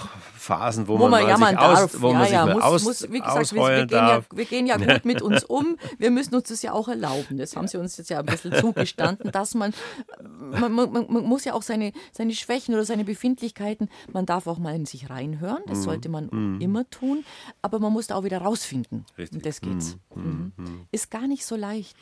Phasen, 0.45 0.87
wo, 0.89 0.99
Wo 0.99 1.09
man 1.09 1.27
jammern 1.27 1.51
sich 1.51 1.59
aus, 1.59 1.79
darf. 1.79 2.03
wo 2.03 2.13
man 2.13 2.21
ja, 2.21 2.25
sich 2.25 2.33
ja, 2.35 2.47
mal 2.47 2.55
muss, 2.55 2.63
aus, 2.63 2.85
muss, 2.85 3.03
wie 3.11 3.21
gesagt, 3.21 3.53
wir, 3.53 3.61
ausheulen 3.61 3.89
gehen 3.89 3.97
ja, 3.97 4.09
darf. 4.09 4.27
wir 4.33 4.45
gehen 4.45 4.67
ja 4.67 4.77
gut 4.93 5.05
mit 5.05 5.23
uns 5.23 5.43
um. 5.45 5.77
Wir 5.99 6.11
müssen 6.11 6.35
uns 6.35 6.49
das 6.49 6.63
ja 6.63 6.73
auch 6.73 6.89
erlauben. 6.89 7.39
Das 7.39 7.57
haben 7.57 7.67
sie 7.67 7.79
uns 7.79 7.97
jetzt 7.97 8.11
ja 8.11 8.21
ein 8.21 8.27
bisschen 8.27 8.53
zugestanden, 8.61 9.33
dass 9.33 9.55
man, 9.55 9.73
man, 10.23 10.73
man, 10.73 10.93
man 10.93 11.25
muss 11.25 11.45
ja 11.45 11.55
auch 11.55 11.63
seine, 11.63 11.93
seine 12.13 12.35
Schwächen 12.35 12.75
oder 12.75 12.85
seine 12.85 13.05
Befindlichkeiten, 13.05 13.89
man 14.13 14.27
darf 14.27 14.47
auch 14.47 14.59
mal 14.59 14.75
in 14.75 14.87
sich 14.87 15.11
reinhören. 15.11 15.63
Mhm. 15.65 15.71
Das 15.71 15.83
sollte 15.83 16.09
man 16.09 16.61
immer 16.61 16.89
tun. 16.91 17.25
Aber 17.63 17.79
man 17.79 17.93
muss 17.93 18.09
da 18.09 18.17
auch 18.17 18.25
wieder 18.25 18.39
rausfinden. 18.39 19.07
Richtig. 19.17 19.39
Und 19.39 19.47
das 19.47 19.61
geht's. 19.61 19.97
Mhm. 20.15 20.53
Ist 20.93 21.11
gar 21.11 21.27
nicht 21.27 21.45
so 21.45 21.57
leicht. 21.57 21.97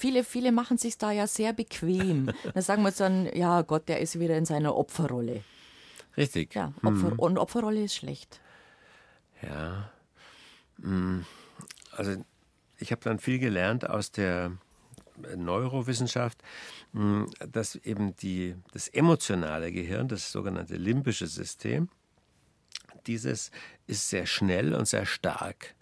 Viele, 0.00 0.24
viele 0.24 0.50
machen 0.50 0.78
sich 0.78 0.96
da 0.96 1.12
ja 1.12 1.26
sehr 1.26 1.52
bequem. 1.52 2.30
Dann 2.54 2.62
sagen 2.62 2.82
wir 2.82 2.90
dann, 2.90 3.26
ja 3.34 3.60
Gott, 3.60 3.86
der 3.86 4.00
ist 4.00 4.18
wieder 4.18 4.38
in 4.38 4.46
seiner 4.46 4.74
Opferrolle. 4.74 5.44
Richtig. 6.16 6.54
Ja, 6.54 6.72
Opfer, 6.82 7.12
und 7.18 7.36
Opferrolle 7.36 7.84
ist 7.84 7.96
schlecht. 7.96 8.40
Ja. 9.42 9.90
Mm, 10.78 11.20
Also 11.92 12.16
ich 12.78 12.92
habe 12.92 13.02
dann 13.02 13.18
viel 13.18 13.38
gelernt 13.38 13.90
aus 13.90 14.10
der 14.10 14.52
Neurowissenschaft, 15.36 16.42
mm, 16.92 17.24
dass 17.52 17.76
eben 17.76 18.16
die, 18.16 18.56
das 18.72 18.88
emotionale 18.88 19.70
Gehirn, 19.70 20.08
das 20.08 20.32
sogenannte 20.32 20.76
limbische 20.76 21.26
System, 21.26 21.90
dieses 23.06 23.50
ist 23.86 24.08
sehr 24.08 24.24
schnell 24.24 24.72
und 24.74 24.88
sehr 24.88 25.04
stark. 25.04 25.74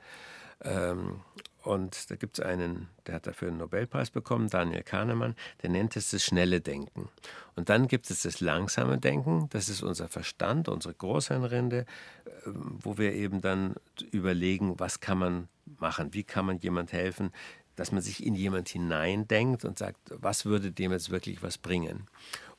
Und 1.62 2.10
da 2.10 2.16
gibt 2.16 2.38
es 2.38 2.44
einen, 2.44 2.88
der 3.06 3.16
hat 3.16 3.26
dafür 3.26 3.48
einen 3.48 3.58
Nobelpreis 3.58 4.10
bekommen, 4.10 4.48
Daniel 4.48 4.82
Kahnemann, 4.82 5.34
der 5.62 5.70
nennt 5.70 5.96
es 5.96 6.10
das 6.10 6.24
schnelle 6.24 6.60
Denken. 6.60 7.08
Und 7.56 7.68
dann 7.68 7.88
gibt 7.88 8.10
es 8.10 8.22
das 8.22 8.40
langsame 8.40 8.98
Denken, 8.98 9.48
das 9.50 9.68
ist 9.68 9.82
unser 9.82 10.08
Verstand, 10.08 10.68
unsere 10.68 10.94
Großhirnrinde, 10.94 11.78
äh, 11.78 12.30
wo 12.44 12.96
wir 12.96 13.12
eben 13.12 13.40
dann 13.40 13.74
überlegen, 14.12 14.78
was 14.78 15.00
kann 15.00 15.18
man 15.18 15.48
machen, 15.78 16.14
wie 16.14 16.24
kann 16.24 16.46
man 16.46 16.58
jemand 16.58 16.92
helfen, 16.92 17.32
dass 17.74 17.92
man 17.92 18.02
sich 18.02 18.24
in 18.24 18.34
jemand 18.34 18.68
hineindenkt 18.68 19.64
und 19.64 19.78
sagt, 19.78 19.98
was 20.10 20.44
würde 20.44 20.72
dem 20.72 20.90
jetzt 20.92 21.10
wirklich 21.10 21.42
was 21.42 21.58
bringen. 21.58 22.08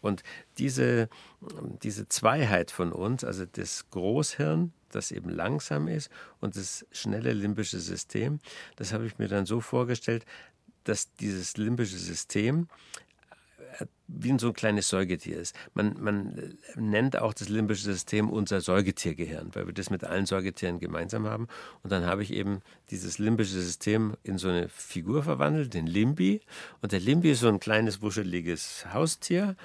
Und 0.01 0.23
diese, 0.57 1.09
diese 1.83 2.07
Zweiheit 2.07 2.71
von 2.71 2.93
uns, 2.93 3.23
also 3.23 3.45
das 3.45 3.89
Großhirn, 3.89 4.71
das 4.89 5.11
eben 5.11 5.29
langsam 5.29 5.87
ist, 5.87 6.09
und 6.39 6.55
das 6.55 6.85
schnelle 6.91 7.33
limbische 7.33 7.79
System, 7.79 8.39
das 8.75 8.93
habe 8.93 9.05
ich 9.05 9.17
mir 9.17 9.27
dann 9.27 9.45
so 9.45 9.61
vorgestellt, 9.61 10.25
dass 10.83 11.13
dieses 11.13 11.57
limbische 11.57 11.97
System 11.97 12.67
wie 14.07 14.37
so 14.39 14.47
ein 14.47 14.53
kleines 14.53 14.89
Säugetier 14.89 15.39
ist. 15.39 15.55
Man, 15.73 16.01
man 16.01 16.57
nennt 16.75 17.17
auch 17.17 17.33
das 17.33 17.49
limbische 17.49 17.83
System 17.83 18.29
unser 18.29 18.61
Säugetiergehirn, 18.61 19.51
weil 19.53 19.67
wir 19.67 19.73
das 19.73 19.89
mit 19.89 20.03
allen 20.03 20.25
Säugetieren 20.25 20.79
gemeinsam 20.79 21.27
haben. 21.27 21.47
Und 21.83 21.91
dann 21.91 22.05
habe 22.05 22.23
ich 22.23 22.33
eben 22.33 22.61
dieses 22.89 23.19
limbische 23.19 23.59
System 23.61 24.15
in 24.23 24.37
so 24.37 24.49
eine 24.49 24.67
Figur 24.69 25.23
verwandelt, 25.23 25.73
den 25.73 25.87
Limbi. 25.87 26.41
Und 26.81 26.91
der 26.91 26.99
Limbi 26.99 27.31
ist 27.31 27.41
so 27.41 27.47
ein 27.47 27.59
kleines, 27.59 28.01
wuscheliges 28.01 28.85
Haustier. 28.93 29.55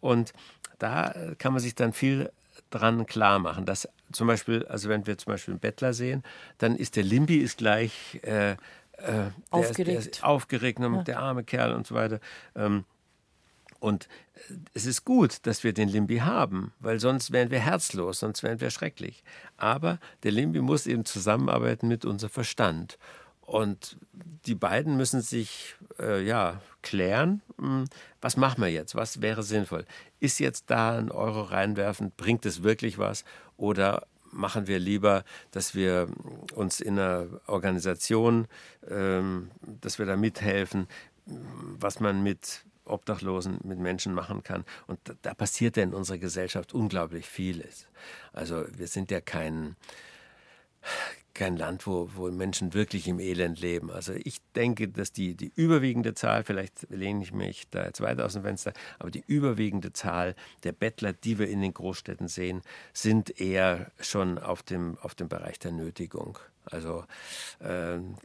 Und 0.00 0.32
da 0.78 1.34
kann 1.38 1.52
man 1.52 1.60
sich 1.60 1.74
dann 1.74 1.92
viel 1.92 2.32
dran 2.70 3.06
klar 3.06 3.38
machen, 3.38 3.66
dass 3.66 3.88
zum 4.12 4.26
Beispiel, 4.26 4.64
also 4.66 4.88
wenn 4.88 5.06
wir 5.06 5.18
zum 5.18 5.32
Beispiel 5.32 5.52
einen 5.52 5.60
Bettler 5.60 5.94
sehen, 5.94 6.22
dann 6.58 6.76
ist 6.76 6.96
der 6.96 7.04
Limbi 7.04 7.38
ist 7.38 7.58
gleich 7.58 8.20
äh, 8.22 8.52
äh, 8.52 8.56
der 8.98 9.32
Aufgeregt. 9.50 9.78
Ist, 9.78 10.06
der 10.06 10.12
ist 10.12 10.24
aufgeregt, 10.24 10.78
und 10.80 10.94
Ja. 10.94 11.02
der 11.02 11.18
arme 11.18 11.44
Kerl 11.44 11.72
und 11.74 11.86
so 11.86 11.94
weiter. 11.94 12.20
Ähm, 12.54 12.84
und 13.80 14.08
äh, 14.34 14.54
es 14.74 14.86
ist 14.86 15.04
gut, 15.04 15.46
dass 15.46 15.64
wir 15.64 15.72
den 15.72 15.88
Limbi 15.88 16.18
haben, 16.18 16.72
weil 16.78 17.00
sonst 17.00 17.32
wären 17.32 17.50
wir 17.50 17.60
herzlos, 17.60 18.20
sonst 18.20 18.42
wären 18.42 18.60
wir 18.60 18.70
schrecklich. 18.70 19.24
Aber 19.56 19.98
der 20.22 20.32
Limbi 20.32 20.60
muss 20.60 20.86
eben 20.86 21.04
zusammenarbeiten 21.04 21.88
mit 21.88 22.04
unserem 22.04 22.30
Verstand. 22.30 22.98
Und 23.44 23.96
die 24.46 24.54
beiden 24.54 24.96
müssen 24.96 25.20
sich 25.20 25.74
äh, 25.98 26.24
ja, 26.24 26.60
klären, 26.80 27.42
hm, 27.58 27.84
was 28.20 28.36
machen 28.36 28.62
wir 28.62 28.70
jetzt, 28.70 28.94
was 28.94 29.20
wäre 29.20 29.42
sinnvoll. 29.42 29.84
Ist 30.20 30.40
jetzt 30.40 30.70
da 30.70 30.96
ein 30.96 31.10
Euro 31.10 31.42
reinwerfen, 31.42 32.12
bringt 32.16 32.46
es 32.46 32.62
wirklich 32.62 32.98
was? 32.98 33.24
Oder 33.56 34.06
machen 34.30 34.66
wir 34.66 34.78
lieber, 34.78 35.24
dass 35.50 35.74
wir 35.74 36.08
uns 36.54 36.80
in 36.80 36.98
einer 36.98 37.26
Organisation, 37.46 38.48
ähm, 38.88 39.50
dass 39.60 39.98
wir 39.98 40.06
da 40.06 40.16
mithelfen, 40.16 40.88
was 41.26 42.00
man 42.00 42.22
mit 42.22 42.64
Obdachlosen, 42.84 43.58
mit 43.62 43.78
Menschen 43.78 44.14
machen 44.14 44.42
kann. 44.42 44.64
Und 44.86 44.98
da, 45.04 45.14
da 45.22 45.34
passiert 45.34 45.76
ja 45.76 45.82
in 45.82 45.94
unserer 45.94 46.18
Gesellschaft 46.18 46.72
unglaublich 46.74 47.28
vieles. 47.28 47.86
Also 48.32 48.64
wir 48.76 48.88
sind 48.88 49.10
ja 49.10 49.20
kein, 49.20 49.76
kein 51.34 51.56
Land, 51.56 51.86
wo, 51.86 52.10
wo 52.14 52.30
Menschen 52.30 52.74
wirklich 52.74 53.08
im 53.08 53.18
Elend 53.18 53.60
leben. 53.60 53.90
Also 53.90 54.12
ich 54.12 54.38
denke, 54.54 54.88
dass 54.88 55.12
die, 55.12 55.34
die 55.34 55.52
überwiegende 55.54 56.14
Zahl, 56.14 56.44
vielleicht 56.44 56.86
lehne 56.90 57.22
ich 57.22 57.32
mich 57.32 57.68
da 57.70 57.84
jetzt 57.84 58.00
weiter 58.00 58.24
aus 58.24 58.34
dem 58.34 58.42
Fenster, 58.42 58.72
aber 58.98 59.10
die 59.10 59.24
überwiegende 59.26 59.92
Zahl 59.92 60.34
der 60.64 60.72
Bettler, 60.72 61.12
die 61.12 61.38
wir 61.38 61.48
in 61.48 61.60
den 61.60 61.74
Großstädten 61.74 62.28
sehen, 62.28 62.62
sind 62.92 63.40
eher 63.40 63.90
schon 64.00 64.38
auf 64.38 64.62
dem, 64.62 64.98
auf 64.98 65.14
dem 65.14 65.28
Bereich 65.28 65.58
der 65.58 65.72
Nötigung. 65.72 66.38
Also 66.64 67.04
ähm, 67.60 68.16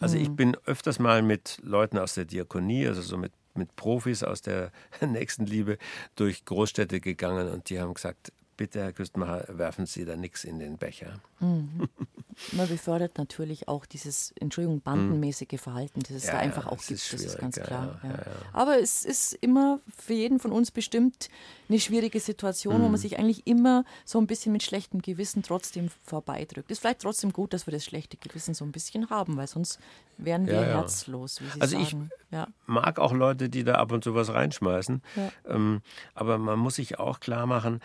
also 0.00 0.16
ich 0.16 0.30
bin 0.30 0.56
öfters 0.64 0.98
mal 0.98 1.20
mit 1.20 1.58
Leuten 1.62 1.98
aus 1.98 2.14
der 2.14 2.24
Diakonie, 2.24 2.86
also 2.86 3.02
so 3.02 3.18
mit, 3.18 3.32
mit 3.54 3.76
Profis 3.76 4.22
aus 4.22 4.40
der 4.40 4.72
Nächstenliebe 5.06 5.76
durch 6.16 6.46
Großstädte 6.46 7.00
gegangen 7.00 7.48
und 7.48 7.68
die 7.68 7.78
haben 7.78 7.92
gesagt, 7.92 8.32
bitte 8.60 8.82
Herr 8.82 8.92
Küstenmacher, 8.92 9.46
werfen 9.56 9.86
Sie 9.86 10.04
da 10.04 10.16
nichts 10.16 10.44
in 10.44 10.58
den 10.58 10.76
Becher. 10.76 11.14
Man 11.40 12.68
befördert 12.68 13.16
natürlich 13.16 13.68
auch 13.68 13.86
dieses, 13.86 14.32
Entschuldigung, 14.38 14.82
bandenmäßige 14.82 15.58
Verhalten, 15.58 16.00
das 16.00 16.10
es 16.10 16.26
Ja, 16.26 16.32
da 16.34 16.38
einfach 16.40 16.66
auch 16.66 16.76
gibt, 16.76 16.90
ist 16.90 17.10
das 17.14 17.22
ist 17.22 17.38
ganz 17.38 17.56
klar. 17.56 17.98
ja, 18.02 18.10
Ja. 18.10 18.18
Aber 18.52 18.78
es 18.78 19.06
ist 19.06 19.32
immer 19.40 19.80
für 19.96 20.12
jeden 20.12 20.38
von 20.40 20.52
uns 20.52 20.70
bestimmt 20.70 21.30
eine 21.70 21.80
schwierige 21.80 22.20
Situation, 22.20 22.74
wo 22.74 22.84
Mhm. 22.84 22.90
man 22.92 23.00
sich 23.00 23.18
eigentlich 23.18 23.46
immer 23.46 23.84
so 24.04 24.18
ein 24.18 24.26
bisschen 24.26 24.52
mit 24.52 24.62
schlechtem 24.62 25.00
Gewissen 25.00 25.42
trotzdem 25.42 25.88
vorbeidrückt. 26.04 26.70
Ist 26.70 26.80
vielleicht 26.80 27.00
trotzdem 27.00 27.32
gut, 27.32 27.54
dass 27.54 27.66
wir 27.66 27.72
das 27.72 27.84
schlechte 27.84 28.18
Gewissen 28.18 28.52
so 28.52 28.66
ein 28.66 28.72
bisschen 28.72 29.08
haben, 29.08 29.38
weil 29.38 29.46
sonst 29.46 29.78
wären 30.18 30.46
wir 30.46 30.60
herzlos, 30.62 31.40
wie 31.40 31.48
Sie 31.48 31.60
Also 31.62 31.78
ich- 31.78 31.90
sagen. 31.92 32.10
ja. 32.30 32.46
mag 32.66 32.98
auch 32.98 33.12
Leute, 33.14 33.48
die 33.48 33.64
da 33.64 33.76
ab 33.76 33.90
und 33.92 34.04
zu 34.04 34.14
was 34.14 34.28
reinschmeißen. 34.32 35.00
Ähm, 35.46 35.80
aber 36.14 36.36
man 36.36 36.58
muss 36.58 36.74
sich 36.74 36.98
auch 36.98 37.20
klar 37.20 37.46
machen, 37.46 37.80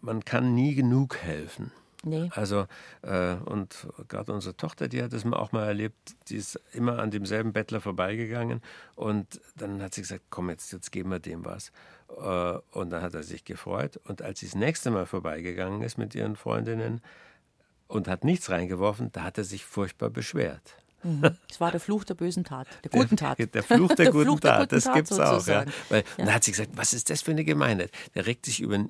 man 0.00 0.24
kann 0.24 0.54
nie 0.54 0.74
genug 0.74 1.16
helfen. 1.16 1.72
Nee. 2.06 2.28
Also, 2.34 2.66
äh, 3.00 3.34
und 3.46 3.86
gerade 4.08 4.32
unsere 4.32 4.54
Tochter, 4.56 4.88
die 4.88 5.02
hat 5.02 5.14
das 5.14 5.24
auch 5.24 5.52
mal 5.52 5.64
erlebt, 5.64 5.96
die 6.28 6.36
ist 6.36 6.60
immer 6.74 6.98
an 6.98 7.10
demselben 7.10 7.54
Bettler 7.54 7.80
vorbeigegangen 7.80 8.60
und 8.94 9.40
dann 9.56 9.80
hat 9.80 9.94
sie 9.94 10.02
gesagt, 10.02 10.24
komm 10.28 10.50
jetzt, 10.50 10.70
jetzt 10.72 10.92
geben 10.92 11.10
wir 11.10 11.18
dem 11.18 11.46
was. 11.46 11.72
Äh, 12.10 12.58
und 12.78 12.90
dann 12.90 13.00
hat 13.00 13.14
er 13.14 13.22
sich 13.22 13.44
gefreut 13.44 13.98
und 14.04 14.20
als 14.20 14.40
sie 14.40 14.46
das 14.46 14.54
nächste 14.54 14.90
Mal 14.90 15.06
vorbeigegangen 15.06 15.82
ist 15.82 15.96
mit 15.96 16.14
ihren 16.14 16.36
Freundinnen, 16.36 17.00
und 17.86 18.08
hat 18.08 18.24
nichts 18.24 18.50
reingeworfen, 18.50 19.10
da 19.12 19.22
hat 19.22 19.38
er 19.38 19.44
sich 19.44 19.64
furchtbar 19.64 20.10
beschwert. 20.10 20.76
Mhm. 21.02 21.36
Das 21.48 21.60
war 21.60 21.70
der 21.70 21.80
Fluch 21.80 22.04
der 22.04 22.14
bösen 22.14 22.44
Tat, 22.44 22.66
der 22.82 22.90
guten 22.90 23.16
Tat. 23.16 23.38
Der, 23.38 23.46
der 23.52 23.62
Fluch 23.62 23.88
der, 23.88 23.96
der 24.06 24.12
guten 24.12 24.24
Fluch 24.24 24.40
Tat, 24.40 24.70
der 24.70 24.78
guten 24.78 24.84
das 24.84 24.94
gibt 24.94 25.10
es 25.10 25.18
auch. 25.18 25.46
Ja. 25.46 25.64
Weil, 25.90 26.04
ja. 26.16 26.24
Da 26.24 26.32
hat 26.32 26.44
sie 26.44 26.50
gesagt, 26.50 26.70
was 26.74 26.94
ist 26.94 27.10
das 27.10 27.22
für 27.22 27.32
eine 27.32 27.44
Gemeinheit? 27.44 27.90
Der 28.14 28.26
regt 28.26 28.46
sich 28.46 28.60
über, 28.60 28.84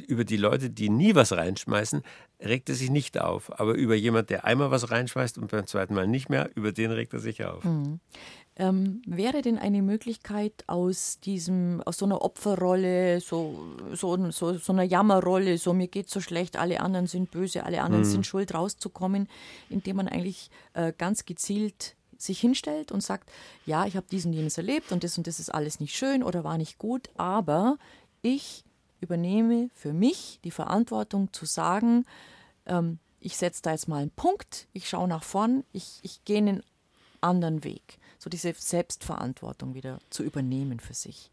über 0.00 0.24
die 0.24 0.36
Leute, 0.36 0.70
die 0.70 0.88
nie 0.88 1.14
was 1.14 1.32
reinschmeißen, 1.32 2.02
regt 2.40 2.68
er 2.68 2.74
sich 2.74 2.90
nicht 2.90 3.20
auf. 3.20 3.58
Aber 3.58 3.74
über 3.74 3.94
jemand, 3.94 4.30
der 4.30 4.44
einmal 4.44 4.70
was 4.70 4.90
reinschmeißt 4.90 5.38
und 5.38 5.50
beim 5.50 5.66
zweiten 5.66 5.94
Mal 5.94 6.06
nicht 6.06 6.28
mehr, 6.28 6.50
über 6.54 6.72
den 6.72 6.90
regt 6.90 7.12
er 7.12 7.20
sich 7.20 7.44
auf. 7.44 7.64
Mhm. 7.64 8.00
Ähm, 8.58 9.02
wäre 9.06 9.42
denn 9.42 9.58
eine 9.58 9.82
Möglichkeit 9.82 10.64
aus 10.66 11.20
diesem, 11.20 11.82
aus 11.82 11.98
so 11.98 12.06
einer 12.06 12.22
Opferrolle, 12.22 13.20
so, 13.20 13.76
so, 13.92 14.30
so, 14.30 14.54
so 14.54 14.72
einer 14.72 14.82
Jammerrolle, 14.82 15.58
so 15.58 15.74
mir 15.74 15.88
geht 15.88 16.08
so 16.08 16.22
schlecht, 16.22 16.56
alle 16.56 16.80
anderen 16.80 17.06
sind 17.06 17.30
böse, 17.30 17.64
alle 17.64 17.82
anderen 17.82 18.04
mhm. 18.04 18.10
sind 18.10 18.26
schuld, 18.26 18.54
rauszukommen, 18.54 19.28
indem 19.68 19.96
man 19.96 20.08
eigentlich 20.08 20.50
äh, 20.72 20.94
ganz 20.96 21.26
gezielt 21.26 21.96
sich 22.16 22.40
hinstellt 22.40 22.92
und 22.92 23.02
sagt, 23.02 23.30
ja, 23.66 23.84
ich 23.84 23.94
habe 23.94 24.06
diesen 24.10 24.32
jenes 24.32 24.56
erlebt 24.56 24.90
und 24.90 25.04
das 25.04 25.18
und 25.18 25.26
das 25.26 25.38
ist 25.38 25.50
alles 25.50 25.80
nicht 25.80 25.94
schön 25.94 26.22
oder 26.22 26.44
war 26.44 26.56
nicht 26.56 26.78
gut, 26.78 27.10
aber 27.16 27.76
ich 28.22 28.64
übernehme 29.00 29.70
für 29.74 29.92
mich 29.92 30.40
die 30.44 30.50
Verantwortung 30.50 31.32
zu 31.32 31.46
sagen, 31.46 32.04
ähm, 32.66 32.98
ich 33.20 33.36
setze 33.36 33.62
da 33.62 33.72
jetzt 33.72 33.88
mal 33.88 34.02
einen 34.02 34.10
Punkt, 34.10 34.68
ich 34.72 34.88
schaue 34.88 35.08
nach 35.08 35.24
vorn, 35.24 35.64
ich, 35.72 35.98
ich 36.02 36.24
gehe 36.24 36.38
einen 36.38 36.62
anderen 37.20 37.64
Weg 37.64 37.98
so 38.26 38.30
diese 38.30 38.52
Selbstverantwortung 38.54 39.74
wieder 39.74 40.00
zu 40.10 40.24
übernehmen 40.24 40.80
für 40.80 40.94
sich. 40.94 41.30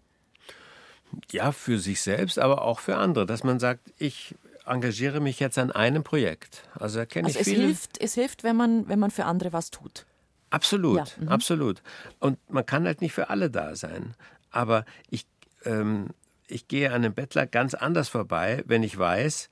Ja, 1.31 1.51
für 1.51 1.79
sich 1.79 2.01
selbst, 2.01 2.37
aber 2.37 2.61
auch 2.61 2.79
für 2.79 2.97
andere, 2.97 3.25
dass 3.25 3.43
man 3.43 3.59
sagt, 3.59 3.91
ich 3.97 4.35
engagiere 4.65 5.19
mich 5.19 5.39
jetzt 5.39 5.57
an 5.57 5.71
einem 5.71 6.03
Projekt. 6.03 6.69
Also 6.75 6.99
da 6.99 7.07
kenne 7.07 7.27
also 7.27 7.39
ich 7.39 7.47
es 7.47 7.51
viele. 7.51 7.65
hilft, 7.65 7.99
es 7.99 8.13
hilft, 8.13 8.43
wenn 8.43 8.55
man, 8.55 8.87
wenn 8.87 8.99
man 8.99 9.09
für 9.09 9.25
andere 9.25 9.53
was 9.53 9.71
tut. 9.71 10.05
Absolut, 10.51 10.97
ja. 10.97 11.05
mhm. 11.19 11.27
absolut. 11.29 11.81
Und 12.19 12.37
man 12.51 12.63
kann 12.63 12.85
halt 12.85 13.01
nicht 13.01 13.13
für 13.13 13.31
alle 13.31 13.49
da 13.49 13.75
sein. 13.75 14.13
Aber 14.51 14.85
ich, 15.09 15.25
ähm, 15.65 16.09
ich 16.47 16.67
gehe 16.67 16.89
an 16.89 17.03
einem 17.03 17.13
Bettler 17.13 17.45
ganz 17.47 17.73
anders 17.73 18.09
vorbei, 18.09 18.63
wenn 18.65 18.83
ich 18.83 18.97
weiß, 18.97 19.49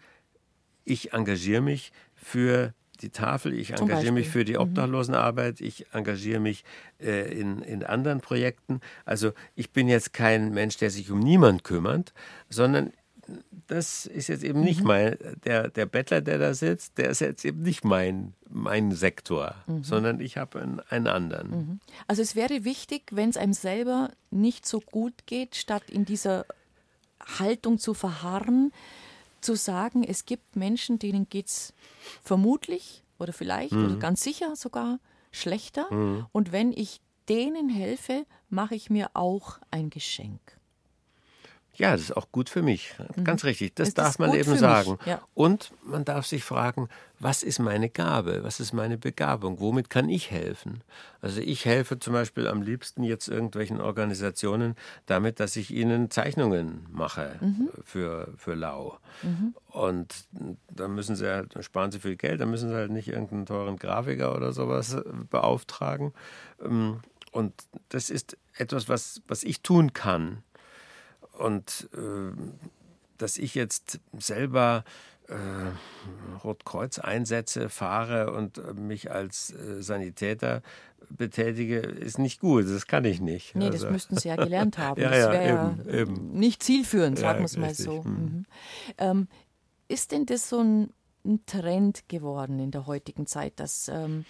ich 0.84 1.14
engagiere 1.14 1.62
mich 1.62 1.92
für 2.16 2.74
die 3.02 3.10
Tafel, 3.10 3.54
ich 3.54 3.72
engagiere 3.72 4.12
mich 4.12 4.30
für 4.30 4.46
die 4.46 4.54
mhm. 4.54 4.60
Obdachlosenarbeit, 4.62 5.62
ich 5.62 5.88
engagiere 5.94 6.39
mich 6.39 6.64
äh, 7.00 7.34
in, 7.34 7.62
in 7.62 7.84
anderen 7.84 8.22
Projekten. 8.22 8.80
Also 9.06 9.32
ich 9.56 9.72
bin 9.72 9.88
jetzt 9.88 10.14
kein 10.14 10.54
Mensch, 10.54 10.78
der 10.78 10.92
sich 10.92 11.10
um 11.10 11.20
niemand 11.20 11.64
kümmert, 11.64 12.14
sondern 12.50 12.92
das 13.68 14.06
ist 14.06 14.28
jetzt 14.28 14.44
eben 14.44 14.62
nicht 14.62 14.82
mhm. 14.82 14.88
mein, 14.88 15.18
der, 15.46 15.70
der 15.70 15.86
Bettler, 15.86 16.22
der 16.22 16.38
da 16.38 16.54
sitzt, 16.54 16.98
der 16.98 17.10
ist 17.10 17.22
jetzt 17.22 17.46
eben 17.46 17.62
nicht 17.62 17.84
mein, 17.84 18.34
mein 18.50 18.92
Sektor, 18.92 19.56
mhm. 19.68 19.84
sondern 19.84 20.20
ich 20.20 20.38
habe 20.38 20.60
einen, 20.60 20.80
einen 20.89 21.08
anderen. 21.08 21.50
Mhm. 21.50 21.80
Also 22.08 22.22
es 22.22 22.36
wäre 22.36 22.64
wichtig, 22.66 23.04
wenn 23.12 23.30
es 23.30 23.38
einem 23.38 23.54
selber 23.54 24.12
nicht 24.30 24.66
so 24.66 24.80
gut 24.80 25.26
geht, 25.26 25.56
statt 25.56 25.84
in 25.89 26.06
dieser 26.06 26.46
Haltung 27.39 27.78
zu 27.78 27.93
verharren, 27.93 28.72
zu 29.41 29.55
sagen, 29.55 30.03
es 30.03 30.26
gibt 30.26 30.55
Menschen, 30.55 30.99
denen 30.99 31.28
geht 31.28 31.47
es 31.47 31.74
vermutlich 32.24 33.03
oder 33.19 33.34
vielleicht 33.34 33.74
mhm. 33.74 33.86
oder 33.86 33.95
ganz 33.97 34.22
sicher 34.24 34.55
sogar 34.55 34.99
schlechter. 35.32 35.91
Mhm. 35.91 36.26
Und 36.32 36.51
wenn 36.51 36.72
ich 36.72 37.01
denen 37.30 37.69
helfe, 37.69 38.26
mache 38.49 38.76
ich 38.76 38.89
mir 38.89 39.11
auch 39.13 39.59
ein 39.72 39.89
Geschenk. 39.89 40.39
Ja, 41.74 41.93
das 41.93 42.01
ist 42.01 42.17
auch 42.17 42.32
gut 42.32 42.49
für 42.49 42.61
mich. 42.61 42.93
Mhm. 43.15 43.24
Ganz 43.24 43.43
richtig. 43.45 43.76
Das, 43.76 43.93
das 43.93 43.93
darf 43.93 44.19
man 44.19 44.34
eben 44.38 44.57
sagen. 44.57 44.97
Ja. 45.05 45.22
Und 45.34 45.72
man 45.84 46.03
darf 46.03 46.26
sich 46.26 46.43
fragen, 46.43 46.89
was 47.19 47.43
ist 47.43 47.59
meine 47.59 47.89
Gabe? 47.89 48.43
Was 48.43 48.59
ist 48.59 48.74
meine 48.74 48.97
Begabung? 48.97 49.59
Womit 49.59 49.89
kann 49.89 50.09
ich 50.09 50.32
helfen? 50.32 50.84
Also 51.22 51.39
ich 51.39 51.65
helfe 51.65 51.97
zum 51.97 52.13
Beispiel 52.13 52.47
am 52.47 52.61
liebsten 52.61 53.03
jetzt 53.03 53.30
irgendwelchen 53.30 53.80
Organisationen 53.80 54.76
damit, 55.05 55.39
dass 55.39 55.55
ich 55.55 55.72
ihnen 55.72 56.09
Zeichnungen 56.09 56.86
mache 56.91 57.38
mhm. 57.39 57.69
für, 57.84 58.34
für 58.36 58.55
Lau. 58.55 58.97
Mhm. 59.22 59.55
Und 59.67 60.13
da 60.69 60.88
müssen 60.88 61.15
sie 61.15 61.26
da 61.26 61.63
sparen 61.63 61.91
sie 61.91 61.99
viel 61.99 62.17
Geld, 62.17 62.41
da 62.41 62.45
müssen 62.45 62.69
sie 62.69 62.76
halt 62.76 62.91
nicht 62.91 63.07
irgendeinen 63.07 63.45
teuren 63.45 63.78
Grafiker 63.78 64.36
oder 64.36 64.51
sowas 64.51 64.93
äh, 64.93 65.03
beauftragen. 65.30 66.13
Ähm, 66.61 66.99
und 67.32 67.53
das 67.89 68.09
ist 68.09 68.38
etwas, 68.57 68.89
was, 68.89 69.22
was 69.28 69.43
ich 69.43 69.61
tun 69.61 69.93
kann 69.93 70.43
und 71.42 71.89
äh, 71.94 72.32
dass 73.18 73.38
ich 73.38 73.56
jetzt 73.56 74.00
selber 74.18 74.84
äh, 75.28 75.36
Rotkreuz 76.44 77.00
einsetze, 77.00 77.70
fahre 77.70 78.34
und 78.34 78.58
äh, 78.58 78.74
mich 78.74 79.12
als 79.12 79.54
äh, 79.54 79.82
Sanitäter 79.82 80.62
betätige, 81.10 81.80
ist 81.80 82.20
nicht 82.20 82.39
gut. 82.39 82.66
Das 82.66 82.88
kann 82.88 83.06
ich 83.06 83.22
nicht. 83.22 83.56
Nee, 83.56 83.68
also. 83.68 83.86
das 83.86 83.92
müssten 83.92 84.18
Sie 84.18 84.28
ja 84.28 84.36
gelernt 84.44 84.78
haben. 84.78 85.02
ja, 85.02 85.10
das 85.10 85.32
wäre 85.32 85.48
ja, 85.48 85.78
ja 85.86 85.94
eben. 86.00 86.32
nicht 86.34 86.64
zielführend, 86.64 87.18
sagen 87.18 87.39
wir 87.39 87.46
es 87.46 87.58
mal 87.58 87.74
so. 87.74 88.04
Mhm. 88.04 88.12
mhm. 88.12 88.46
Ähm, 88.98 89.28
ist 89.88 90.14
denn 90.14 90.26
das 90.26 90.48
so 90.48 90.60
ein, 90.60 90.94
ein, 91.26 91.46
Trend 91.46 92.08
geworden 92.08 92.60
in 92.60 92.72
der 92.72 92.88
heutigen 92.88 93.28
Zeit, 93.28 93.60
dass 93.60 93.89
ähm, 93.89 94.26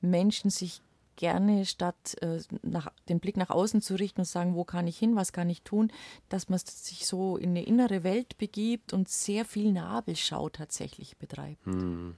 Menschen 0.00 0.50
sich 0.50 0.80
gerne 1.16 1.64
statt 1.64 2.16
äh, 2.20 2.38
nach, 2.62 2.92
den 3.08 3.20
Blick 3.20 3.36
nach 3.36 3.50
außen 3.50 3.80
zu 3.82 3.94
richten 3.94 4.22
und 4.22 4.26
sagen, 4.26 4.54
wo 4.54 4.64
kann 4.64 4.86
ich 4.86 4.98
hin, 4.98 5.16
was 5.16 5.32
kann 5.32 5.50
ich 5.50 5.62
tun, 5.62 5.92
dass 6.28 6.48
man 6.48 6.58
sich 6.58 7.06
so 7.06 7.36
in 7.36 7.50
eine 7.50 7.64
innere 7.64 8.04
Welt 8.04 8.38
begibt 8.38 8.92
und 8.92 9.08
sehr 9.08 9.44
viel 9.44 9.72
Nabelschau 9.72 10.48
tatsächlich 10.48 11.16
betreibt. 11.16 11.64
Hm. 11.66 12.16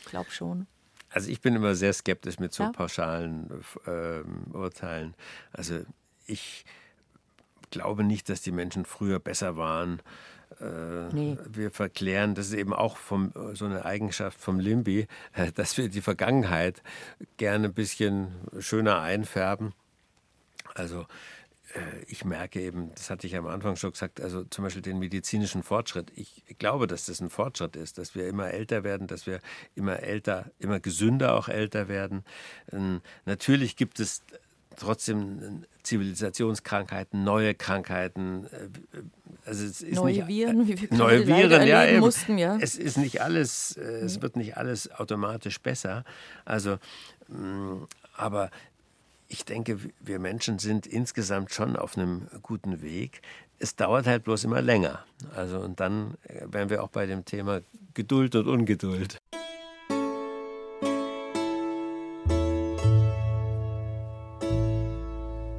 Ich 0.00 0.06
glaube 0.06 0.30
schon. 0.30 0.66
Also 1.10 1.30
ich 1.30 1.40
bin 1.40 1.56
immer 1.56 1.74
sehr 1.74 1.92
skeptisch 1.92 2.38
mit 2.38 2.52
so 2.52 2.64
ja. 2.64 2.72
pauschalen 2.72 3.50
äh, 3.86 4.22
Urteilen. 4.56 5.14
Also 5.52 5.80
ich 6.26 6.64
glaube 7.70 8.04
nicht, 8.04 8.28
dass 8.28 8.42
die 8.42 8.52
Menschen 8.52 8.84
früher 8.84 9.18
besser 9.18 9.56
waren 9.56 10.00
äh, 10.60 11.14
nee. 11.14 11.38
wir 11.48 11.70
verklären, 11.70 12.34
das 12.34 12.48
ist 12.48 12.54
eben 12.54 12.72
auch 12.72 12.96
vom, 12.96 13.32
so 13.54 13.64
eine 13.64 13.84
Eigenschaft 13.84 14.40
vom 14.40 14.58
Limbi, 14.58 15.06
äh, 15.34 15.52
dass 15.52 15.76
wir 15.76 15.88
die 15.88 16.00
Vergangenheit 16.00 16.82
gerne 17.36 17.68
ein 17.68 17.74
bisschen 17.74 18.28
schöner 18.58 19.00
einfärben. 19.00 19.72
Also 20.74 21.06
äh, 21.74 22.04
ich 22.06 22.24
merke 22.24 22.60
eben, 22.60 22.92
das 22.94 23.10
hatte 23.10 23.26
ich 23.26 23.36
am 23.36 23.46
Anfang 23.46 23.76
schon 23.76 23.92
gesagt, 23.92 24.20
also 24.20 24.44
zum 24.44 24.64
Beispiel 24.64 24.82
den 24.82 24.98
medizinischen 24.98 25.62
Fortschritt. 25.62 26.12
Ich 26.16 26.42
glaube, 26.58 26.86
dass 26.86 27.06
das 27.06 27.20
ein 27.20 27.30
Fortschritt 27.30 27.76
ist, 27.76 27.98
dass 27.98 28.14
wir 28.14 28.26
immer 28.28 28.50
älter 28.50 28.84
werden, 28.84 29.06
dass 29.06 29.26
wir 29.26 29.40
immer 29.74 30.00
älter, 30.00 30.50
immer 30.58 30.80
gesünder 30.80 31.34
auch 31.34 31.48
älter 31.48 31.88
werden. 31.88 32.24
Ähm, 32.72 33.00
natürlich 33.24 33.76
gibt 33.76 34.00
es 34.00 34.22
trotzdem 34.80 35.64
Zivilisationskrankheiten, 35.82 37.22
neue 37.22 37.54
Krankheiten. 37.54 38.46
Äh, 38.46 38.98
also 39.44 39.64
es 39.64 39.82
ist 39.82 39.94
neue 39.94 40.14
nicht, 40.14 40.28
Viren, 40.28 40.68
wie 40.68 40.80
wir 40.80 40.96
neue 40.96 41.26
Viren, 41.26 41.66
ja, 41.66 41.86
eben. 41.86 42.00
mussten, 42.00 42.38
ja. 42.38 42.58
Es 42.60 42.76
ist 42.76 42.96
nicht 42.96 43.20
alles, 43.22 43.76
äh, 43.76 43.82
es 43.82 44.20
wird 44.20 44.36
nicht 44.36 44.56
alles 44.56 44.90
automatisch 44.90 45.60
besser. 45.60 46.04
Also, 46.44 46.78
mm, 47.28 47.84
aber 48.16 48.50
ich 49.28 49.44
denke, 49.44 49.78
wir 50.00 50.18
Menschen 50.18 50.58
sind 50.58 50.86
insgesamt 50.86 51.52
schon 51.52 51.76
auf 51.76 51.96
einem 51.96 52.26
guten 52.42 52.82
Weg. 52.82 53.22
Es 53.58 53.76
dauert 53.76 54.06
halt 54.06 54.24
bloß 54.24 54.44
immer 54.44 54.62
länger. 54.62 55.04
Also 55.36 55.60
und 55.60 55.80
dann 55.80 56.14
äh, 56.24 56.46
wären 56.50 56.70
wir 56.70 56.82
auch 56.82 56.88
bei 56.88 57.06
dem 57.06 57.24
Thema 57.24 57.60
Geduld 57.94 58.34
und 58.34 58.48
Ungeduld. 58.48 59.18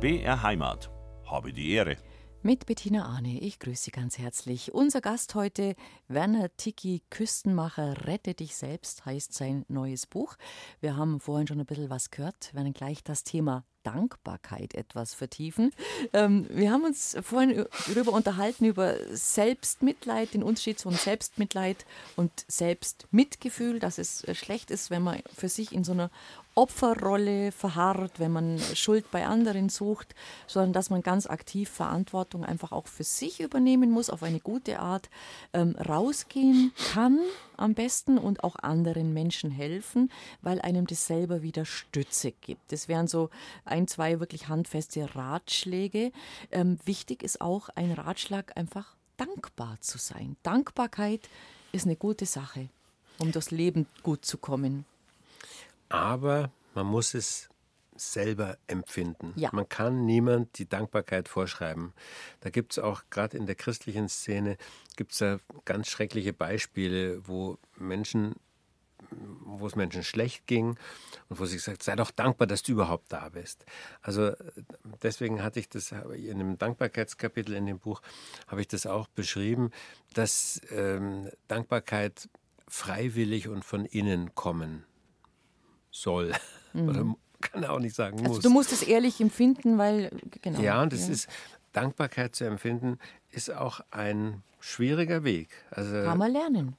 BR 0.02 0.42
Heimat. 0.42 0.90
Habe 1.28 1.54
die 1.54 1.74
Ehre. 1.74 1.96
Mit 2.42 2.66
Bettina 2.66 3.06
Arne, 3.06 3.40
ich 3.40 3.60
grüße 3.60 3.84
Sie 3.84 3.92
ganz 3.92 4.18
herzlich. 4.18 4.74
Unser 4.74 5.00
Gast 5.00 5.36
heute, 5.36 5.76
Werner 6.08 6.50
Tiki, 6.58 7.04
Küstenmacher, 7.12 8.08
Rette 8.08 8.34
dich 8.34 8.56
selbst, 8.56 9.06
heißt 9.06 9.32
sein 9.32 9.64
neues 9.68 10.08
Buch. 10.08 10.38
Wir 10.80 10.98
haben 10.98 11.20
vorhin 11.20 11.46
schon 11.46 11.60
ein 11.60 11.68
bisschen 11.68 11.92
was 11.92 12.10
gehört, 12.10 12.52
werden 12.56 12.74
gleich 12.74 13.04
das 13.04 13.24
Thema 13.24 13.64
Dankbarkeit 13.84 14.76
etwas 14.76 15.14
vertiefen. 15.14 15.72
Ähm, 16.14 16.46
wir 16.50 16.72
haben 16.72 16.84
uns 16.84 17.18
vorhin 17.22 17.66
darüber 17.88 18.14
unterhalten, 18.14 18.66
über 18.66 18.96
Selbstmitleid, 19.12 20.34
den 20.34 20.44
Unterschied 20.44 20.80
zwischen 20.80 20.98
Selbstmitleid 20.98 21.86
und 22.16 22.32
Selbstmitgefühl, 22.48 23.80
dass 23.80 23.98
es 23.98 24.24
äh, 24.24 24.36
schlecht 24.36 24.72
ist, 24.72 24.90
wenn 24.90 25.02
man 25.02 25.20
für 25.36 25.50
sich 25.50 25.72
in 25.72 25.84
so 25.84 25.92
einer 25.92 26.10
Opferrolle 26.54 27.52
verharrt, 27.54 28.20
wenn 28.20 28.32
man 28.32 28.60
Schuld 28.76 29.10
bei 29.10 29.26
anderen 29.26 29.70
sucht, 29.70 30.14
sondern 30.48 30.74
dass 30.74 30.90
man 30.90 31.02
ganz 31.02 31.26
aktiv 31.26 31.70
Verantwortung 31.70 32.44
einfach 32.44 32.74
auch 32.74 32.88
für 32.88 33.06
sich 33.06 33.40
übernehmen 33.40 33.90
muss, 33.90 34.10
auf 34.10 34.22
eine 34.22 34.42
gute 34.42 34.80
Art 34.80 35.10
ähm, 35.54 35.76
rausgehen 35.78 36.74
kann 36.92 37.20
am 37.62 37.74
besten 37.74 38.18
und 38.18 38.44
auch 38.44 38.56
anderen 38.58 39.14
Menschen 39.14 39.52
helfen, 39.52 40.12
weil 40.42 40.60
einem 40.62 40.88
das 40.88 41.08
selber 41.08 41.42
wieder 41.42 41.66
Stütze 41.66 42.32
gibt. 42.32 42.72
Das 42.72 42.88
wären 42.88 43.08
so 43.08 43.30
ein, 43.66 43.88
zwei 43.88 44.20
wirklich 44.20 44.48
handfeste 44.50 45.16
Ratschläge. 45.16 46.12
Ähm, 46.52 46.80
wichtig 46.86 47.24
ist 47.24 47.40
auch 47.42 47.70
ein 47.76 47.92
Ratschlag, 47.92 48.58
einfach 48.58 48.96
dankbar 49.18 49.78
zu 49.82 49.98
sein. 49.98 50.36
Dankbarkeit 50.44 51.30
ist 51.72 51.86
eine 51.86 51.96
gute 51.96 52.26
Sache. 52.26 52.70
um 53.20 53.32
durchs 53.32 53.52
Leben 53.52 53.86
gut 54.02 54.26
zu 54.26 54.38
kommen. 54.40 54.84
Aber 55.90 56.50
man 56.74 56.88
muss 56.88 57.14
es 57.14 57.51
selber 58.02 58.58
empfinden. 58.68 59.34
Ja. 59.36 59.50
Man 59.54 59.70
kann 59.70 60.06
niemand 60.06 60.58
die 60.58 60.68
Dankbarkeit 60.68 61.28
vorschreiben. 61.28 61.94
Da 62.42 62.50
gibt 62.50 62.74
es 62.74 62.80
auch 62.80 63.04
gerade 63.10 63.38
in 63.38 63.46
der 63.46 63.56
christlichen 63.56 64.10
Szene 64.10 64.58
gibt 64.96 65.14
es 65.14 65.20
da 65.20 65.40
ganz 65.66 65.88
schreckliche 65.88 66.34
Beispiele, 66.34 67.28
wo 67.28 67.58
Menschen 67.78 68.36
wo 69.44 69.68
es 69.68 69.76
Menschen 69.76 70.04
schlecht 70.04 70.48
ging 70.48 70.78
und 71.28 71.40
wo 71.40 71.46
sie 71.46 71.58
gesagt 71.58 71.84
sei 71.84 71.96
doch 71.96 72.12
dankbar, 72.12 72.48
dass 72.48 72.64
du 72.64 72.74
überhaupt 72.74 73.12
da 73.12 73.30
bist. 73.30 73.66
Also 74.02 74.34
deswegen 75.04 75.44
hatte 75.44 75.60
ich 75.60 75.70
das 75.70 75.92
in 75.92 76.40
einem 76.40 76.58
Dankbarkeitskapitel 76.58 77.56
in 77.56 77.66
dem 77.66 77.80
Buch 77.80 78.02
habe 78.48 78.62
ich 78.62 78.68
das 78.68 78.86
auch 78.86 79.08
beschrieben, 79.08 79.72
dass 80.14 80.62
ähm, 80.72 81.30
Dankbarkeit 81.48 82.30
freiwillig 82.68 83.48
und 83.48 83.66
von 83.66 83.86
innen 83.86 84.34
kommen 84.36 84.86
soll 85.90 86.34
mhm. 86.74 86.90
oder 86.90 87.16
kann 87.42 87.64
er 87.64 87.74
auch 87.74 87.80
nicht 87.80 87.96
sagen 87.96 88.18
muss. 88.22 88.38
Also 88.38 88.42
du 88.42 88.50
musst 88.50 88.72
es 88.72 88.84
ehrlich 88.84 89.20
empfinden, 89.20 89.78
weil 89.78 90.12
genau. 90.42 90.60
Ja, 90.62 90.82
und 90.82 90.94
es 90.94 91.08
ja. 91.08 91.14
ist 91.14 91.30
Dankbarkeit 91.74 92.36
zu 92.36 92.46
empfinden 92.46 93.00
ist 93.32 93.52
auch 93.52 93.82
ein 93.92 94.44
schwieriger 94.60 95.24
Weg. 95.24 95.50
Also 95.72 96.04
kann 96.04 96.18
man 96.18 96.32
lernen. 96.32 96.76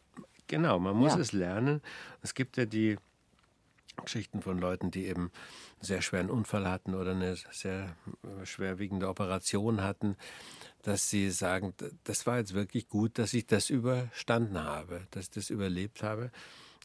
Genau, 0.46 0.78
man 0.78 0.96
muss 0.96 1.14
ja. 1.14 1.20
es 1.20 1.32
lernen. 1.32 1.80
Es 2.20 2.34
gibt 2.34 2.56
ja 2.56 2.66
die 2.66 2.98
Geschichten 4.04 4.42
von 4.42 4.58
Leuten, 4.58 4.90
die 4.90 5.06
eben 5.06 5.22
einen 5.22 5.30
sehr 5.80 6.02
schweren 6.02 6.30
Unfall 6.30 6.68
hatten 6.68 6.94
oder 6.94 7.12
eine 7.12 7.36
sehr 7.50 7.96
schwerwiegende 8.44 9.08
Operation 9.08 9.82
hatten, 9.82 10.16
dass 10.82 11.10
sie 11.10 11.30
sagen, 11.30 11.74
das 12.04 12.26
war 12.26 12.38
jetzt 12.38 12.54
wirklich 12.54 12.88
gut, 12.88 13.18
dass 13.18 13.34
ich 13.34 13.46
das 13.46 13.70
überstanden 13.70 14.62
habe, 14.62 15.06
dass 15.10 15.24
ich 15.24 15.30
das 15.30 15.50
überlebt 15.50 16.02
habe. 16.02 16.30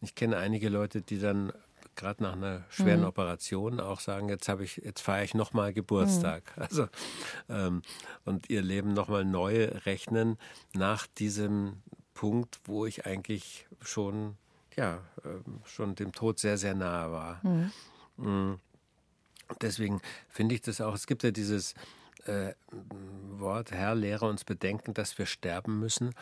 Ich 0.02 0.16
kenne 0.16 0.38
einige 0.38 0.70
Leute, 0.70 1.02
die 1.02 1.20
dann 1.20 1.52
gerade 1.98 2.24
nach 2.24 2.34
einer 2.34 2.64
schweren 2.70 3.02
mhm. 3.02 3.08
Operation 3.08 3.80
auch 3.80 4.00
sagen, 4.00 4.30
jetzt 4.30 4.48
habe 4.48 4.64
ich, 4.64 4.78
jetzt 4.78 5.02
feiere 5.02 5.24
ich 5.24 5.34
nochmal 5.34 5.74
Geburtstag. 5.74 6.44
Mhm. 6.56 6.62
Also 6.64 6.88
ähm, 7.50 7.82
und 8.24 8.50
ihr 8.50 8.62
Leben 8.62 8.94
nochmal 8.94 9.26
neu 9.26 9.66
rechnen 9.86 10.38
nach 10.74 11.08
diesem 11.08 11.82
Punkt, 12.14 12.60
wo 12.66 12.86
ich 12.86 13.06
eigentlich 13.06 13.68
schon, 13.82 14.38
ja, 14.76 15.02
ähm, 15.26 15.62
schon 15.66 15.96
dem 15.96 16.14
Tod 16.14 16.40
sehr, 16.40 16.58
sehr 16.58 16.74
nahe 16.74 17.12
war. 17.12 17.42
Mhm. 17.44 17.72
Mm. 18.18 18.60
Deswegen 19.62 20.02
finde 20.28 20.56
ich 20.56 20.62
das 20.62 20.82
auch, 20.82 20.96
es 20.96 21.08
gibt 21.08 21.24
ja 21.24 21.32
dieses 21.32 21.74
äh, 22.26 22.54
Wort, 23.30 23.72
Herr, 23.72 23.96
lehre 23.96 24.28
uns 24.28 24.44
bedenken, 24.44 24.94
dass 24.94 25.18
wir 25.18 25.26
sterben 25.26 25.80
müssen, 25.80 26.14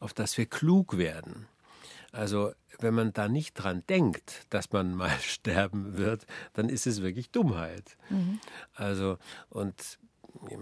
auf 0.00 0.12
das 0.12 0.36
wir 0.36 0.46
klug 0.46 0.98
werden. 0.98 1.46
Also 2.14 2.52
wenn 2.78 2.94
man 2.94 3.12
da 3.12 3.28
nicht 3.28 3.54
dran 3.54 3.82
denkt, 3.88 4.46
dass 4.50 4.72
man 4.72 4.94
mal 4.96 5.18
sterben 5.20 5.96
wird, 5.98 6.26
dann 6.52 6.68
ist 6.68 6.86
es 6.86 7.02
wirklich 7.02 7.30
Dummheit. 7.30 7.96
Mhm. 8.08 8.40
Also 8.74 9.18
und 9.50 9.98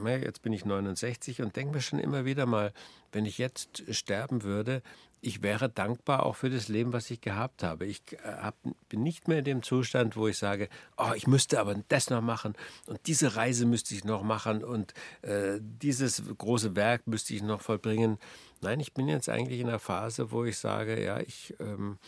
jetzt 0.07 0.43
bin 0.43 0.53
ich 0.53 0.65
69 0.65 1.43
und 1.43 1.57
denke 1.57 1.75
mir 1.75 1.81
schon 1.81 1.99
immer 1.99 2.25
wieder 2.25 2.47
mal, 2.47 2.73
wenn 3.11 3.27
ich 3.27 3.39
jetzt 3.39 3.83
sterben 3.95 4.43
würde, 4.43 4.83
ich 5.25 5.43
wäre 5.43 5.69
dankbar 5.69 6.27
auch 6.27 6.35
für 6.35 6.51
das 6.51 6.69
Leben, 6.69 6.93
was 6.93 7.11
ich 7.11 7.21
gehabt 7.21 7.63
habe. 7.63 7.87
Ich 7.87 8.03
äh, 8.13 8.17
hab, 8.25 8.57
bin 8.89 9.05
nicht 9.05 9.29
mehr 9.29 9.39
in 9.39 9.45
dem 9.45 9.63
Zustand, 9.63 10.17
wo 10.17 10.27
ich 10.27 10.37
sage, 10.37 10.69
oh, 10.97 11.13
ich 11.15 11.29
müsste 11.29 11.61
aber 11.61 11.77
das 11.89 12.11
noch 12.11 12.21
machen 12.21 12.55
und 12.87 13.07
diese 13.07 13.37
Reise 13.37 13.65
müsste 13.65 13.95
ich 13.95 14.05
noch 14.05 14.23
machen 14.23 14.65
und 14.65 14.95
äh, 15.23 15.59
dieses 15.61 16.23
große 16.37 16.75
Werk 16.75 17.07
müsste 17.07 17.35
ich 17.35 17.43
noch 17.43 17.61
vollbringen. 17.61 18.19
Nein, 18.63 18.81
ich 18.81 18.95
bin 18.95 19.09
jetzt 19.09 19.29
eigentlich 19.29 19.61
in 19.61 19.69
einer 19.69 19.81
Phase, 19.81 20.31
wo 20.31 20.45
ich 20.45 20.57
sage, 20.57 21.03
ja, 21.03 21.19
ich, 21.19 21.55
ähm, 21.59 21.99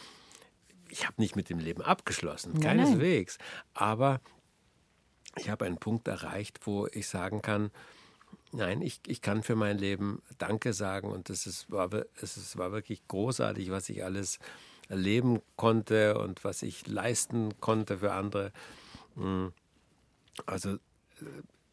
ich 0.89 1.05
habe 1.05 1.21
nicht 1.21 1.35
mit 1.35 1.51
dem 1.51 1.59
Leben 1.59 1.83
abgeschlossen, 1.83 2.61
keineswegs. 2.61 3.39
Aber 3.75 4.21
ich 5.37 5.51
habe 5.51 5.65
einen 5.65 5.79
Punkt 5.79 6.07
erreicht, 6.07 6.61
wo 6.65 6.87
ich 6.87 7.09
sagen 7.09 7.43
kann, 7.43 7.73
nein, 8.53 8.83
ich, 8.83 9.01
ich 9.09 9.21
kann 9.21 9.43
für 9.43 9.57
mein 9.57 9.79
Leben 9.79 10.23
Danke 10.39 10.73
sagen 10.73 11.11
und 11.11 11.29
es 11.29 11.47
ist, 11.47 11.71
war, 11.73 11.91
es 12.21 12.37
ist, 12.37 12.57
war 12.57 12.71
wirklich 12.71 13.07
großartig, 13.09 13.71
was 13.71 13.89
ich 13.89 14.05
alles 14.05 14.39
erleben 14.89 15.41
konnte 15.57 16.19
und 16.19 16.45
was 16.45 16.63
ich 16.63 16.87
leisten 16.87 17.59
konnte 17.61 17.99
für 17.99 18.13
andere. 18.13 18.53
Hm. 19.17 19.53
Also 20.47 20.75
äh, 20.75 20.79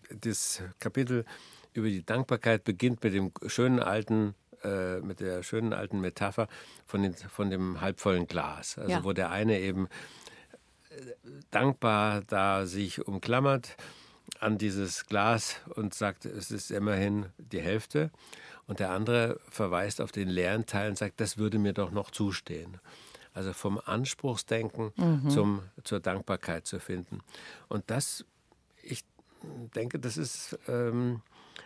das 0.10 0.64
Kapitel 0.80 1.26
über 1.74 1.88
die 1.88 2.04
Dankbarkeit 2.04 2.64
beginnt 2.64 3.04
mit 3.04 3.14
dem 3.14 3.32
schönen 3.48 3.80
alten 3.80 4.34
äh, 4.64 5.00
mit 5.00 5.20
der 5.20 5.44
schönen 5.44 5.74
alten 5.74 6.02
Metapher 6.02 6.48
von, 6.86 7.04
den, 7.04 7.14
von 7.14 7.50
dem 7.50 7.82
halbvollen 7.82 8.28
Glas. 8.28 8.78
Also 8.78 8.92
ja. 8.92 9.04
wo 9.04 9.14
der 9.14 9.32
eine 9.32 9.60
eben 9.60 9.88
dankbar 11.52 12.22
da 12.28 12.66
sich 12.66 13.06
umklammert 13.06 13.76
an 14.40 14.58
dieses 14.58 15.06
Glas 15.06 15.58
und 15.76 15.94
sagt, 15.94 16.26
es 16.26 16.52
ist 16.52 16.72
immerhin 16.72 17.28
die 17.38 17.62
Hälfte. 17.62 18.12
Und 18.68 18.80
der 18.80 18.92
andere 18.92 19.40
verweist 19.50 20.02
auf 20.02 20.12
den 20.12 20.30
leeren 20.30 20.66
Teil 20.66 20.90
und 20.90 20.98
sagt, 20.98 21.20
das 21.20 21.38
würde 21.38 21.60
mir 21.60 21.74
doch 21.74 21.92
noch 21.92 22.12
zustehen. 22.12 22.80
Also 23.34 23.54
vom 23.54 23.80
Anspruchsdenken 23.84 24.92
mhm. 24.96 25.30
zum, 25.30 25.62
zur 25.84 26.00
Dankbarkeit 26.00 26.66
zu 26.66 26.80
finden. 26.80 27.22
Und 27.68 27.90
das, 27.90 28.26
ich 28.84 29.04
denke, 29.76 30.00
das 30.00 30.18
ist 30.18 30.58
ähm, 30.68 31.22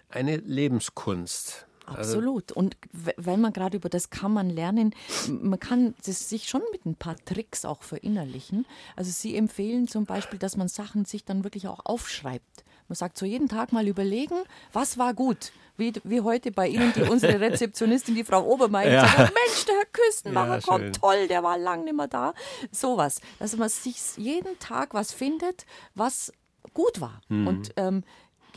eine 0.09 0.37
Lebenskunst. 0.37 1.67
Also 1.87 2.17
Absolut. 2.17 2.51
Und 2.51 2.77
weil 2.91 3.37
man 3.37 3.53
gerade 3.53 3.77
über 3.77 3.89
das 3.89 4.09
kann 4.09 4.33
man 4.33 4.49
lernen, 4.49 4.93
man 5.27 5.59
kann 5.59 5.95
das 6.05 6.29
sich 6.29 6.47
schon 6.47 6.61
mit 6.71 6.85
ein 6.85 6.95
paar 6.95 7.15
Tricks 7.25 7.65
auch 7.65 7.83
verinnerlichen. 7.83 8.65
Also 8.95 9.11
Sie 9.11 9.35
empfehlen 9.35 9.87
zum 9.87 10.05
Beispiel, 10.05 10.39
dass 10.39 10.57
man 10.57 10.67
Sachen 10.67 11.05
sich 11.05 11.25
dann 11.25 11.43
wirklich 11.43 11.67
auch 11.67 11.85
aufschreibt. 11.85 12.63
Man 12.87 12.95
sagt 12.95 13.17
so 13.17 13.25
jeden 13.25 13.49
Tag 13.49 13.71
mal 13.71 13.87
überlegen, 13.87 14.35
was 14.71 14.97
war 14.97 15.13
gut. 15.13 15.51
Wie, 15.77 15.91
wie 16.03 16.21
heute 16.21 16.51
bei 16.51 16.67
Ihnen, 16.67 16.93
die 16.93 17.01
unsere 17.01 17.39
Rezeptionistin, 17.41 18.15
die 18.15 18.23
Frau 18.23 18.45
Obermeier, 18.45 18.91
ja. 18.91 19.01
sagt, 19.01 19.17
Mensch, 19.17 19.65
der 19.65 19.75
Herr 19.75 19.85
Küstenmacher 19.91 20.55
ja, 20.55 20.61
kommt 20.61 20.95
toll, 20.95 21.27
der 21.27 21.43
war 21.43 21.57
lang 21.57 21.83
nicht 21.83 21.95
mehr 21.95 22.07
da. 22.07 22.33
Sowas. 22.71 23.19
Dass 23.39 23.57
man 23.57 23.67
sich 23.67 23.97
jeden 24.17 24.57
Tag 24.59 24.93
was 24.93 25.11
findet, 25.11 25.65
was 25.95 26.31
gut 26.73 27.01
war. 27.01 27.21
Mhm. 27.27 27.47
Und 27.47 27.73
ähm, 27.75 28.03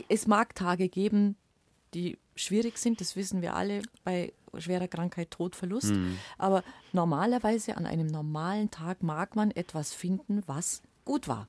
es 0.07 0.27
mag 0.27 0.55
Tage 0.55 0.87
geben, 0.87 1.35
die 1.93 2.17
schwierig 2.39 2.77
sind, 2.77 3.01
das 3.01 3.15
wissen 3.15 3.41
wir 3.41 3.55
alle 3.55 3.81
bei 4.03 4.33
schwerer 4.57 4.87
Krankheit, 4.87 5.31
Tod, 5.31 5.55
Verlust. 5.55 5.91
Mhm. 5.91 6.17
Aber 6.37 6.63
normalerweise 6.93 7.77
an 7.77 7.85
einem 7.85 8.07
normalen 8.07 8.71
Tag 8.71 9.03
mag 9.03 9.35
man 9.35 9.51
etwas 9.51 9.93
finden, 9.93 10.43
was 10.47 10.81
gut 11.05 11.27
war. 11.27 11.47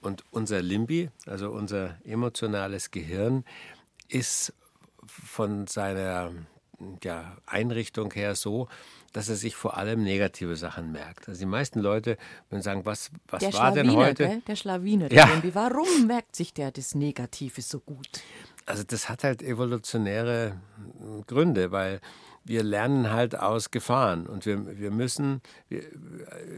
Und 0.00 0.24
unser 0.30 0.60
Limbi, 0.62 1.10
also 1.26 1.50
unser 1.50 1.96
emotionales 2.04 2.90
Gehirn, 2.90 3.44
ist 4.08 4.52
von 5.06 5.66
seiner 5.66 6.32
ja, 7.02 7.36
Einrichtung 7.46 8.12
her 8.12 8.34
so, 8.34 8.68
dass 9.12 9.28
er 9.28 9.36
sich 9.36 9.54
vor 9.54 9.76
allem 9.76 10.02
negative 10.02 10.56
Sachen 10.56 10.90
merkt. 10.90 11.28
Also 11.28 11.40
die 11.40 11.46
meisten 11.46 11.80
Leute 11.80 12.16
würden 12.48 12.62
sagen, 12.62 12.84
was, 12.84 13.10
was 13.28 13.40
der 13.40 13.52
war 13.52 13.72
denn 13.72 13.92
heute? 13.92 14.26
Gell? 14.26 14.42
Der 14.46 14.56
Schlawiner, 14.56 15.08
der 15.08 15.18
ja. 15.18 15.26
Limbi. 15.26 15.54
Warum 15.54 16.06
merkt 16.06 16.34
sich 16.34 16.52
der 16.54 16.70
das 16.72 16.94
Negative 16.94 17.60
so 17.60 17.80
gut? 17.80 18.22
Also 18.66 18.84
das 18.84 19.08
hat 19.08 19.24
halt 19.24 19.42
evolutionäre 19.42 20.60
hm, 20.98 21.26
Gründe, 21.26 21.72
weil 21.72 22.00
wir 22.44 22.62
lernen 22.62 23.10
halt 23.10 23.38
aus 23.38 23.70
Gefahren 23.70 24.26
und 24.26 24.46
wir, 24.46 24.78
wir 24.78 24.90
müssen, 24.90 25.40
wir, 25.68 25.82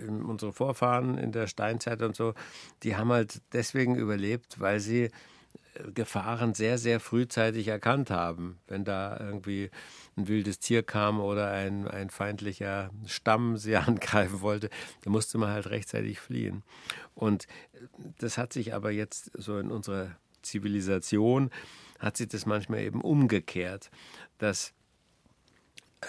unsere 0.09 0.53
Vorfahren 0.53 1.19
in 1.19 1.33
der 1.33 1.47
Steinzeit 1.47 2.03
und 2.03 2.17
so, 2.17 2.35
die 2.83 2.97
haben 2.97 3.13
halt 3.13 3.43
deswegen 3.53 3.97
überlebt, 3.97 4.61
weil 4.61 4.81
sie 4.81 5.05
äh, 5.05 5.11
Gefahren 5.93 6.55
sehr, 6.55 6.79
sehr 6.79 7.01
frühzeitig 7.01 7.69
erkannt 7.69 8.11
haben. 8.11 8.59
Wenn 8.67 8.85
da 8.85 9.19
irgendwie 9.21 9.71
ein 10.17 10.29
wildes 10.29 10.59
Tier 10.59 10.83
kam 10.83 11.21
oder 11.21 11.51
ein, 11.51 11.87
ein 11.87 12.09
feindlicher 12.09 12.91
Stamm 13.07 13.59
sie 13.59 13.77
angreifen 13.77 14.41
wollte, 14.41 14.71
dann 15.03 15.13
musste 15.13 15.37
man 15.39 15.51
halt 15.51 15.69
rechtzeitig 15.69 16.19
fliehen. 16.19 16.63
Und 17.15 17.47
das 18.19 18.39
hat 18.39 18.53
sich 18.53 18.75
aber 18.75 18.91
jetzt 18.91 19.31
so 19.35 19.59
in 19.59 19.71
unserer 19.71 20.17
Zivilisation 20.43 21.51
hat 21.99 22.17
sich 22.17 22.29
das 22.29 22.47
manchmal 22.47 22.81
eben 22.81 23.01
umgekehrt, 23.01 23.91
dass 24.39 24.73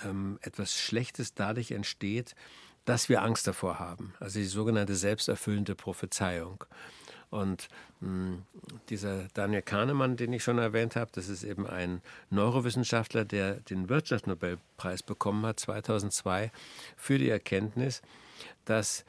ähm, 0.04 0.40
etwas 0.42 0.74
Schlechtes 0.74 1.34
dadurch 1.34 1.72
entsteht, 1.72 2.36
dass 2.86 3.10
wir 3.10 3.24
Angst 3.24 3.48
davor 3.48 3.80
haben. 3.80 4.14
Also 4.20 4.40
die 4.40 4.46
sogenannte 4.46 4.96
selbsterfüllende 4.96 5.76
Prophezeiung. 5.76 6.64
Und 7.30 7.68
mh, 8.00 8.08
hm, 8.08 8.44
dieser 8.90 9.28
Daniel 9.34 9.64
Kahnemann, 9.64 10.16
den 10.16 10.32
ich 10.34 10.44
schon 10.44 10.58
erwähnt 10.58 10.96
habe, 10.96 11.12
das 11.14 11.28
ist 11.28 11.44
eben 11.44 11.68
ein 11.68 12.02
Neurowissenschaftler, 12.30 13.26
der 13.26 13.56
den 13.62 13.90
Wirtschaftsnobelpreis 13.90 15.04
bekommen 15.04 15.46
hat 15.46 15.60
2002 15.60 16.52
für 16.96 17.18
die 17.18 17.30
Erkenntnis, 17.30 18.02
dass 18.64 19.06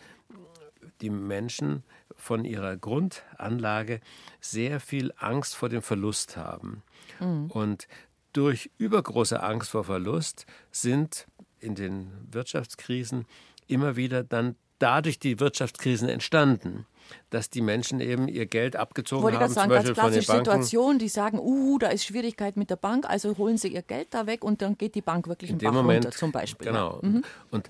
die 1.00 1.10
Menschen 1.10 1.84
von 2.16 2.44
ihrer 2.44 2.76
Grundanlage 2.76 4.00
sehr 4.40 4.80
viel 4.80 5.12
Angst 5.16 5.54
vor 5.54 5.68
dem 5.68 5.82
Verlust 5.82 6.36
haben. 6.36 6.82
Mhm. 7.20 7.50
Und 7.50 7.88
durch 8.32 8.70
übergroße 8.78 9.42
Angst 9.42 9.70
vor 9.70 9.84
Verlust 9.84 10.46
sind 10.70 11.26
in 11.60 11.74
den 11.74 12.10
Wirtschaftskrisen 12.30 13.26
immer 13.66 13.96
wieder 13.96 14.22
dann 14.22 14.56
dadurch 14.78 15.18
die 15.18 15.40
Wirtschaftskrisen 15.40 16.08
entstanden 16.08 16.86
dass 17.30 17.50
die 17.50 17.60
Menschen 17.60 18.00
eben 18.00 18.28
ihr 18.28 18.46
Geld 18.46 18.76
abgezogen 18.76 19.22
Wollte 19.22 19.38
haben, 19.38 19.52
sagen, 19.52 19.70
zum 19.70 19.76
Beispiel 19.76 19.94
ganz 19.94 19.98
von 19.98 20.12
den 20.12 20.22
klassische 20.22 20.32
Banken. 20.32 20.62
Situation, 20.62 20.98
die 20.98 21.08
sagen, 21.08 21.38
uh, 21.38 21.78
da 21.78 21.88
ist 21.88 22.04
Schwierigkeit 22.04 22.56
mit 22.56 22.70
der 22.70 22.76
Bank, 22.76 23.08
also 23.08 23.36
holen 23.38 23.58
sie 23.58 23.68
ihr 23.68 23.82
Geld 23.82 24.08
da 24.12 24.26
weg 24.26 24.44
und 24.44 24.62
dann 24.62 24.76
geht 24.78 24.94
die 24.94 25.02
Bank 25.02 25.28
wirklich 25.28 25.50
In 25.50 25.56
im 25.56 25.60
dem 25.60 25.66
Bach 25.66 25.82
Moment, 25.82 26.04
runter 26.06 26.16
zum 26.16 26.32
Beispiel. 26.32 26.66
Genau. 26.68 27.00
Mhm. 27.02 27.22
Und 27.50 27.68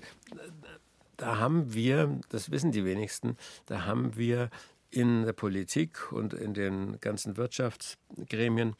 da 1.17 1.37
haben 1.37 1.73
wir, 1.73 2.19
das 2.29 2.51
wissen 2.51 2.71
die 2.71 2.85
wenigsten, 2.85 3.37
da 3.65 3.85
haben 3.85 4.15
wir 4.15 4.49
in 4.89 5.25
der 5.25 5.33
Politik 5.33 6.11
und 6.11 6.33
in 6.33 6.53
den 6.53 6.99
ganzen 7.01 7.37
Wirtschaftsgremien, 7.37 8.75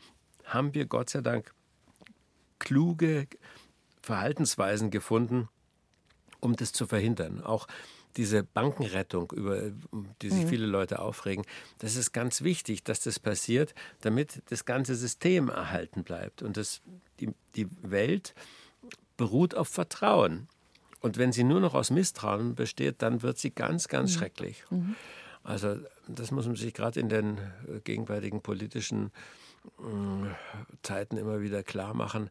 haben 0.45 0.73
wir 0.73 0.85
Gott 0.85 1.09
sei 1.09 1.21
Dank 1.21 1.53
kluge 2.59 3.27
Verhaltensweisen 4.01 4.89
gefunden, 4.89 5.49
um 6.39 6.55
das 6.55 6.71
zu 6.71 6.87
verhindern. 6.87 7.43
Auch 7.43 7.67
diese 8.15 8.43
Bankenrettung, 8.43 9.31
über 9.31 9.71
die 10.21 10.29
sich 10.29 10.45
viele 10.45 10.65
Leute 10.65 10.99
aufregen, 10.99 11.45
das 11.79 11.95
ist 11.95 12.13
ganz 12.13 12.41
wichtig, 12.41 12.83
dass 12.83 12.99
das 13.01 13.19
passiert, 13.19 13.75
damit 14.01 14.41
das 14.49 14.65
ganze 14.65 14.95
System 14.95 15.49
erhalten 15.49 16.03
bleibt. 16.03 16.41
Und 16.41 16.57
das, 16.57 16.81
die, 17.19 17.29
die 17.55 17.67
Welt 17.81 18.33
beruht 19.17 19.55
auf 19.55 19.67
Vertrauen. 19.67 20.47
Und 20.99 21.17
wenn 21.17 21.31
sie 21.31 21.43
nur 21.43 21.59
noch 21.59 21.75
aus 21.75 21.91
Misstrauen 21.91 22.55
besteht, 22.55 23.01
dann 23.01 23.21
wird 23.21 23.37
sie 23.37 23.51
ganz, 23.51 23.87
ganz 23.87 24.13
schrecklich. 24.13 24.63
Also 25.43 25.77
das 26.07 26.31
muss 26.31 26.45
man 26.45 26.55
sich 26.55 26.73
gerade 26.73 26.99
in 26.99 27.07
den 27.07 27.37
äh, 27.37 27.79
gegenwärtigen 27.83 28.41
politischen 28.41 29.11
äh, 29.79 30.75
Zeiten 30.81 31.15
immer 31.15 31.41
wieder 31.41 31.63
klar 31.63 31.93
machen. 31.93 32.29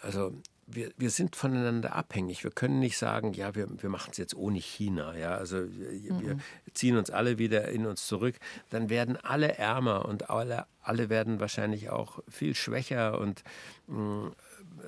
Also 0.00 0.32
wir, 0.66 0.92
wir 0.96 1.10
sind 1.10 1.36
voneinander 1.36 1.94
abhängig. 1.94 2.44
Wir 2.44 2.50
können 2.50 2.78
nicht 2.78 2.96
sagen, 2.96 3.32
ja, 3.32 3.54
wir, 3.54 3.66
wir 3.82 3.90
machen 3.90 4.10
es 4.12 4.18
jetzt 4.18 4.34
ohne 4.34 4.58
China. 4.58 5.16
Ja? 5.16 5.36
Also 5.36 5.66
wir, 5.68 6.20
wir 6.20 6.38
ziehen 6.74 6.96
uns 6.96 7.10
alle 7.10 7.38
wieder 7.38 7.68
in 7.68 7.86
uns 7.86 8.06
zurück. 8.06 8.36
Dann 8.70 8.88
werden 8.88 9.16
alle 9.16 9.58
ärmer 9.58 10.06
und 10.06 10.30
alle, 10.30 10.66
alle 10.80 11.08
werden 11.10 11.40
wahrscheinlich 11.40 11.90
auch 11.90 12.20
viel 12.28 12.54
schwächer 12.54 13.18
und 13.18 13.42
mh, 13.88 14.32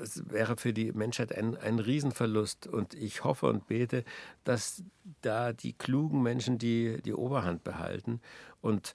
es 0.03 0.29
wäre 0.31 0.57
für 0.57 0.73
die 0.73 0.93
Menschheit 0.93 1.35
ein, 1.35 1.57
ein 1.57 1.79
Riesenverlust. 1.79 2.67
Und 2.67 2.95
ich 2.95 3.25
hoffe 3.25 3.47
und 3.47 3.67
bete, 3.67 4.05
dass 4.45 4.83
da 5.23 5.53
die 5.53 5.73
klugen 5.73 6.23
Menschen 6.23 6.59
die, 6.59 7.01
die 7.03 7.15
Oberhand 7.15 7.65
behalten. 7.65 8.21
Und 8.61 8.95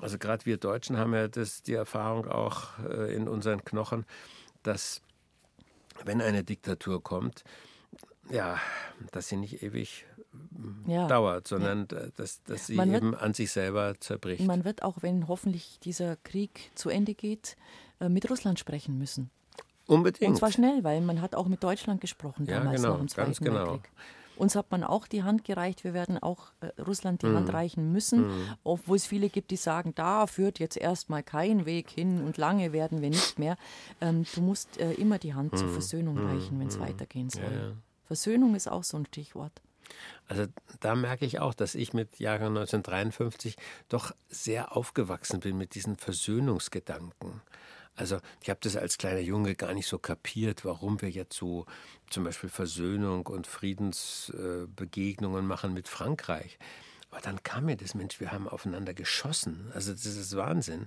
also 0.00 0.18
gerade 0.18 0.44
wir 0.46 0.56
Deutschen 0.56 0.96
haben 0.96 1.14
ja 1.14 1.28
das, 1.28 1.62
die 1.62 1.74
Erfahrung 1.74 2.26
auch 2.26 2.78
äh, 2.88 3.14
in 3.14 3.28
unseren 3.28 3.64
Knochen, 3.64 4.04
dass 4.62 5.02
wenn 6.04 6.20
eine 6.20 6.44
Diktatur 6.44 7.02
kommt, 7.02 7.44
ja, 8.30 8.58
dass 9.12 9.28
sie 9.28 9.36
nicht 9.36 9.62
ewig 9.62 10.04
Ja. 10.86 11.06
dauert, 11.08 11.48
sondern 11.48 11.88
äh, 11.90 12.10
dass, 12.16 12.42
dass 12.44 12.66
sie 12.66 12.76
wird- 12.76 12.88
eben 12.88 13.14
an 13.14 13.34
sich 13.34 13.50
selber 13.50 13.94
zerbricht. 13.98 14.44
Man 14.46 14.64
wird 14.64 14.82
auch, 14.82 14.98
wenn 15.02 15.26
hoffentlich 15.26 15.78
dieser 15.80 16.16
Krieg 16.16 16.70
zu 16.74 16.90
Ende 16.90 17.14
geht, 17.14 17.56
äh, 18.00 18.08
mit 18.08 18.28
Russland 18.30 18.58
sprechen 18.58 18.98
müssen. 18.98 19.30
Unbedingt. 19.88 20.30
Und 20.30 20.36
zwar 20.36 20.52
schnell, 20.52 20.84
weil 20.84 21.00
man 21.00 21.20
hat 21.20 21.34
auch 21.34 21.46
mit 21.46 21.64
Deutschland 21.64 22.00
gesprochen 22.00 22.46
Ja, 22.46 22.58
damals 22.58 22.80
genau, 22.82 22.92
nach 22.92 22.98
dem 23.00 23.08
Zweiten 23.08 23.28
ganz 23.28 23.40
genau. 23.40 23.72
Weltkrieg. 23.72 23.90
Uns 24.36 24.54
hat 24.54 24.70
man 24.70 24.84
auch 24.84 25.08
die 25.08 25.24
Hand 25.24 25.44
gereicht. 25.44 25.82
Wir 25.82 25.94
werden 25.94 26.16
auch 26.16 26.52
äh, 26.60 26.68
Russland 26.80 27.22
die 27.22 27.26
Mhm. 27.26 27.34
Hand 27.36 27.52
reichen 27.52 27.90
müssen, 27.90 28.24
obwohl 28.62 28.96
es 28.96 29.04
viele 29.06 29.30
gibt, 29.30 29.50
die 29.50 29.56
sagen, 29.56 29.94
da 29.96 30.28
führt 30.28 30.60
jetzt 30.60 30.76
erstmal 30.76 31.24
kein 31.24 31.66
Weg 31.66 31.90
hin 31.90 32.22
und 32.22 32.36
lange 32.36 32.72
werden 32.72 33.02
wir 33.02 33.08
nicht 33.10 33.40
mehr. 33.40 33.56
Ähm, 34.00 34.24
du 34.36 34.40
musst 34.40 34.78
äh, 34.78 34.92
immer 34.92 35.18
die 35.18 35.34
Hand 35.34 35.58
zur 35.58 35.68
Versöhnung 35.68 36.18
reichen, 36.18 36.60
wenn 36.60 36.68
es 36.68 36.78
weitergehen 36.78 37.30
soll. 37.30 37.48
Mhm. 37.50 37.52
Ja, 37.56 37.66
ja. 37.68 37.72
Versöhnung 38.06 38.54
ist 38.54 38.68
auch 38.70 38.84
so 38.84 38.96
ein 38.98 39.06
Stichwort. 39.06 39.52
Also 40.28 40.44
da 40.80 40.94
merke 40.94 41.24
ich 41.24 41.40
auch, 41.40 41.54
dass 41.54 41.74
ich 41.74 41.92
mit 41.94 42.20
Jahrgang 42.20 42.48
1953 42.48 43.56
doch 43.88 44.12
sehr 44.28 44.76
aufgewachsen 44.76 45.40
bin 45.40 45.56
mit 45.56 45.74
diesen 45.74 45.96
Versöhnungsgedanken. 45.96 47.40
Also 47.98 48.20
ich 48.40 48.48
habe 48.48 48.60
das 48.62 48.76
als 48.76 48.96
kleiner 48.96 49.18
Junge 49.18 49.56
gar 49.56 49.74
nicht 49.74 49.88
so 49.88 49.98
kapiert, 49.98 50.64
warum 50.64 51.02
wir 51.02 51.10
jetzt 51.10 51.36
so 51.36 51.66
zum 52.08 52.22
Beispiel 52.22 52.48
Versöhnung 52.48 53.26
und 53.26 53.48
Friedensbegegnungen 53.48 55.44
machen 55.44 55.74
mit 55.74 55.88
Frankreich. 55.88 56.60
Aber 57.10 57.20
dann 57.20 57.42
kam 57.42 57.64
mir 57.64 57.76
das, 57.76 57.96
Mensch, 57.96 58.20
wir 58.20 58.30
haben 58.30 58.46
aufeinander 58.46 58.94
geschossen. 58.94 59.72
Also 59.74 59.90
das 59.92 60.06
ist 60.06 60.36
Wahnsinn. 60.36 60.86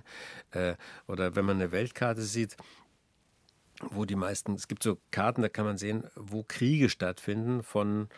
Äh, 0.52 0.76
Oder 1.06 1.36
wenn 1.36 1.44
man 1.44 1.56
eine 1.56 1.70
Weltkarte 1.70 2.22
sieht, 2.22 2.56
wo 3.90 4.06
die 4.06 4.16
meisten, 4.16 4.54
es 4.54 4.66
gibt 4.66 4.82
so 4.82 4.96
Karten, 5.10 5.42
da 5.42 5.50
kann 5.50 5.66
man 5.66 5.76
sehen, 5.76 6.04
wo 6.14 6.44
Kriege 6.44 6.88
stattfinden 6.88 7.62
von 7.62 8.08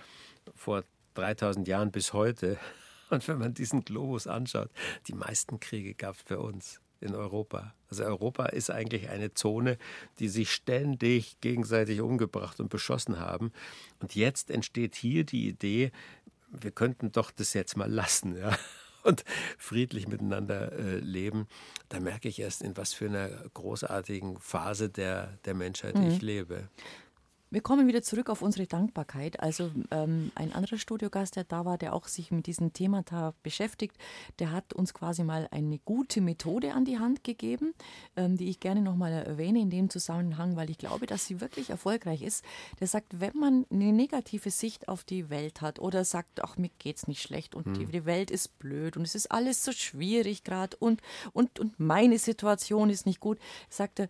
vor 0.55 0.85
3000 1.15 1.67
Jahren 1.67 1.91
bis 1.91 2.13
heute. 2.13 2.59
Und 3.11 3.27
wenn 3.27 3.39
man 3.39 3.55
diesen 3.55 3.85
Globus 3.85 4.29
anschaut, 4.29 4.71
die 5.09 5.15
meisten 5.15 5.59
Kriege 5.59 5.95
gab 5.95 6.15
es 6.15 6.23
bei 6.23 6.37
uns 6.37 6.81
in 7.05 7.15
Europa. 7.15 7.75
Also 7.91 8.05
Europa 8.05 8.47
ist 8.47 8.71
eigentlich 8.71 9.09
eine 9.09 9.35
Zone, 9.35 9.79
die 10.19 10.29
sich 10.29 10.51
ständig 10.53 11.41
gegenseitig 11.41 12.01
umgebracht 12.01 12.61
und 12.61 12.71
beschossen 12.71 13.21
haben. 13.21 13.53
Und 14.01 14.15
jetzt 14.15 14.51
entsteht 14.51 14.97
hier 14.97 15.25
die 15.25 15.49
Idee, 15.49 15.93
wir 16.51 16.71
könnten 16.71 17.13
doch 17.13 17.31
das 17.31 17.55
jetzt 17.55 17.77
mal 17.77 17.91
lassen, 17.91 18.37
ja. 18.37 18.57
Und 19.03 19.23
friedlich 19.59 20.09
miteinander 20.09 20.73
äh, 20.73 20.97
leben, 20.97 21.47
da 21.91 22.01
merke 22.01 22.27
ich 22.27 22.41
erst, 22.41 22.63
in 22.63 22.75
was 22.79 22.95
für 22.95 23.05
einer 23.05 23.29
großartigen 23.53 24.39
Phase 24.39 24.89
der, 24.89 25.39
der 25.45 25.53
Menschheit 25.53 25.95
ich 25.99 26.23
lebe. 26.23 26.71
Wir 27.55 27.61
kommen 27.61 27.87
wieder 27.87 28.03
zurück 28.03 28.31
auf 28.31 28.43
unsere 28.43 28.67
Dankbarkeit. 28.67 29.39
Also 29.39 29.71
ähm, 29.93 30.33
ein 30.35 30.53
anderer 30.53 30.77
Studiogast, 30.77 31.37
der 31.37 31.45
da 31.45 31.65
war, 31.65 31.79
der 31.79 31.95
auch 31.95 32.09
sich 32.09 32.33
mit 32.33 32.49
diesem 32.49 32.73
Thema 32.73 33.05
da 33.05 33.33
beschäftigt, 33.45 33.97
der 34.41 34.51
hat 34.51 34.73
uns 34.73 34.93
quasi 34.93 35.23
mal 35.23 35.47
eine 35.53 35.79
gute 35.79 36.21
Methode 36.21 36.75
an 36.75 36.85
die 36.85 36.99
Hand 36.99 37.23
gegeben, 37.23 37.73
ähm, 38.17 38.37
die 38.37 38.49
ich 38.49 38.59
gerne 38.59 38.81
nochmal 38.81 39.13
erwähne 39.13 39.61
in 39.61 39.71
dem 39.71 39.89
Zusammenhang, 39.89 40.57
weil 40.57 40.69
ich 40.69 40.79
glaube, 40.79 41.07
dass 41.07 41.27
sie 41.27 41.41
wirklich 41.41 41.71
erfolgreich 41.71 42.23
ist. 42.23 42.45
Der 42.81 42.89
sagt, 42.89 43.21
wenn 43.21 43.37
man 43.39 43.67
eine 43.71 43.93
negative 43.93 44.51
Sicht 44.51 44.89
auf 44.89 45.05
die 45.05 45.31
Welt 45.31 45.61
hat 45.61 45.79
oder 45.79 46.05
sagt, 46.05 46.43
ach, 46.43 46.57
mir 46.57 46.71
geht's 46.81 47.07
nicht 47.07 47.23
schlecht 47.23 47.55
und 47.55 47.77
die, 47.77 47.87
die 47.87 48.05
Welt 48.05 48.33
ist 48.33 48.59
blöd 48.59 48.97
und 48.97 49.05
es 49.05 49.15
ist 49.15 49.31
alles 49.31 49.65
so 49.65 49.71
schwierig 49.71 50.43
gerade 50.43 50.77
und, 50.79 51.03
und, 51.33 51.61
und 51.61 51.79
meine 51.79 52.19
Situation 52.19 52.91
ist 52.91 53.07
nicht 53.07 53.21
gut, 53.21 53.39
sagt 53.71 54.01
er, 54.01 54.09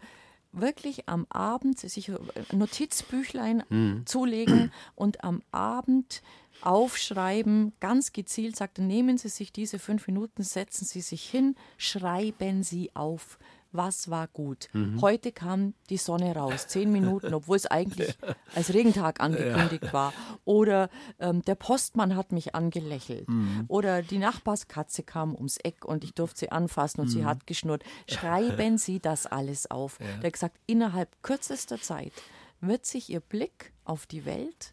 wirklich 0.61 1.09
am 1.09 1.27
Abend 1.29 1.79
sich 1.79 2.11
ein 2.11 2.19
Notizbüchlein 2.59 4.03
zulegen 4.05 4.73
und 4.95 5.25
am 5.25 5.43
Abend 5.51 6.23
aufschreiben, 6.61 7.73
ganz 7.81 8.13
gezielt 8.13 8.57
sagt, 8.57 8.79
nehmen 8.79 9.19
Sie 9.19 9.29
sich 9.29 9.53
diese 9.53 9.79
fünf 9.79 10.07
Minuten, 10.07 10.43
setzen 10.43 10.85
Sie 10.85 11.01
sich 11.01 11.29
hin, 11.29 11.57
schreiben 11.77 12.63
Sie 12.63 12.91
auf, 12.95 13.39
was 13.75 14.09
war 14.09 14.29
gut. 14.29 14.69
Heute 15.01 15.33
kam 15.33 15.75
die 15.91 15.97
Sonne 15.97 16.35
raus, 16.35 16.69
zehn 16.69 16.91
Minuten, 16.93 17.35
obwohl 17.35 17.57
es 17.57 17.67
eigentlich 17.67 18.17
als 18.55 18.73
Regentag 18.73 19.21
angekündigt 19.21 19.93
war. 19.93 20.13
Oder 20.45 20.89
ähm, 21.19 21.43
der 21.43 21.57
Postmann 21.57 22.17
hat 22.17 22.33
mich 22.33 22.55
angelächelt. 22.55 23.27
Oder 23.69 24.03
die 24.03 24.19
Nachbarskatze 24.19 25.03
kam 25.03 25.35
ums 25.35 25.57
Eck 25.59 25.85
und 25.85 26.05
ich 26.05 26.15
durfte 26.15 26.41
sie 26.41 26.53
anfassen 26.53 27.01
und 27.01 27.09
sie 27.09 27.25
hat 27.25 27.47
geschnurrt. 27.47 27.83
Schreiben 28.09 28.79
Sie 28.79 29.01
das 29.01 29.27
alles 29.27 29.71
auf. 29.71 29.99
Der 29.99 30.25
hat 30.29 30.33
gesagt, 30.33 30.57
innerhalb 30.67 31.23
kürzester 31.23 31.81
Zeit 31.81 32.13
wird 32.61 32.87
sich 32.87 33.11
Ihr 33.11 33.21
Blick 33.21 33.73
auf 33.85 34.07
die 34.07 34.25
Welt 34.25 34.73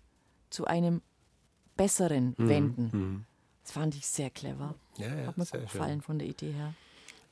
zu 0.50 0.66
einem 0.66 1.02
besseren 1.76 2.36
wenden. 2.38 3.26
Das 3.64 3.72
fand 3.72 3.96
ich 3.96 4.06
sehr 4.08 4.30
clever. 4.30 4.76
Ja, 4.98 5.08
ja, 5.08 5.28
Hat 5.28 5.38
mir 5.38 5.46
sehr 5.46 5.60
gut 5.62 5.70
schön. 5.72 5.80
gefallen 5.80 6.02
von 6.02 6.20
der 6.20 6.28
Idee 6.28 6.52
her. 6.52 6.74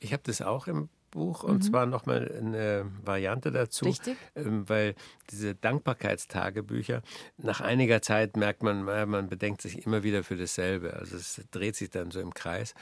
Ich 0.00 0.12
habe 0.12 0.22
das 0.24 0.40
auch 0.42 0.66
im 0.66 0.88
Buch 1.10 1.42
und 1.42 1.62
zwar 1.62 1.86
nochmal 1.86 2.30
eine 2.36 2.90
Variante 3.04 3.50
dazu, 3.50 3.86
Richtig. 3.86 4.16
ähm, 4.34 4.68
weil 4.68 4.94
diese 5.30 5.54
Dankbarkeitstagebücher, 5.54 7.02
nach 7.36 7.60
einiger 7.60 8.02
Zeit 8.02 8.36
merkt 8.36 8.62
man, 8.62 8.86
äh, 8.88 9.06
man 9.06 9.28
bedenkt 9.28 9.62
sich 9.62 9.86
immer 9.86 10.02
wieder 10.02 10.24
für 10.24 10.36
dasselbe. 10.36 10.94
Also 10.94 11.16
es 11.16 11.42
dreht 11.50 11.76
sich 11.76 11.90
dann 11.90 12.10
so 12.10 12.20
im 12.20 12.34
Kreis. 12.34 12.74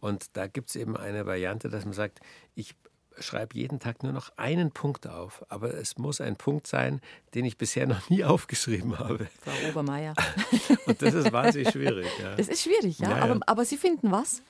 Und 0.00 0.36
da 0.36 0.46
gibt 0.46 0.70
es 0.70 0.76
eben 0.76 0.96
eine 0.96 1.26
Variante, 1.26 1.68
dass 1.68 1.84
man 1.84 1.94
sagt, 1.94 2.20
ich 2.54 2.74
schreibe 3.18 3.56
jeden 3.56 3.78
Tag 3.78 4.02
nur 4.02 4.12
noch 4.12 4.30
einen 4.36 4.72
Punkt 4.72 5.06
auf, 5.06 5.44
aber 5.48 5.74
es 5.74 5.98
muss 5.98 6.20
ein 6.20 6.36
Punkt 6.36 6.66
sein, 6.66 7.00
den 7.34 7.44
ich 7.44 7.56
bisher 7.56 7.86
noch 7.86 8.10
nie 8.10 8.24
aufgeschrieben 8.24 8.98
habe. 8.98 9.28
Frau 9.40 9.68
Obermeier. 9.68 10.14
Und 10.86 11.00
das 11.00 11.14
ist 11.14 11.32
wahnsinnig 11.32 11.70
schwierig. 11.70 12.06
Ja. 12.20 12.34
Das 12.34 12.48
ist 12.48 12.62
schwierig, 12.62 12.98
ja. 12.98 13.10
Ja, 13.10 13.16
ja. 13.18 13.22
Aber, 13.22 13.40
aber 13.46 13.64
Sie 13.64 13.76
finden 13.76 14.10
was? 14.10 14.42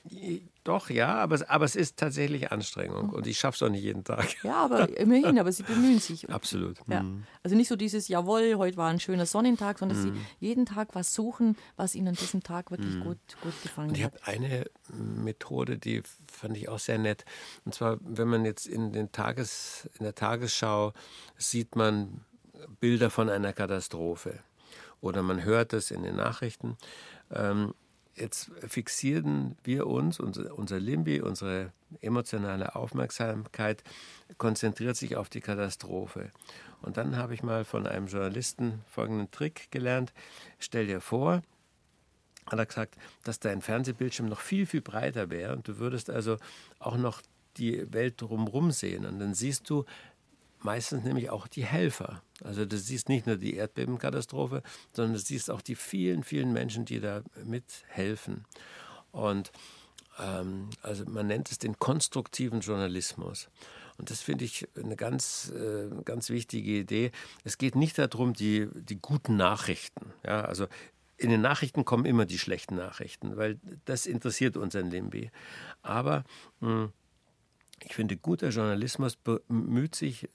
Doch, 0.65 0.89
ja, 0.89 1.15
aber, 1.15 1.35
es- 1.35 1.43
aber 1.43 1.63
es 1.63 1.75
ist 1.77 1.95
tatsächlich 1.97 2.51
Anstrengung 2.51 3.11
und 3.11 3.27
ich 3.27 3.37
schaffe 3.39 3.55
es 3.55 3.63
auch 3.63 3.71
nicht 3.71 3.83
jeden 3.83 4.03
Tag. 4.03 4.25
Ja, 4.43 4.65
aber 4.65 4.89
immerhin, 4.97 5.39
aber 5.39 5.51
Sie 5.51 5.63
bemühen 5.63 5.99
sich. 5.99 6.27
Absolut. 6.29 6.79
Ja. 6.87 7.03
Mhm. 7.03 7.23
Also 7.43 7.55
nicht 7.55 7.67
so 7.69 7.75
dieses, 7.75 8.07
jawohl, 8.07 8.55
heute 8.57 8.75
war 8.75 8.89
ein 8.89 8.99
schöner 8.99 9.25
Sonnentag, 9.27 9.77
sondern 9.79 9.97
Sie 10.01 10.11
jeden 10.39 10.65
Tag 10.65 10.89
was 10.95 11.13
suchen, 11.13 11.55
was 11.77 11.95
Ihnen 11.95 12.09
an 12.09 12.15
diesem 12.15 12.41
Tag 12.43 12.71
wirklich 12.71 12.99
gut, 12.99 13.19
gut 13.41 13.53
gefallen 13.63 13.89
Und 13.89 13.97
ich 13.97 14.03
hat. 14.03 14.13
habe 14.15 14.27
eine 14.27 14.65
Methode, 14.91 15.77
die 15.77 16.01
fand 16.31 16.57
ich 16.57 16.67
auch 16.67 16.79
sehr 16.79 16.97
nett. 16.97 17.25
Und 17.63 17.73
zwar, 17.75 17.97
wenn 18.01 18.27
man 18.27 18.43
jetzt 18.43 18.65
in, 18.67 18.91
den 18.91 19.11
Tages, 19.11 19.87
in 19.99 20.03
der 20.03 20.15
Tagesschau 20.15 20.93
sieht 21.37 21.75
man 21.75 22.21
Bilder 22.79 23.09
von 23.11 23.29
einer 23.29 23.53
Katastrophe. 23.53 24.39
oder 25.01 25.21
man 25.21 25.43
hört 25.43 25.73
es 25.73 25.91
in 25.91 26.01
den 26.01 26.15
Nachrichten. 26.15 26.77
Ähm, 27.31 27.75
jetzt 28.15 28.51
fixieren 28.67 29.57
wir 29.63 29.87
uns, 29.87 30.19
unser, 30.19 30.57
unser 30.57 30.79
Limbi, 30.79 31.21
unsere 31.21 31.71
emotionale 32.01 32.75
Aufmerksamkeit 32.75 33.83
konzentriert 34.37 34.95
sich 34.95 35.15
auf 35.15 35.29
die 35.29 35.41
Katastrophe. 35.41 36.31
Und 36.81 36.97
dann 36.97 37.17
habe 37.17 37.33
ich 37.33 37.43
mal 37.43 37.65
von 37.65 37.87
einem 37.87 38.07
Journalisten 38.07 38.81
folgenden 38.87 39.31
Trick 39.31 39.71
gelernt. 39.71 40.13
Stell 40.59 40.87
dir 40.87 41.01
vor, 41.01 41.41
hat 42.47 42.59
er 42.59 42.65
gesagt, 42.65 42.95
dass 43.23 43.39
dein 43.39 43.61
Fernsehbildschirm 43.61 44.29
noch 44.29 44.39
viel, 44.39 44.65
viel 44.65 44.81
breiter 44.81 45.29
wäre 45.29 45.53
und 45.53 45.67
du 45.67 45.77
würdest 45.77 46.09
also 46.09 46.37
auch 46.79 46.97
noch 46.97 47.21
die 47.57 47.91
Welt 47.93 48.21
drumherum 48.21 48.71
sehen. 48.71 49.05
Und 49.05 49.19
dann 49.19 49.33
siehst 49.33 49.69
du 49.69 49.85
meistens 50.65 51.03
nämlich 51.05 51.29
auch 51.29 51.47
die 51.47 51.63
Helfer. 51.63 52.21
Also 52.43 52.65
du 52.65 52.77
siehst 52.77 53.07
nicht 53.07 53.27
nur 53.27 53.37
die 53.37 53.55
Erdbebenkatastrophe, 53.55 54.61
sondern 54.91 55.13
du 55.13 55.19
siehst 55.19 55.49
auch 55.49 55.61
die 55.61 55.75
vielen, 55.75 56.23
vielen 56.23 56.51
Menschen, 56.51 56.83
die 56.83 56.99
da 56.99 57.21
mithelfen. 57.45 58.43
Und 59.11 59.51
ähm, 60.19 60.69
also 60.81 61.05
man 61.05 61.27
nennt 61.27 61.51
es 61.51 61.59
den 61.59 61.79
konstruktiven 61.79 62.59
Journalismus. 62.59 63.49
Und 63.97 64.09
das 64.09 64.19
finde 64.19 64.43
ich 64.43 64.67
eine 64.75 64.97
ganz, 64.97 65.53
äh, 65.55 65.87
ganz 66.03 66.29
wichtige 66.29 66.71
Idee. 66.71 67.11
Es 67.45 67.57
geht 67.57 67.75
nicht 67.75 67.97
darum, 67.97 68.33
die, 68.33 68.67
die 68.73 68.99
guten 68.99 69.37
Nachrichten. 69.37 70.11
Ja, 70.25 70.41
also 70.41 70.67
in 71.17 71.29
den 71.29 71.39
Nachrichten 71.39 71.85
kommen 71.85 72.03
immer 72.03 72.25
die 72.25 72.39
schlechten 72.39 72.75
Nachrichten, 72.75 73.37
weil 73.37 73.57
das 73.85 74.05
interessiert 74.05 74.57
uns 74.57 74.75
ein 74.75 74.91
Limbi. 74.91 75.31
Aber 75.81 76.25
mh, 76.59 76.69
hm, 76.69 76.93
ich 77.83 77.93
finde, 77.93 78.17
guter 78.17 78.49
Journalismus 78.49 79.15
bemüht 79.15 79.95
sich 79.95 80.27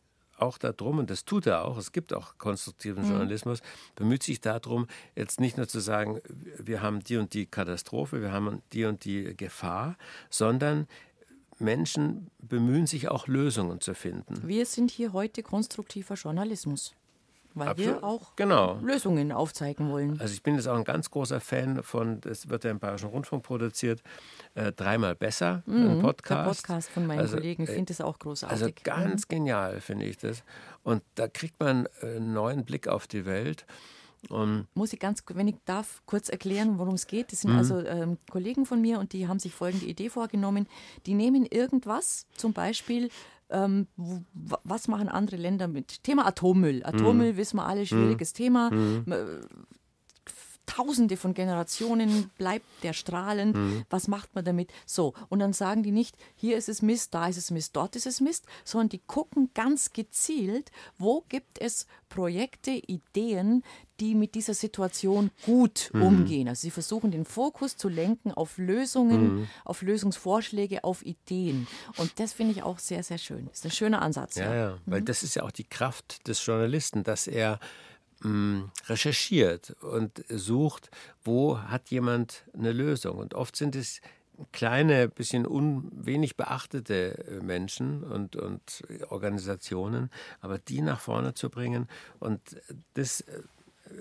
auch 0.42 0.58
darum, 0.58 0.98
und 0.98 1.10
das 1.10 1.24
tut 1.24 1.46
er 1.46 1.64
auch, 1.64 1.76
es 1.76 1.92
gibt 1.92 2.12
auch 2.12 2.38
konstruktiven 2.38 3.04
mhm. 3.04 3.10
Journalismus, 3.10 3.60
bemüht 3.94 4.22
sich 4.22 4.40
darum, 4.40 4.86
jetzt 5.16 5.40
nicht 5.40 5.56
nur 5.56 5.68
zu 5.68 5.80
sagen, 5.80 6.20
wir 6.58 6.82
haben 6.82 7.00
die 7.00 7.16
und 7.16 7.34
die 7.34 7.46
Katastrophe, 7.46 8.22
wir 8.22 8.32
haben 8.32 8.62
die 8.72 8.84
und 8.84 9.04
die 9.04 9.36
Gefahr, 9.36 9.96
sondern 10.28 10.86
Menschen 11.58 12.30
bemühen 12.38 12.86
sich 12.86 13.08
auch 13.08 13.26
Lösungen 13.26 13.80
zu 13.80 13.94
finden. 13.94 14.48
Wir 14.48 14.64
sind 14.66 14.90
hier 14.90 15.12
heute 15.12 15.42
konstruktiver 15.42 16.14
Journalismus 16.14 16.94
weil 17.54 17.68
Absolut. 17.68 17.94
wir 17.96 18.04
auch 18.04 18.36
genau. 18.36 18.78
Lösungen 18.82 19.32
aufzeigen 19.32 19.90
wollen. 19.90 20.20
Also 20.20 20.32
ich 20.32 20.42
bin 20.42 20.54
jetzt 20.54 20.68
auch 20.68 20.76
ein 20.76 20.84
ganz 20.84 21.10
großer 21.10 21.40
Fan 21.40 21.82
von, 21.82 22.20
das 22.20 22.48
wird 22.48 22.64
ja 22.64 22.70
im 22.70 22.78
Bayerischen 22.78 23.08
Rundfunk 23.08 23.42
produziert, 23.42 24.02
äh, 24.54 24.72
dreimal 24.72 25.14
besser, 25.14 25.62
mhm, 25.66 25.90
ein 25.90 25.98
Podcast. 26.00 26.40
Der 26.40 26.68
Podcast 26.68 26.90
von 26.90 27.06
meinen 27.06 27.20
also, 27.20 27.36
Kollegen, 27.36 27.64
ich 27.64 27.70
äh, 27.70 27.74
finde 27.74 27.92
das 27.92 28.00
auch 28.00 28.18
großartig. 28.18 28.62
Also 28.62 28.72
ganz 28.84 29.24
mhm. 29.24 29.34
genial 29.34 29.80
finde 29.80 30.06
ich 30.06 30.18
das. 30.18 30.44
Und 30.82 31.02
da 31.14 31.28
kriegt 31.28 31.58
man 31.60 31.88
einen 32.02 32.32
neuen 32.32 32.64
Blick 32.64 32.88
auf 32.88 33.06
die 33.06 33.26
Welt. 33.26 33.66
Und 34.28 34.66
Muss 34.74 34.92
ich 34.92 35.00
ganz, 35.00 35.22
wenn 35.28 35.48
ich 35.48 35.56
darf, 35.64 36.02
kurz 36.06 36.28
erklären, 36.28 36.78
worum 36.78 36.94
es 36.94 37.06
geht. 37.06 37.32
Das 37.32 37.40
sind 37.40 37.52
mhm. 37.52 37.58
also 37.58 37.78
ähm, 37.78 38.18
Kollegen 38.30 38.66
von 38.66 38.80
mir 38.80 38.98
und 38.98 39.12
die 39.12 39.26
haben 39.26 39.38
sich 39.38 39.54
folgende 39.54 39.86
Idee 39.86 40.10
vorgenommen. 40.10 40.66
Die 41.06 41.14
nehmen 41.14 41.46
irgendwas, 41.46 42.26
zum 42.36 42.52
Beispiel 42.52 43.10
ähm, 43.50 43.86
was 44.32 44.88
machen 44.88 45.08
andere 45.08 45.36
Länder 45.36 45.68
mit 45.68 46.02
Thema 46.04 46.26
Atommüll? 46.26 46.84
Atommüll, 46.84 47.32
mhm. 47.32 47.36
wissen 47.36 47.56
wir 47.56 47.66
alle, 47.66 47.86
schwieriges 47.86 48.32
mhm. 48.32 48.36
Thema. 48.36 48.70
Mhm. 48.70 49.04
Tausende 50.66 51.16
von 51.16 51.34
Generationen 51.34 52.30
bleibt 52.38 52.64
der 52.84 52.92
strahlend. 52.92 53.56
Mhm. 53.56 53.84
Was 53.90 54.06
macht 54.06 54.36
man 54.36 54.44
damit? 54.44 54.72
So, 54.86 55.14
und 55.28 55.40
dann 55.40 55.52
sagen 55.52 55.82
die 55.82 55.90
nicht, 55.90 56.16
hier 56.36 56.56
ist 56.56 56.68
es 56.68 56.80
Mist, 56.80 57.12
da 57.12 57.26
ist 57.26 57.38
es 57.38 57.50
Mist, 57.50 57.74
dort 57.74 57.96
ist 57.96 58.06
es 58.06 58.20
Mist, 58.20 58.46
sondern 58.64 58.90
die 58.90 59.00
gucken 59.00 59.50
ganz 59.52 59.92
gezielt, 59.92 60.70
wo 60.96 61.24
gibt 61.28 61.60
es 61.60 61.88
Projekte, 62.08 62.70
Ideen, 62.70 63.64
die 64.00 64.14
mit 64.14 64.34
dieser 64.34 64.54
Situation 64.54 65.30
gut 65.44 65.90
mhm. 65.92 66.02
umgehen. 66.02 66.48
Also 66.48 66.62
sie 66.62 66.70
versuchen 66.70 67.10
den 67.10 67.24
Fokus 67.24 67.76
zu 67.76 67.88
lenken 67.88 68.32
auf 68.32 68.58
Lösungen, 68.58 69.40
mhm. 69.40 69.48
auf 69.64 69.82
Lösungsvorschläge, 69.82 70.84
auf 70.84 71.04
Ideen. 71.04 71.66
Und 71.96 72.18
das 72.18 72.32
finde 72.32 72.52
ich 72.52 72.62
auch 72.62 72.78
sehr, 72.78 73.02
sehr 73.02 73.18
schön. 73.18 73.46
Das 73.46 73.58
ist 73.58 73.64
ein 73.66 73.70
schöner 73.70 74.02
Ansatz. 74.02 74.36
Ja, 74.36 74.44
ja, 74.44 74.54
ja. 74.54 74.78
weil 74.86 75.02
mhm. 75.02 75.06
das 75.06 75.22
ist 75.22 75.34
ja 75.36 75.42
auch 75.42 75.52
die 75.52 75.64
Kraft 75.64 76.26
des 76.26 76.44
Journalisten, 76.44 77.04
dass 77.04 77.26
er 77.26 77.60
Mm, 78.22 78.64
recherchiert 78.86 79.74
und 79.80 80.22
sucht, 80.28 80.90
wo 81.24 81.58
hat 81.58 81.88
jemand 81.88 82.44
eine 82.52 82.72
Lösung. 82.72 83.16
Und 83.16 83.32
oft 83.32 83.56
sind 83.56 83.74
es 83.74 84.02
kleine, 84.52 85.08
bisschen 85.08 85.46
un, 85.46 85.90
wenig 85.94 86.36
beachtete 86.36 87.16
äh, 87.26 87.40
Menschen 87.42 88.04
und, 88.04 88.36
und 88.36 88.82
Organisationen, 89.08 90.10
aber 90.40 90.58
die 90.58 90.82
nach 90.82 91.00
vorne 91.00 91.32
zu 91.32 91.48
bringen 91.48 91.88
und 92.18 92.40
das 92.92 93.22
äh, 93.22 93.40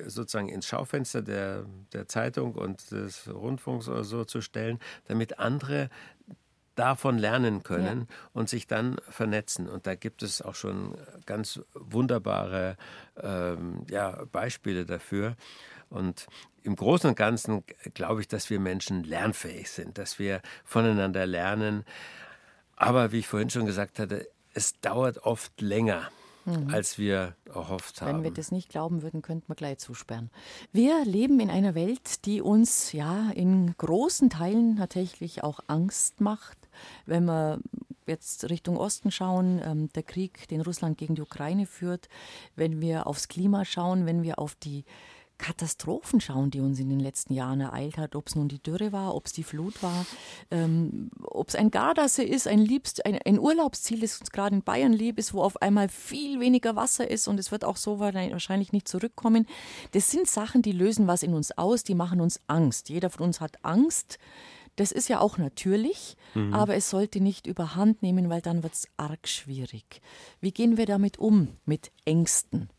sozusagen 0.05 0.49
ins 0.49 0.67
Schaufenster 0.67 1.21
der, 1.21 1.65
der 1.93 2.07
Zeitung 2.07 2.53
und 2.55 2.91
des 2.91 3.27
Rundfunks 3.27 3.87
oder 3.87 4.03
so 4.03 4.25
zu 4.25 4.41
stellen, 4.41 4.79
damit 5.05 5.39
andere 5.39 5.89
davon 6.75 7.17
lernen 7.17 7.61
können 7.61 8.07
ja. 8.09 8.15
und 8.31 8.47
sich 8.47 8.65
dann 8.65 8.97
vernetzen. 9.09 9.67
Und 9.67 9.85
da 9.85 9.95
gibt 9.95 10.23
es 10.23 10.41
auch 10.41 10.55
schon 10.55 10.95
ganz 11.25 11.59
wunderbare 11.73 12.77
ähm, 13.21 13.85
ja, 13.89 14.23
Beispiele 14.31 14.85
dafür. 14.85 15.35
Und 15.89 16.27
im 16.63 16.77
Großen 16.77 17.09
und 17.09 17.15
Ganzen 17.15 17.65
glaube 17.93 18.21
ich, 18.21 18.29
dass 18.29 18.49
wir 18.49 18.61
Menschen 18.61 19.03
lernfähig 19.03 19.69
sind, 19.69 19.97
dass 19.97 20.19
wir 20.19 20.41
voneinander 20.63 21.25
lernen. 21.25 21.83
Aber 22.77 23.11
wie 23.11 23.19
ich 23.19 23.27
vorhin 23.27 23.49
schon 23.49 23.65
gesagt 23.65 23.99
hatte, 23.99 24.29
es 24.53 24.79
dauert 24.79 25.19
oft 25.19 25.59
länger 25.59 26.09
mhm. 26.49 26.73
als 26.73 26.97
wir 26.97 27.35
erhofft 27.45 28.01
haben. 28.01 28.17
Wenn 28.17 28.23
wir 28.23 28.31
das 28.31 28.51
nicht 28.51 28.69
glauben 28.69 29.01
würden, 29.01 29.21
könnten 29.21 29.47
wir 29.49 29.55
gleich 29.55 29.77
zusperren. 29.77 30.29
Wir 30.71 31.05
leben 31.05 31.39
in 31.39 31.49
einer 31.49 31.75
Welt, 31.75 32.25
die 32.25 32.41
uns 32.41 32.91
ja 32.91 33.31
in 33.31 33.75
großen 33.77 34.29
Teilen 34.29 34.77
tatsächlich 34.77 35.43
auch 35.43 35.59
Angst 35.67 36.21
macht. 36.21 36.57
Wenn 37.05 37.25
wir 37.25 37.59
jetzt 38.07 38.49
Richtung 38.49 38.77
Osten 38.77 39.11
schauen, 39.11 39.61
ähm, 39.63 39.89
der 39.93 40.03
Krieg, 40.03 40.47
den 40.49 40.61
Russland 40.61 40.97
gegen 40.97 41.15
die 41.15 41.21
Ukraine 41.21 41.65
führt, 41.65 42.09
wenn 42.55 42.81
wir 42.81 43.07
aufs 43.07 43.27
Klima 43.27 43.65
schauen, 43.65 44.05
wenn 44.05 44.23
wir 44.23 44.39
auf 44.39 44.55
die 44.55 44.83
Katastrophen 45.39 46.21
schauen, 46.21 46.51
die 46.51 46.59
uns 46.59 46.79
in 46.79 46.89
den 46.89 46.99
letzten 46.99 47.33
Jahren 47.33 47.61
ereilt 47.61 47.97
hat, 47.97 48.15
ob 48.15 48.27
es 48.27 48.35
nun 48.35 48.49
die 48.49 48.61
Dürre 48.61 48.91
war, 48.91 49.15
ob 49.15 49.25
es 49.25 49.33
die 49.33 49.43
Flut 49.43 49.81
war, 49.81 50.05
ähm, 50.51 51.09
ob 51.23 51.47
es 51.47 51.55
ein 51.55 51.71
Gardasee 51.71 52.23
ist, 52.23 52.47
ein, 52.47 52.59
Liebst, 52.59 53.05
ein, 53.05 53.17
ein 53.25 53.39
Urlaubsziel, 53.39 54.01
das 54.01 54.19
uns 54.19 54.31
gerade 54.31 54.55
in 54.55 54.61
Bayern 54.61 54.93
lieb 54.93 55.17
ist, 55.17 55.33
wo 55.33 55.41
auf 55.41 55.61
einmal 55.61 55.89
viel 55.89 56.39
weniger 56.39 56.75
Wasser 56.75 57.09
ist 57.09 57.27
und 57.27 57.39
es 57.39 57.51
wird 57.51 57.65
auch 57.65 57.77
so 57.77 57.99
wahrscheinlich 57.99 58.73
nicht 58.73 58.87
zurückkommen. 58.87 59.47
Das 59.93 60.11
sind 60.11 60.27
Sachen, 60.27 60.61
die 60.61 60.73
lösen 60.73 61.07
was 61.07 61.23
in 61.23 61.33
uns 61.33 61.57
aus, 61.57 61.83
die 61.83 61.95
machen 61.95 62.21
uns 62.21 62.41
Angst. 62.47 62.89
Jeder 62.89 63.09
von 63.09 63.25
uns 63.25 63.41
hat 63.41 63.63
Angst. 63.63 64.19
Das 64.75 64.91
ist 64.91 65.09
ja 65.09 65.19
auch 65.19 65.37
natürlich, 65.37 66.15
mhm. 66.35 66.53
aber 66.53 66.75
es 66.75 66.89
sollte 66.89 67.19
nicht 67.19 67.47
überhand 67.47 68.01
nehmen, 68.01 68.29
weil 68.29 68.41
dann 68.41 68.63
wird 68.63 68.73
es 68.73 68.87
arg 68.97 69.27
schwierig. 69.27 70.01
Wie 70.39 70.51
gehen 70.51 70.77
wir 70.77 70.85
damit 70.85 71.17
um, 71.17 71.49
mit 71.65 71.91
Ängsten? 72.05 72.69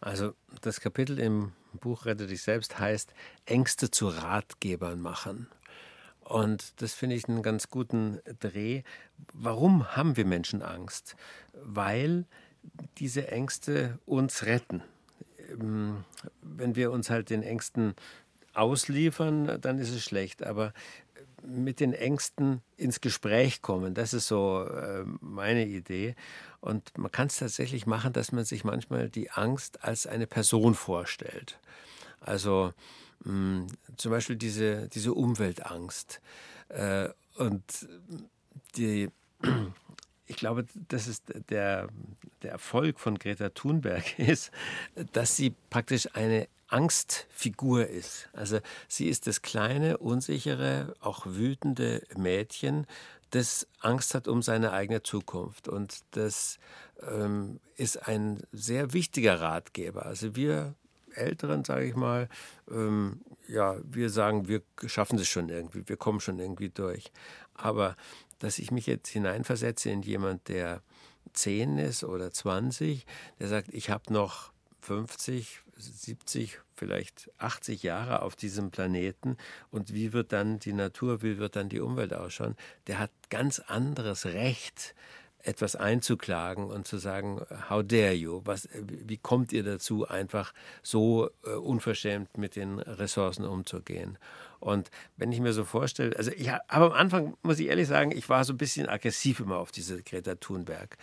Also 0.00 0.34
das 0.60 0.80
Kapitel 0.80 1.18
im 1.18 1.52
Buch 1.72 2.06
Rette 2.06 2.26
dich 2.26 2.42
selbst 2.42 2.78
heißt 2.78 3.12
Ängste 3.46 3.90
zu 3.90 4.08
Ratgebern 4.08 5.00
machen. 5.00 5.48
Und 6.20 6.80
das 6.82 6.92
finde 6.92 7.16
ich 7.16 7.28
einen 7.28 7.42
ganz 7.42 7.70
guten 7.70 8.20
Dreh. 8.40 8.82
Warum 9.32 9.96
haben 9.96 10.16
wir 10.16 10.26
Menschen 10.26 10.62
Angst? 10.62 11.16
Weil 11.54 12.26
diese 12.98 13.28
Ängste 13.28 13.98
uns 14.04 14.44
retten. 14.44 14.82
Ähm, 15.50 16.04
wenn 16.42 16.76
wir 16.76 16.92
uns 16.92 17.08
halt 17.08 17.30
den 17.30 17.42
Ängsten 17.42 17.94
ausliefern, 18.52 19.58
dann 19.60 19.78
ist 19.78 19.90
es 19.90 20.04
schlecht. 20.04 20.42
Aber 20.42 20.74
mit 21.42 21.80
den 21.80 21.92
Ängsten 21.92 22.62
ins 22.76 23.00
Gespräch 23.00 23.62
kommen. 23.62 23.94
Das 23.94 24.12
ist 24.12 24.28
so 24.28 24.66
äh, 24.66 25.04
meine 25.20 25.66
Idee. 25.66 26.14
Und 26.60 26.96
man 26.98 27.12
kann 27.12 27.28
es 27.28 27.38
tatsächlich 27.38 27.86
machen, 27.86 28.12
dass 28.12 28.32
man 28.32 28.44
sich 28.44 28.64
manchmal 28.64 29.08
die 29.08 29.30
Angst 29.30 29.84
als 29.84 30.06
eine 30.06 30.26
Person 30.26 30.74
vorstellt. 30.74 31.58
Also 32.20 32.72
mh, 33.24 33.30
hm, 33.30 33.66
zum 33.96 34.10
Beispiel 34.10 34.36
diese, 34.36 34.88
diese 34.88 35.14
Umweltangst. 35.14 36.20
Äh, 36.68 37.08
und 37.36 37.62
die, 38.76 39.10
ich 40.26 40.36
glaube, 40.36 40.66
das 40.88 41.06
ist 41.06 41.24
der, 41.48 41.88
der 42.42 42.52
Erfolg 42.52 42.98
von 42.98 43.18
Greta 43.18 43.50
Thunberg 43.50 44.18
ist, 44.18 44.50
dass 45.12 45.36
sie 45.36 45.54
praktisch 45.70 46.08
eine 46.14 46.48
Angstfigur 46.68 47.86
ist. 47.86 48.28
Also 48.34 48.60
sie 48.88 49.08
ist 49.08 49.26
das 49.26 49.40
kleine, 49.40 49.98
unsichere, 49.98 50.94
auch 51.00 51.24
wütende 51.24 52.02
Mädchen, 52.16 52.86
das 53.30 53.66
Angst 53.80 54.14
hat 54.14 54.28
um 54.28 54.42
seine 54.42 54.72
eigene 54.72 55.02
Zukunft. 55.02 55.68
Und 55.68 56.00
das 56.12 56.58
ähm, 57.02 57.60
ist 57.76 58.08
ein 58.08 58.42
sehr 58.52 58.92
wichtiger 58.92 59.40
Ratgeber. 59.40 60.06
Also 60.06 60.34
wir 60.34 60.74
Älteren, 61.14 61.64
sage 61.64 61.84
ich 61.84 61.96
mal, 61.96 62.28
ähm, 62.70 63.20
ja, 63.48 63.76
wir 63.82 64.10
sagen, 64.10 64.48
wir 64.48 64.62
schaffen 64.86 65.18
es 65.18 65.28
schon 65.28 65.48
irgendwie, 65.48 65.82
wir 65.86 65.96
kommen 65.96 66.20
schon 66.20 66.38
irgendwie 66.38 66.68
durch. 66.68 67.10
Aber 67.54 67.96
dass 68.38 68.58
ich 68.58 68.70
mich 68.70 68.86
jetzt 68.86 69.08
hineinversetze 69.08 69.90
in 69.90 70.02
jemand, 70.02 70.48
der 70.48 70.82
10 71.32 71.78
ist 71.78 72.04
oder 72.04 72.30
20, 72.30 73.04
der 73.40 73.48
sagt, 73.48 73.68
ich 73.72 73.90
habe 73.90 74.12
noch 74.12 74.52
50, 74.80 75.60
70, 75.78 76.60
vielleicht 76.74 77.30
80 77.38 77.82
Jahre 77.82 78.22
auf 78.22 78.36
diesem 78.36 78.70
Planeten 78.70 79.36
und 79.70 79.94
wie 79.94 80.12
wird 80.12 80.32
dann 80.32 80.58
die 80.58 80.72
Natur, 80.72 81.22
wie 81.22 81.38
wird 81.38 81.56
dann 81.56 81.68
die 81.68 81.80
Umwelt 81.80 82.12
ausschauen, 82.14 82.56
der 82.86 82.98
hat 82.98 83.10
ganz 83.30 83.60
anderes 83.60 84.26
Recht, 84.26 84.94
etwas 85.42 85.76
einzuklagen 85.76 86.66
und 86.66 86.86
zu 86.86 86.98
sagen, 86.98 87.40
how 87.70 87.82
dare 87.82 88.12
you? 88.12 88.42
Was, 88.44 88.68
wie 88.74 89.16
kommt 89.16 89.52
ihr 89.52 89.62
dazu, 89.62 90.06
einfach 90.06 90.52
so 90.82 91.30
äh, 91.44 91.50
unverschämt 91.50 92.36
mit 92.36 92.56
den 92.56 92.80
Ressourcen 92.80 93.44
umzugehen? 93.44 94.18
Und 94.60 94.90
wenn 95.16 95.30
ich 95.30 95.40
mir 95.40 95.52
so 95.52 95.64
vorstelle, 95.64 96.16
also 96.16 96.32
ich, 96.32 96.50
aber 96.50 96.86
am 96.86 96.92
Anfang 96.92 97.36
muss 97.42 97.60
ich 97.60 97.68
ehrlich 97.68 97.86
sagen, 97.86 98.10
ich 98.10 98.28
war 98.28 98.44
so 98.44 98.52
ein 98.52 98.58
bisschen 98.58 98.88
aggressiv 98.88 99.38
immer 99.38 99.58
auf 99.58 99.70
diese 99.70 100.02
Greta 100.02 100.34
Thunberg. 100.34 100.96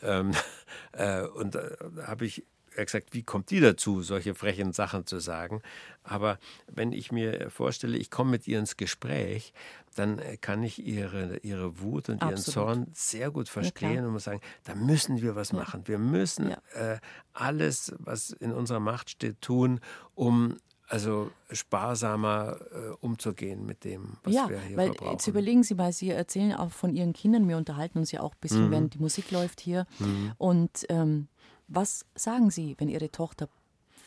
Ähm, 0.00 0.32
äh, 0.92 1.22
und 1.22 1.54
da 1.54 1.60
äh, 1.60 1.76
habe 2.06 2.24
ich 2.24 2.44
er 2.76 2.84
gesagt, 2.84 3.08
wie 3.12 3.22
kommt 3.22 3.50
die 3.50 3.60
dazu, 3.60 4.02
solche 4.02 4.34
frechen 4.34 4.72
Sachen 4.72 5.06
zu 5.06 5.18
sagen? 5.18 5.62
Aber 6.02 6.38
wenn 6.66 6.92
ich 6.92 7.12
mir 7.12 7.50
vorstelle, 7.50 7.96
ich 7.96 8.10
komme 8.10 8.32
mit 8.32 8.48
ihr 8.48 8.58
ins 8.58 8.76
Gespräch, 8.76 9.52
dann 9.94 10.18
äh, 10.18 10.36
kann 10.36 10.62
ich 10.62 10.84
ihre, 10.84 11.38
ihre 11.38 11.80
Wut 11.80 12.08
und 12.08 12.22
Absolut. 12.22 12.32
ihren 12.32 12.52
Zorn 12.52 12.86
sehr 12.92 13.30
gut 13.30 13.48
verstehen 13.48 13.96
ja, 13.96 14.06
und 14.06 14.12
muss 14.12 14.24
sagen, 14.24 14.40
da 14.64 14.74
müssen 14.74 15.20
wir 15.22 15.36
was 15.36 15.52
machen. 15.52 15.82
Wir 15.86 15.98
müssen 15.98 16.50
ja. 16.50 16.94
äh, 16.94 16.98
alles, 17.32 17.94
was 17.98 18.30
in 18.30 18.52
unserer 18.52 18.80
Macht 18.80 19.10
steht, 19.10 19.40
tun, 19.40 19.80
um 20.14 20.56
also 20.92 21.30
sparsamer 21.50 22.58
äh, 22.70 22.90
umzugehen 23.00 23.64
mit 23.64 23.82
dem, 23.82 24.18
was 24.24 24.34
ja, 24.34 24.48
wir 24.48 24.60
hier 24.60 24.76
weil 24.76 24.88
verbrauchen. 24.88 25.12
Jetzt 25.12 25.26
überlegen 25.26 25.62
Sie 25.62 25.74
mal, 25.74 25.90
Sie 25.90 26.10
erzählen 26.10 26.52
auch 26.52 26.70
von 26.70 26.94
Ihren 26.94 27.14
Kindern. 27.14 27.48
Wir 27.48 27.56
unterhalten 27.56 27.98
uns 27.98 28.12
ja 28.12 28.20
auch 28.20 28.32
ein 28.34 28.40
bisschen, 28.42 28.66
mhm. 28.66 28.70
während 28.70 28.94
die 28.94 28.98
Musik 28.98 29.30
läuft 29.30 29.60
hier. 29.60 29.86
Mhm. 29.98 30.32
Und 30.36 30.84
ähm, 30.90 31.28
was 31.74 32.04
sagen 32.14 32.50
Sie, 32.50 32.74
wenn 32.78 32.88
Ihre 32.88 33.10
Tochter 33.10 33.48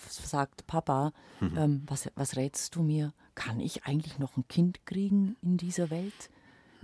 sagt, 0.09 0.67
Papa, 0.67 1.13
mhm. 1.39 1.57
ähm, 1.57 1.83
was, 1.87 2.09
was 2.15 2.35
rätst 2.35 2.75
du 2.75 2.83
mir? 2.83 3.13
Kann 3.33 3.59
ich 3.59 3.85
eigentlich 3.85 4.19
noch 4.19 4.37
ein 4.37 4.47
Kind 4.47 4.85
kriegen 4.85 5.35
in 5.41 5.57
dieser 5.57 5.89
Welt? 5.89 6.29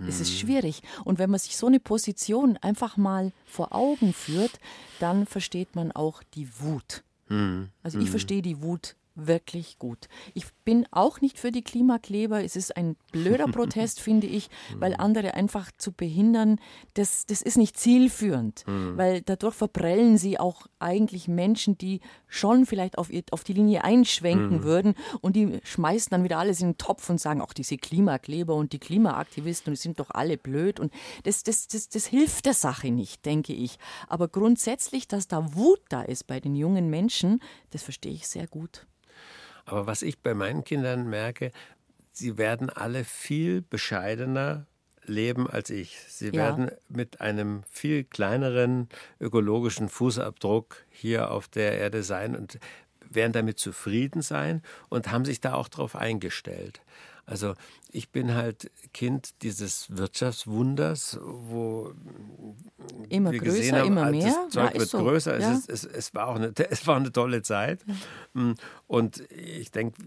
Es 0.08 0.20
ist 0.20 0.30
mhm. 0.30 0.36
schwierig. 0.36 0.82
Und 1.04 1.18
wenn 1.18 1.30
man 1.30 1.38
sich 1.38 1.56
so 1.56 1.66
eine 1.66 1.80
Position 1.80 2.56
einfach 2.56 2.96
mal 2.96 3.32
vor 3.44 3.72
Augen 3.72 4.12
führt, 4.12 4.58
dann 4.98 5.26
versteht 5.26 5.76
man 5.76 5.92
auch 5.92 6.22
die 6.34 6.48
Wut. 6.60 7.04
Mhm. 7.28 7.68
Also 7.82 7.98
ich 7.98 8.06
mhm. 8.06 8.10
verstehe 8.10 8.42
die 8.42 8.62
Wut 8.62 8.96
wirklich 9.14 9.78
gut. 9.78 10.08
Ich 10.34 10.46
bin 10.64 10.86
auch 10.90 11.20
nicht 11.20 11.38
für 11.38 11.50
die 11.50 11.62
Klimakleber. 11.62 12.44
Es 12.44 12.56
ist 12.56 12.76
ein 12.76 12.96
blöder 13.10 13.46
Protest, 13.52 14.00
finde 14.00 14.26
ich, 14.26 14.48
weil 14.76 14.94
andere 14.94 15.34
einfach 15.34 15.70
zu 15.76 15.92
behindern, 15.92 16.58
das, 16.94 17.26
das 17.26 17.42
ist 17.42 17.56
nicht 17.56 17.78
zielführend, 17.78 18.64
mhm. 18.66 18.96
weil 18.96 19.22
dadurch 19.22 19.54
verprellen 19.54 20.18
sie 20.18 20.38
auch 20.38 20.66
eigentlich 20.78 21.28
Menschen, 21.28 21.76
die 21.78 22.00
schon 22.32 22.64
vielleicht 22.64 22.96
auf, 22.96 23.10
ihr, 23.12 23.22
auf 23.30 23.44
die 23.44 23.52
Linie 23.52 23.84
einschwenken 23.84 24.58
mhm. 24.58 24.62
würden 24.62 24.94
und 25.20 25.36
die 25.36 25.60
schmeißen 25.62 26.10
dann 26.10 26.24
wieder 26.24 26.38
alles 26.38 26.60
in 26.60 26.70
den 26.70 26.78
Topf 26.78 27.10
und 27.10 27.20
sagen, 27.20 27.42
auch 27.42 27.52
diese 27.52 27.76
Klimakleber 27.76 28.54
und 28.54 28.72
die 28.72 28.78
Klimaaktivisten, 28.78 29.74
die 29.74 29.78
sind 29.78 30.00
doch 30.00 30.10
alle 30.10 30.38
blöd 30.38 30.80
und 30.80 30.92
das, 31.24 31.42
das, 31.42 31.68
das, 31.68 31.90
das 31.90 32.06
hilft 32.06 32.46
der 32.46 32.54
Sache 32.54 32.90
nicht, 32.90 33.26
denke 33.26 33.52
ich. 33.52 33.78
Aber 34.08 34.28
grundsätzlich, 34.28 35.06
dass 35.06 35.28
da 35.28 35.54
Wut 35.54 35.80
da 35.90 36.02
ist 36.02 36.26
bei 36.26 36.40
den 36.40 36.56
jungen 36.56 36.88
Menschen, 36.88 37.40
das 37.70 37.82
verstehe 37.82 38.12
ich 38.12 38.26
sehr 38.26 38.46
gut. 38.46 38.86
Aber 39.66 39.86
was 39.86 40.02
ich 40.02 40.20
bei 40.20 40.34
meinen 40.34 40.64
Kindern 40.64 41.08
merke, 41.08 41.52
sie 42.12 42.38
werden 42.38 42.70
alle 42.70 43.04
viel 43.04 43.60
bescheidener 43.60 44.66
leben 45.04 45.48
als 45.48 45.70
ich. 45.70 45.98
Sie 46.08 46.26
ja. 46.26 46.32
werden 46.32 46.70
mit 46.88 47.20
einem 47.20 47.62
viel 47.70 48.04
kleineren 48.04 48.88
ökologischen 49.20 49.88
Fußabdruck 49.88 50.76
hier 50.90 51.30
auf 51.30 51.48
der 51.48 51.78
Erde 51.78 52.02
sein 52.02 52.36
und 52.36 52.58
werden 53.10 53.32
damit 53.32 53.58
zufrieden 53.58 54.22
sein 54.22 54.62
und 54.88 55.10
haben 55.10 55.24
sich 55.24 55.40
da 55.40 55.54
auch 55.54 55.68
darauf 55.68 55.96
eingestellt. 55.96 56.80
Also 57.24 57.54
ich 57.90 58.10
bin 58.10 58.34
halt 58.34 58.70
Kind 58.92 59.42
dieses 59.42 59.96
Wirtschaftswunders, 59.96 61.20
wo 61.22 61.92
immer 63.08 63.30
wir 63.30 63.38
größer, 63.38 63.56
gesehen 63.56 63.76
haben, 63.76 63.86
immer 63.86 64.10
mehr. 64.10 64.24
Das 64.24 64.48
Zeug 64.50 64.74
ja, 64.74 64.80
wird 64.80 64.88
so. 64.88 64.98
größer. 64.98 65.38
Ja. 65.38 65.52
Es, 65.52 65.68
es, 65.68 65.84
es, 65.84 66.14
war 66.14 66.28
auch 66.28 66.36
eine, 66.36 66.52
es 66.70 66.86
war 66.86 66.96
eine 66.96 67.12
tolle 67.12 67.42
Zeit. 67.42 67.84
Ja. 68.34 68.54
Und 68.88 69.20
ich 69.30 69.70
denke, 69.70 70.02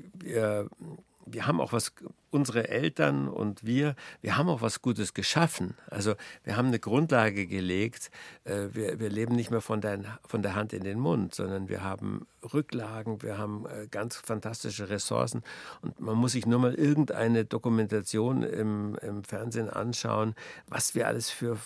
wir 1.25 1.47
haben 1.47 1.59
auch 1.59 1.73
was, 1.73 1.93
unsere 2.29 2.67
Eltern 2.67 3.27
und 3.27 3.65
wir, 3.65 3.95
wir 4.21 4.37
haben 4.37 4.49
auch 4.49 4.61
was 4.61 4.81
Gutes 4.81 5.13
geschaffen. 5.13 5.75
Also 5.89 6.15
wir 6.43 6.57
haben 6.57 6.67
eine 6.67 6.79
Grundlage 6.79 7.47
gelegt. 7.47 8.11
Äh, 8.43 8.67
wir, 8.73 8.99
wir 8.99 9.09
leben 9.09 9.35
nicht 9.35 9.51
mehr 9.51 9.61
von 9.61 9.81
der, 9.81 10.19
von 10.25 10.41
der 10.41 10.55
Hand 10.55 10.73
in 10.73 10.83
den 10.83 10.99
Mund, 10.99 11.33
sondern 11.33 11.69
wir 11.69 11.83
haben 11.83 12.27
Rücklagen, 12.53 13.21
wir 13.21 13.37
haben 13.37 13.65
äh, 13.65 13.87
ganz 13.87 14.17
fantastische 14.17 14.89
Ressourcen. 14.89 15.43
Und 15.81 15.99
man 15.99 16.15
muss 16.15 16.33
sich 16.33 16.45
nur 16.45 16.59
mal 16.59 16.73
irgendeine 16.73 17.45
Dokumentation 17.45 18.43
im, 18.43 18.95
im 19.01 19.23
Fernsehen 19.23 19.69
anschauen, 19.69 20.35
was 20.67 20.95
wir 20.95 21.07
alles 21.07 21.29
für 21.29 21.57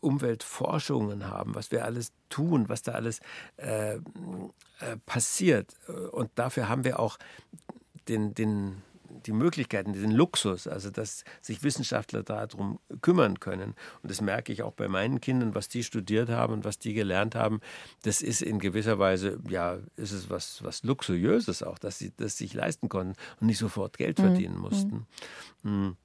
Umweltforschungen 0.00 1.28
haben, 1.28 1.54
was 1.54 1.72
wir 1.72 1.84
alles 1.84 2.12
tun, 2.28 2.68
was 2.68 2.82
da 2.82 2.92
alles 2.92 3.20
äh, 3.56 3.94
äh, 3.94 4.00
passiert. 5.04 5.74
Und 6.12 6.30
dafür 6.36 6.68
haben 6.68 6.84
wir 6.84 7.00
auch 7.00 7.18
den, 8.08 8.34
den 8.34 8.82
die 9.26 9.32
Möglichkeiten, 9.32 9.92
diesen 9.92 10.10
Luxus, 10.10 10.66
also 10.66 10.90
dass 10.90 11.24
sich 11.40 11.62
Wissenschaftler 11.62 12.22
darum 12.22 12.78
kümmern 13.02 13.40
können. 13.40 13.74
Und 14.02 14.10
das 14.10 14.20
merke 14.20 14.52
ich 14.52 14.62
auch 14.62 14.72
bei 14.72 14.88
meinen 14.88 15.20
Kindern, 15.20 15.54
was 15.54 15.68
die 15.68 15.82
studiert 15.82 16.28
haben 16.28 16.52
und 16.52 16.64
was 16.64 16.78
die 16.78 16.94
gelernt 16.94 17.34
haben. 17.34 17.60
Das 18.02 18.22
ist 18.22 18.42
in 18.42 18.58
gewisser 18.58 18.98
Weise, 18.98 19.38
ja, 19.48 19.78
ist 19.96 20.12
es 20.12 20.30
was, 20.30 20.62
was 20.62 20.82
Luxuriöses 20.82 21.62
auch, 21.62 21.78
dass 21.78 21.98
sie 21.98 22.12
das 22.16 22.36
sich 22.36 22.54
leisten 22.54 22.88
konnten 22.88 23.14
und 23.40 23.46
nicht 23.46 23.58
sofort 23.58 23.96
Geld 23.96 24.18
mhm. 24.18 24.22
verdienen 24.22 24.58
mussten. 24.58 25.06
Mhm. 25.62 25.96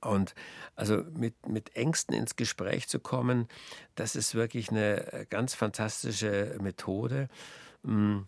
Und 0.00 0.34
also 0.76 1.04
mit, 1.14 1.48
mit 1.48 1.76
Ängsten 1.76 2.14
ins 2.14 2.36
Gespräch 2.36 2.88
zu 2.88 3.00
kommen, 3.00 3.48
das 3.94 4.16
ist 4.16 4.34
wirklich 4.34 4.70
eine 4.70 5.26
ganz 5.30 5.54
fantastische 5.54 6.56
Methode, 6.60 7.28
mhm. 7.82 8.26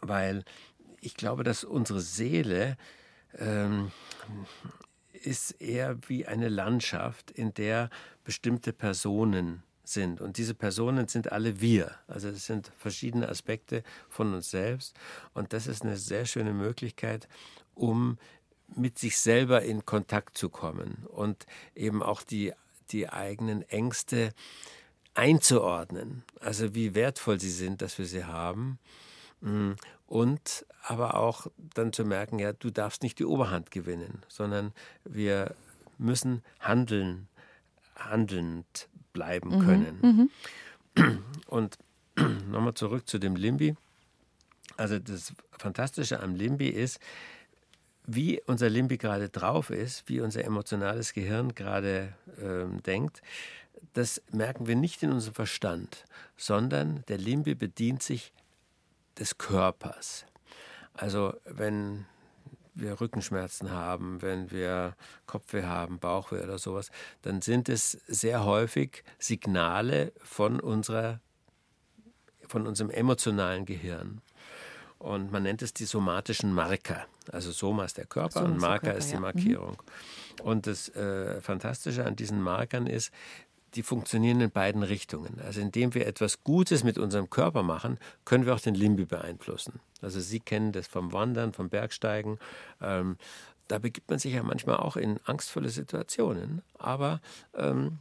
weil 0.00 0.44
ich 1.00 1.14
glaube, 1.14 1.44
dass 1.44 1.64
unsere 1.64 2.00
Seele 2.00 2.76
ähm, 3.38 3.90
ist 5.12 5.60
eher 5.60 5.98
wie 6.08 6.26
eine 6.26 6.48
Landschaft, 6.48 7.30
in 7.30 7.52
der 7.54 7.90
bestimmte 8.24 8.72
Personen 8.72 9.62
sind. 9.84 10.20
Und 10.20 10.38
diese 10.38 10.54
Personen 10.54 11.08
sind 11.08 11.32
alle 11.32 11.60
wir. 11.60 11.94
Also 12.06 12.28
es 12.28 12.46
sind 12.46 12.72
verschiedene 12.76 13.28
Aspekte 13.28 13.82
von 14.08 14.34
uns 14.34 14.50
selbst. 14.50 14.96
Und 15.34 15.52
das 15.52 15.66
ist 15.66 15.82
eine 15.82 15.96
sehr 15.96 16.26
schöne 16.26 16.52
Möglichkeit, 16.52 17.28
um 17.74 18.18
mit 18.76 18.98
sich 18.98 19.18
selber 19.18 19.62
in 19.62 19.84
Kontakt 19.84 20.38
zu 20.38 20.48
kommen 20.48 21.04
und 21.08 21.44
eben 21.74 22.04
auch 22.04 22.22
die, 22.22 22.52
die 22.92 23.08
eigenen 23.08 23.62
Ängste 23.62 24.32
einzuordnen. 25.14 26.22
Also 26.38 26.74
wie 26.74 26.94
wertvoll 26.94 27.40
sie 27.40 27.50
sind, 27.50 27.82
dass 27.82 27.98
wir 27.98 28.06
sie 28.06 28.24
haben 28.24 28.78
und 30.06 30.66
aber 30.82 31.14
auch 31.14 31.46
dann 31.74 31.92
zu 31.92 32.04
merken, 32.04 32.38
ja, 32.38 32.52
du 32.52 32.70
darfst 32.70 33.02
nicht 33.02 33.18
die 33.18 33.24
Oberhand 33.24 33.70
gewinnen, 33.70 34.22
sondern 34.28 34.72
wir 35.04 35.54
müssen 35.98 36.42
handeln, 36.58 37.28
handelnd 37.96 38.88
bleiben 39.12 39.56
mhm, 39.56 39.60
können. 39.64 40.30
Mhm. 40.96 41.24
Und 41.46 41.78
nochmal 42.50 42.74
zurück 42.74 43.08
zu 43.08 43.18
dem 43.18 43.36
Limbi. 43.36 43.76
Also 44.76 44.98
das 44.98 45.32
Fantastische 45.52 46.20
am 46.20 46.34
Limbi 46.34 46.68
ist, 46.68 47.00
wie 48.06 48.40
unser 48.46 48.68
Limbi 48.68 48.96
gerade 48.96 49.28
drauf 49.28 49.70
ist, 49.70 50.08
wie 50.08 50.20
unser 50.20 50.44
emotionales 50.44 51.12
Gehirn 51.12 51.54
gerade 51.54 52.14
ähm, 52.42 52.82
denkt, 52.82 53.22
das 53.92 54.22
merken 54.32 54.66
wir 54.66 54.76
nicht 54.76 55.02
in 55.02 55.12
unserem 55.12 55.34
Verstand, 55.34 56.04
sondern 56.36 57.04
der 57.08 57.18
Limbi 57.18 57.54
bedient 57.54 58.02
sich 58.02 58.32
des 59.20 59.38
Körpers. 59.38 60.24
Also 60.94 61.34
wenn 61.44 62.06
wir 62.74 63.00
Rückenschmerzen 63.00 63.70
haben, 63.70 64.22
wenn 64.22 64.50
wir 64.50 64.96
Kopfweh 65.26 65.64
haben, 65.64 65.98
Bauchweh 65.98 66.42
oder 66.42 66.58
sowas, 66.58 66.90
dann 67.22 67.42
sind 67.42 67.68
es 67.68 67.92
sehr 68.06 68.44
häufig 68.44 69.04
Signale 69.18 70.12
von, 70.22 70.60
unserer, 70.60 71.20
von 72.46 72.66
unserem 72.66 72.90
emotionalen 72.90 73.66
Gehirn. 73.66 74.22
Und 74.98 75.32
man 75.32 75.42
nennt 75.42 75.62
es 75.62 75.72
die 75.72 75.86
somatischen 75.86 76.52
Marker. 76.52 77.06
Also 77.32 77.52
Soma 77.52 77.84
ist 77.84 77.96
der 77.96 78.06
Körper 78.06 78.40
Soma 78.40 78.46
und 78.46 78.58
Marker 78.58 78.86
Körper, 78.86 78.98
ist 78.98 79.08
die 79.08 79.14
ja. 79.14 79.18
Mhm. 79.18 79.22
Markierung. 79.22 79.82
Und 80.42 80.66
das 80.66 80.88
äh, 80.90 81.40
Fantastische 81.40 82.04
an 82.04 82.16
diesen 82.16 82.42
Markern 82.42 82.86
ist, 82.86 83.10
die 83.74 83.82
funktionieren 83.82 84.40
in 84.40 84.50
beiden 84.50 84.82
Richtungen. 84.82 85.40
Also 85.40 85.60
indem 85.60 85.94
wir 85.94 86.06
etwas 86.06 86.42
Gutes 86.42 86.84
mit 86.84 86.98
unserem 86.98 87.30
Körper 87.30 87.62
machen, 87.62 87.98
können 88.24 88.46
wir 88.46 88.54
auch 88.54 88.60
den 88.60 88.74
Limbi 88.74 89.04
beeinflussen. 89.04 89.80
Also 90.00 90.20
Sie 90.20 90.40
kennen 90.40 90.72
das 90.72 90.86
vom 90.86 91.12
Wandern, 91.12 91.52
vom 91.52 91.68
Bergsteigen. 91.68 92.38
Ähm, 92.80 93.16
da 93.68 93.78
begibt 93.78 94.10
man 94.10 94.18
sich 94.18 94.34
ja 94.34 94.42
manchmal 94.42 94.76
auch 94.76 94.96
in 94.96 95.20
angstvolle 95.24 95.68
Situationen. 95.68 96.62
Aber 96.78 97.20
ähm, 97.54 97.98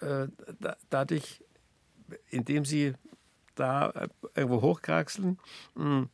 äh, 0.00 0.26
da, 0.58 0.76
dadurch, 0.88 1.42
indem 2.30 2.64
Sie 2.64 2.94
da 3.54 3.90
äh, 3.90 4.08
irgendwo 4.34 4.62
hochkraxeln, 4.62 5.38
hm, 5.76 6.08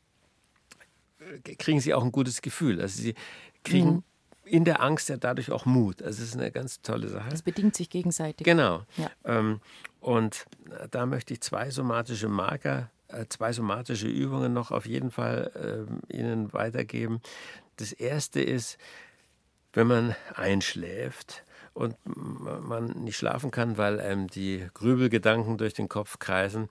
kriegen 1.59 1.81
sie 1.81 1.95
auch 1.95 2.05
ein 2.05 2.13
gutes 2.13 2.43
Gefühl. 2.43 2.81
Also 2.81 3.03
sie 3.03 3.15
kriegen 3.65 3.89
mhm. 3.89 4.03
In 4.47 4.65
der 4.65 4.83
Angst 4.83 5.09
ja 5.09 5.17
dadurch 5.17 5.51
auch 5.51 5.67
Mut. 5.67 6.03
Also 6.03 6.23
es 6.23 6.31
ist 6.31 6.37
eine 6.37 6.51
ganz 6.51 6.81
tolle 6.83 7.09
Sache. 7.09 7.29
Das 7.31 7.43
bedingt 7.43 7.77
sich 7.77 7.91
gegenseitig. 7.91 8.45
Genau. 8.45 8.85
Ja. 8.97 9.11
Ähm, 9.25 9.61
und 10.01 10.47
da 10.91 11.07
möchte 11.07 11.35
ich 11.35 11.41
zwei 11.41 11.71
somatische 11.71 12.29
Marker, 12.29 12.91
äh, 13.09 13.27
zwei 13.29 13.53
somatische 13.53 14.09
Übungen 14.09 14.53
noch 14.53 14.71
auf 14.71 14.87
jeden 14.87 15.11
Fall 15.11 15.87
äh, 16.11 16.17
Ihnen 16.17 16.53
weitergeben. 16.53 17.21
Das 17.77 17.93
erste 17.93 18.41
ist, 18.41 18.79
wenn 19.73 19.89
man 19.89 20.17
einschläft, 20.35 21.45
und 21.77 21.95
man 22.07 22.87
nicht 23.05 23.19
schlafen 23.19 23.51
kann, 23.51 23.77
weil 23.77 24.01
einem 24.01 24.29
die 24.29 24.67
Grübelgedanken 24.73 25.59
durch 25.59 25.75
den 25.75 25.89
Kopf 25.89 26.19
kreisen, 26.19 26.71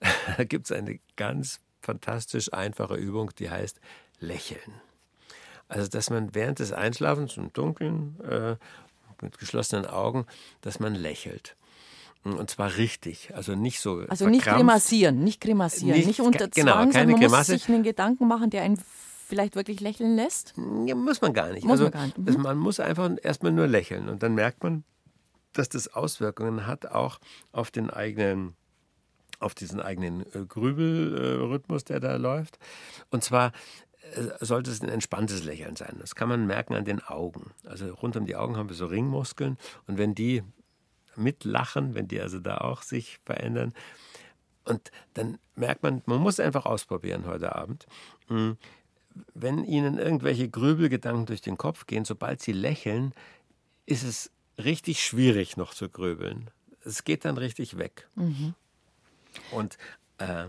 da 0.38 0.44
gibt 0.44 0.64
es 0.64 0.72
eine 0.72 0.98
ganz 1.16 1.60
fantastisch 1.82 2.52
einfache 2.52 2.94
Übung, 2.94 3.30
die 3.38 3.50
heißt 3.50 3.78
Lächeln. 4.20 4.72
Also, 5.68 5.88
dass 5.88 6.10
man 6.10 6.34
während 6.34 6.58
des 6.58 6.72
Einschlafens 6.72 7.36
im 7.36 7.52
Dunkeln 7.52 8.18
äh, 8.20 8.56
mit 9.22 9.38
geschlossenen 9.38 9.86
Augen, 9.86 10.26
dass 10.60 10.80
man 10.80 10.94
lächelt. 10.94 11.56
Und 12.24 12.50
zwar 12.50 12.76
richtig, 12.76 13.34
also 13.34 13.54
nicht 13.54 13.80
so. 13.80 14.02
Also 14.08 14.28
nicht 14.28 14.44
grimassieren, 14.44 15.22
nicht 15.22 15.40
grimassieren, 15.40 15.96
nicht, 15.96 16.06
nicht 16.06 16.20
unter 16.20 16.48
genau, 16.48 16.72
Zwang, 16.72 16.90
genau, 16.90 16.92
keine 16.92 16.92
sondern 16.92 17.10
man 17.10 17.20
Grimasse. 17.20 17.52
muss 17.52 17.62
sich 17.62 17.74
einen 17.74 17.82
Gedanken 17.82 18.28
machen, 18.28 18.50
der 18.50 18.62
einen 18.62 18.78
vielleicht 19.28 19.56
wirklich 19.56 19.80
lächeln 19.80 20.16
lässt? 20.16 20.54
Ja, 20.86 20.94
muss 20.94 21.20
man 21.20 21.32
gar 21.32 21.52
nicht. 21.52 21.64
Muss 21.64 21.72
also, 21.72 21.84
man, 21.84 21.92
gar 21.92 22.06
nicht. 22.06 22.18
Mhm. 22.18 22.42
man 22.42 22.58
muss 22.58 22.80
einfach 22.80 23.10
erstmal 23.22 23.52
nur 23.52 23.66
lächeln 23.66 24.08
und 24.08 24.22
dann 24.22 24.34
merkt 24.34 24.62
man, 24.62 24.84
dass 25.52 25.68
das 25.68 25.88
Auswirkungen 25.88 26.66
hat 26.66 26.86
auch 26.86 27.18
auf 27.52 27.70
den 27.70 27.90
eigenen 27.90 28.54
auf 29.40 29.54
diesen 29.54 29.80
eigenen 29.80 30.22
äh, 30.34 30.44
Grübelrhythmus, 30.48 31.84
der 31.84 32.00
da 32.00 32.16
läuft. 32.16 32.58
Und 33.10 33.22
zwar 33.22 33.52
sollte 34.40 34.70
es 34.70 34.82
ein 34.82 34.88
entspanntes 34.88 35.44
Lächeln 35.44 35.76
sein. 35.76 35.96
Das 36.00 36.14
kann 36.14 36.28
man 36.28 36.46
merken 36.46 36.74
an 36.74 36.84
den 36.84 37.02
Augen. 37.02 37.52
Also 37.64 37.92
rund 37.94 38.16
um 38.16 38.26
die 38.26 38.36
Augen 38.36 38.56
haben 38.56 38.68
wir 38.68 38.76
so 38.76 38.86
Ringmuskeln 38.86 39.58
und 39.86 39.98
wenn 39.98 40.14
die 40.14 40.42
mitlachen, 41.16 41.94
wenn 41.94 42.08
die 42.08 42.20
also 42.20 42.38
da 42.38 42.58
auch 42.58 42.82
sich 42.82 43.18
verändern, 43.24 43.74
und 44.64 44.90
dann 45.14 45.38
merkt 45.56 45.82
man, 45.82 46.02
man 46.04 46.20
muss 46.20 46.38
einfach 46.40 46.66
ausprobieren 46.66 47.24
heute 47.26 47.56
Abend. 47.56 47.86
Hm, 48.28 48.58
wenn 49.34 49.64
Ihnen 49.64 49.98
irgendwelche 49.98 50.48
Grübelgedanken 50.48 51.26
durch 51.26 51.40
den 51.40 51.56
Kopf 51.56 51.86
gehen, 51.86 52.04
sobald 52.04 52.42
Sie 52.42 52.52
lächeln, 52.52 53.14
ist 53.86 54.02
es 54.02 54.30
richtig 54.58 55.02
schwierig 55.02 55.56
noch 55.56 55.72
zu 55.72 55.88
grübeln. 55.88 56.50
Es 56.84 57.04
geht 57.04 57.24
dann 57.24 57.38
richtig 57.38 57.78
weg. 57.78 58.08
Mhm. 58.14 58.54
Und 59.50 59.78
äh, 60.18 60.46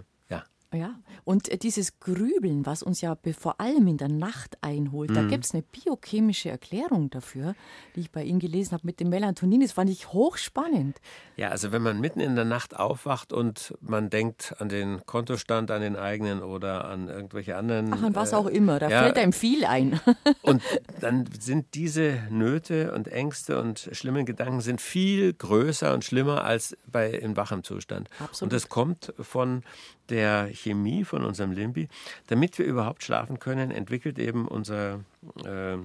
ja, 0.72 0.94
und 1.24 1.50
äh, 1.50 1.58
dieses 1.58 2.00
Grübeln, 2.00 2.66
was 2.66 2.84
uns 2.84 3.02
ja 3.02 3.18
vor 3.38 3.60
allem 3.60 3.88
in 3.88 3.98
der 3.98 4.08
Nacht 4.08 4.58
einholt, 4.62 5.10
mhm. 5.10 5.16
da 5.16 5.24
gibt 5.24 5.46
es 5.46 5.54
eine 5.54 5.64
biochemische 5.64 6.50
Erklärung 6.50 7.10
dafür, 7.10 7.56
die 7.96 8.02
ich 8.02 8.12
bei 8.12 8.24
Ihnen 8.24 8.40
gelesen 8.40 8.74
habe 8.74 8.86
mit 8.86 9.00
dem 9.00 9.10
Melatonin. 9.10 9.62
Das 9.62 9.72
fand 9.72 9.90
ich 9.90 10.14
hochspannend. 10.14 11.02
Ja, 11.38 11.50
also 11.50 11.72
wenn 11.72 11.82
man 11.82 12.00
mitten 12.00 12.20
in 12.20 12.36
der 12.36 12.46
Nacht 12.46 12.76
aufwacht 12.76 13.34
und 13.34 13.74
man 13.82 14.12
denkt 14.12 14.56
an 14.60 14.70
den 14.70 15.04
Kontostand, 15.08 15.72
an 15.72 15.82
den 15.82 15.96
eigenen 15.96 16.44
oder 16.44 16.86
an 16.86 17.08
irgendwelche 17.08 17.56
anderen. 17.56 17.92
Ach, 17.92 18.04
an 18.04 18.14
was 18.14 18.34
äh, 18.34 18.36
auch 18.36 18.46
immer, 18.48 18.78
da 18.78 18.90
ja, 18.90 19.02
fällt 19.02 19.18
einem 19.18 19.34
viel 19.34 19.66
ein. 19.66 20.00
und 20.44 20.62
dann 21.00 21.28
sind 21.40 21.74
diese 21.74 22.20
Nöte 22.30 22.94
und 22.94 23.08
Ängste 23.08 23.60
und 23.60 23.90
schlimmen 23.92 24.26
Gedanken 24.26 24.62
sind 24.62 24.82
viel 24.82 25.34
größer 25.34 25.96
und 25.96 26.06
schlimmer 26.06 26.44
als 26.44 26.78
bei 26.86 27.10
in 27.10 27.36
wachem 27.36 27.64
Zustand. 27.64 28.08
Absolut. 28.20 28.42
Und 28.44 28.54
das 28.54 28.70
kommt 28.70 29.14
von 29.20 29.64
der 30.10 30.50
Chemie 30.54 31.04
von 31.04 31.24
unserem 31.24 31.52
Limbi. 31.52 31.88
Damit 32.28 32.58
wir 32.58 32.66
überhaupt 32.66 33.04
schlafen 33.04 33.40
können, 33.40 33.72
entwickelt 33.72 34.20
eben 34.20 34.48
unser 34.48 35.02
äh, 35.46 35.78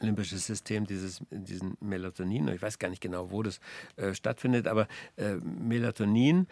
limbisches 0.00 0.46
System 0.46 0.86
dieses, 0.86 1.20
diesen 1.30 1.76
Melatonin. 1.80 2.48
Ich 2.48 2.62
weiß 2.62 2.78
gar 2.78 2.88
nicht 2.88 3.00
genau, 3.00 3.30
wo 3.30 3.42
das 3.42 3.60
äh, 3.96 4.14
stattfindet, 4.14 4.66
aber 4.66 4.88
äh, 5.16 5.34
Melatonin 5.36 6.46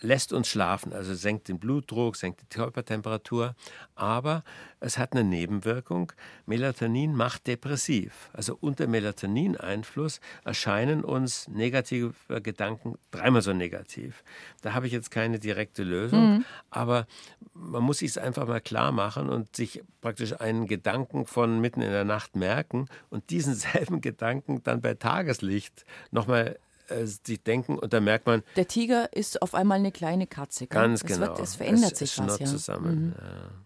lässt 0.00 0.32
uns 0.32 0.48
schlafen, 0.48 0.92
also 0.92 1.14
senkt 1.14 1.48
den 1.48 1.58
Blutdruck, 1.58 2.16
senkt 2.16 2.42
die 2.42 2.46
Körpertemperatur, 2.46 3.54
aber 3.94 4.44
es 4.78 4.98
hat 4.98 5.12
eine 5.12 5.24
Nebenwirkung. 5.24 6.12
Melatonin 6.44 7.14
macht 7.14 7.46
depressiv. 7.46 8.30
Also 8.32 8.56
unter 8.60 8.86
Melatonin-Einfluss 8.86 10.20
erscheinen 10.44 11.02
uns 11.02 11.48
negative 11.48 12.12
Gedanken 12.42 12.96
dreimal 13.10 13.42
so 13.42 13.52
negativ. 13.52 14.22
Da 14.62 14.74
habe 14.74 14.86
ich 14.86 14.92
jetzt 14.92 15.10
keine 15.10 15.38
direkte 15.38 15.82
Lösung, 15.82 16.36
mhm. 16.36 16.44
aber 16.70 17.06
man 17.54 17.82
muss 17.82 17.98
sich 17.98 18.10
es 18.10 18.18
einfach 18.18 18.46
mal 18.46 18.60
klar 18.60 18.92
machen 18.92 19.28
und 19.28 19.56
sich 19.56 19.82
praktisch 20.02 20.38
einen 20.40 20.66
Gedanken 20.66 21.26
von 21.26 21.60
mitten 21.60 21.80
in 21.80 21.90
der 21.90 22.04
Nacht 22.04 22.36
merken 22.36 22.88
und 23.08 23.30
diesen 23.30 23.54
selben 23.56 24.00
Gedanken 24.00 24.62
dann 24.62 24.80
bei 24.80 24.94
Tageslicht 24.94 25.84
nochmal 26.10 26.58
äh, 26.88 27.06
denken 27.38 27.78
und 27.78 27.92
da 27.92 28.00
merkt 28.00 28.26
man. 28.26 28.42
Der 28.56 28.68
Tiger 28.68 29.12
ist 29.12 29.42
auf 29.42 29.54
einmal 29.54 29.78
eine 29.78 29.92
kleine 29.92 30.26
Katze. 30.26 30.66
Gell? 30.66 30.80
Ganz 30.80 31.02
es 31.02 31.06
genau. 31.06 31.28
Wird, 31.28 31.40
es 31.40 31.54
verändert 31.56 31.92
es, 31.92 31.98
sich 31.98 32.12
es 32.12 32.18
was. 32.18 32.38
Ja. 32.38 32.46
zusammen. 32.46 33.14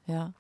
Mhm. 0.07 0.13
Ja. 0.13 0.33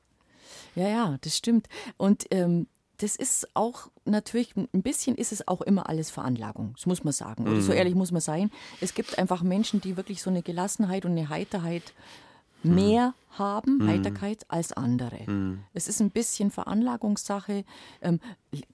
ja. 0.74 0.89
ja, 0.89 1.18
das 1.20 1.37
stimmt. 1.37 1.68
Und 1.97 2.26
ähm, 2.31 2.66
das 3.03 3.16
ist 3.16 3.49
auch 3.55 3.89
natürlich, 4.05 4.55
ein 4.57 4.83
bisschen 4.83 5.16
ist 5.16 5.33
es 5.33 5.49
auch 5.49 5.62
immer 5.62 5.89
alles 5.89 6.11
Veranlagung, 6.11 6.74
das 6.74 6.87
muss 6.87 7.03
man 7.03 7.12
sagen. 7.12 7.45
Oder 7.45 7.57
mhm. 7.57 7.62
so 7.62 7.72
ehrlich 7.72 7.95
muss 7.95 8.12
man 8.12 8.20
sein. 8.20 8.51
Es 8.81 8.95
gibt 8.95 9.18
einfach 9.18 9.43
Menschen, 9.43 9.81
die 9.81 9.97
wirklich 9.97 10.22
so 10.22 10.31
eine 10.31 10.43
Gelassenheit 10.43 11.05
und 11.07 11.12
eine 11.12 11.31
Heiterheit 11.31 11.95
mhm. 12.62 12.74
mehr 12.74 13.14
haben, 13.31 13.78
mhm. 13.78 13.89
Heiterkeit, 13.89 14.45
als 14.49 14.72
andere. 14.72 15.20
Mhm. 15.26 15.61
Es 15.72 15.89
ist 15.89 16.01
ein 16.01 16.11
bisschen 16.11 16.51
Veranlagungssache. 16.51 17.64
Ähm, 18.03 18.20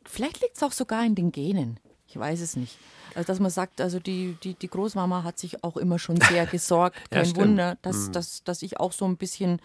vielleicht 0.05 0.41
liegt 0.43 0.57
es 0.57 0.63
auch 0.63 0.73
sogar 0.73 1.05
in 1.05 1.15
den 1.15 1.31
Genen. 1.31 1.79
Ich 2.17 2.21
weiß 2.21 2.41
es 2.41 2.57
nicht. 2.57 2.79
Also, 3.15 3.27
dass 3.27 3.41
man 3.41 3.51
sagt, 3.51 3.83
also 3.83 4.01
die, 4.01 4.39
die, 4.43 4.55
die 4.55 4.69
Großmama 4.69 5.23
hat 5.23 5.39
sich 5.39 5.63
auch 5.63 5.77
immer 5.77 5.99
schon 5.99 6.19
sehr 6.19 6.47
gesorgt. 6.47 6.97
Kein 7.11 7.27
ja, 7.27 7.37
Wunder, 7.37 7.79
dass, 7.83 8.09
mhm. 8.09 8.13
dass, 8.13 8.43
dass 8.43 8.63
ich 8.63 8.81
auch 8.81 8.93
so 8.93 9.05
ein 9.05 9.19
bisschen 9.19 9.61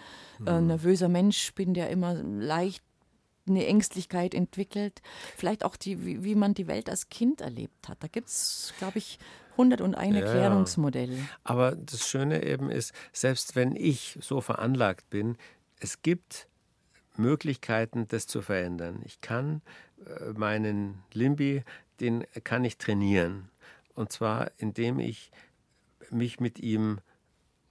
äh, 0.45 0.59
mhm. 0.59 0.67
nervöser 0.67 1.07
Mensch 1.07 1.53
bin, 1.53 1.73
der 1.73 1.89
immer 1.89 2.13
leicht 2.13 2.83
eine 3.47 3.65
Ängstlichkeit 3.65 4.33
entwickelt. 4.33 5.01
Vielleicht 5.37 5.63
auch, 5.63 5.77
die, 5.77 6.05
wie, 6.05 6.25
wie 6.25 6.35
man 6.35 6.53
die 6.53 6.67
Welt 6.67 6.89
als 6.89 7.07
Kind 7.07 7.39
erlebt 7.39 7.87
hat. 7.87 8.03
Da 8.03 8.07
gibt 8.07 8.27
es, 8.27 8.73
glaube 8.79 8.97
ich, 8.97 9.17
101 9.53 10.13
ja. 10.13 10.21
Erklärungsmodelle. 10.21 11.17
Aber 11.45 11.77
das 11.77 12.05
Schöne 12.05 12.43
eben 12.43 12.69
ist, 12.69 12.93
selbst 13.13 13.55
wenn 13.55 13.77
ich 13.77 14.17
so 14.19 14.41
veranlagt 14.41 15.09
bin, 15.09 15.37
es 15.79 16.01
gibt 16.01 16.47
Möglichkeiten, 17.15 18.09
das 18.09 18.27
zu 18.27 18.41
verändern. 18.41 19.01
Ich 19.05 19.21
kann 19.21 19.61
äh, 20.05 20.33
meinen 20.33 21.03
Limbi 21.13 21.63
den 22.01 22.25
kann 22.43 22.65
ich 22.65 22.77
trainieren. 22.77 23.49
Und 23.93 24.11
zwar, 24.11 24.51
indem 24.57 24.99
ich 24.99 25.31
mich 26.09 26.39
mit 26.39 26.59
ihm 26.59 26.99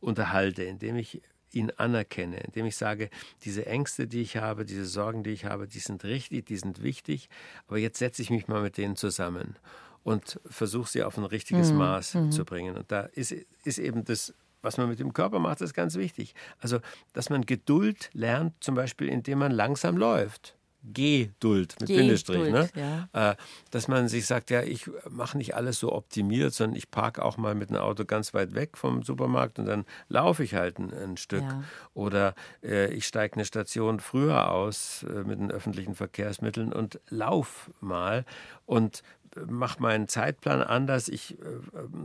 unterhalte, 0.00 0.62
indem 0.62 0.96
ich 0.96 1.22
ihn 1.52 1.70
anerkenne, 1.76 2.38
indem 2.38 2.66
ich 2.66 2.76
sage, 2.76 3.10
diese 3.42 3.66
Ängste, 3.66 4.06
die 4.06 4.22
ich 4.22 4.36
habe, 4.36 4.64
diese 4.64 4.86
Sorgen, 4.86 5.24
die 5.24 5.30
ich 5.30 5.44
habe, 5.44 5.66
die 5.66 5.80
sind 5.80 6.04
richtig, 6.04 6.46
die 6.46 6.56
sind 6.56 6.82
wichtig, 6.82 7.28
aber 7.66 7.78
jetzt 7.78 7.98
setze 7.98 8.22
ich 8.22 8.30
mich 8.30 8.48
mal 8.48 8.62
mit 8.62 8.76
denen 8.76 8.96
zusammen 8.96 9.56
und 10.02 10.40
versuche 10.46 10.88
sie 10.88 11.02
auf 11.02 11.18
ein 11.18 11.24
richtiges 11.24 11.72
mhm. 11.72 11.78
Maß 11.78 12.14
mhm. 12.14 12.32
zu 12.32 12.44
bringen. 12.44 12.76
Und 12.76 12.90
da 12.92 13.02
ist, 13.02 13.34
ist 13.64 13.78
eben 13.78 14.04
das, 14.04 14.34
was 14.62 14.76
man 14.76 14.88
mit 14.88 15.00
dem 15.00 15.12
Körper 15.12 15.38
macht, 15.38 15.60
ist 15.60 15.74
ganz 15.74 15.96
wichtig. 15.96 16.34
Also, 16.60 16.80
dass 17.12 17.30
man 17.30 17.46
Geduld 17.46 18.10
lernt, 18.12 18.54
zum 18.62 18.74
Beispiel, 18.74 19.08
indem 19.08 19.40
man 19.40 19.52
langsam 19.52 19.96
läuft. 19.96 20.56
Geduld 20.82 21.76
mit 21.80 21.88
Bindestrich, 21.88 22.50
ne? 22.50 22.68
Ja. 22.74 23.32
Äh, 23.32 23.36
dass 23.70 23.88
man 23.88 24.08
sich 24.08 24.26
sagt, 24.26 24.50
ja, 24.50 24.62
ich 24.62 24.90
mache 25.08 25.36
nicht 25.36 25.54
alles 25.54 25.78
so 25.78 25.92
optimiert, 25.92 26.54
sondern 26.54 26.76
ich 26.76 26.90
parke 26.90 27.24
auch 27.24 27.36
mal 27.36 27.54
mit 27.54 27.68
einem 27.68 27.80
Auto 27.80 28.04
ganz 28.04 28.32
weit 28.32 28.54
weg 28.54 28.76
vom 28.76 29.02
Supermarkt 29.02 29.58
und 29.58 29.66
dann 29.66 29.84
laufe 30.08 30.42
ich 30.42 30.54
halt 30.54 30.78
ein, 30.78 30.92
ein 30.92 31.16
Stück. 31.16 31.42
Ja. 31.42 31.62
Oder 31.94 32.34
äh, 32.62 32.92
ich 32.94 33.06
steige 33.06 33.34
eine 33.34 33.44
Station 33.44 34.00
früher 34.00 34.50
aus 34.50 35.04
äh, 35.04 35.24
mit 35.24 35.38
den 35.38 35.50
öffentlichen 35.50 35.94
Verkehrsmitteln 35.94 36.72
und 36.72 36.98
lauf 37.10 37.70
mal 37.80 38.24
und 38.64 39.02
mache 39.48 39.80
meinen 39.82 40.08
Zeitplan 40.08 40.62
anders. 40.62 41.08
Ich 41.08 41.38
äh, 41.38 41.44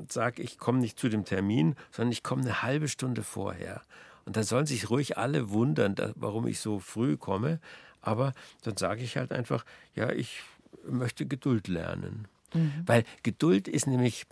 sage, 0.09 0.41
ich 0.41 0.57
komme 0.57 0.80
nicht 0.80 0.99
zu 0.99 1.09
dem 1.09 1.26
Termin, 1.26 1.76
sondern 1.91 2.11
ich 2.11 2.23
komme 2.23 2.41
eine 2.41 2.61
halbe 2.61 2.88
Stunde 2.88 3.23
vorher. 3.23 3.82
Und 4.26 4.36
dann 4.38 4.43
sollen 4.43 4.65
sich 4.65 4.89
ruhig 4.89 5.17
alle 5.17 5.51
wundern, 5.51 5.95
warum 6.15 6.47
ich 6.47 6.59
so 6.59 6.80
früh 6.80 7.15
komme. 7.15 7.59
Aber 8.06 8.34
dann 8.62 8.78
sage 8.78 9.03
ich 9.03 9.18
halt 9.18 9.32
einfach, 9.32 9.66
ja, 9.95 10.12
ich 10.12 10.41
möchte 10.88 11.26
Geduld 11.26 11.68
lernen. 11.68 12.28
Mhm. 12.53 12.84
Weil 12.86 13.03
Geduld 13.24 13.68
ist 13.68 13.88
nämlich 13.88 14.26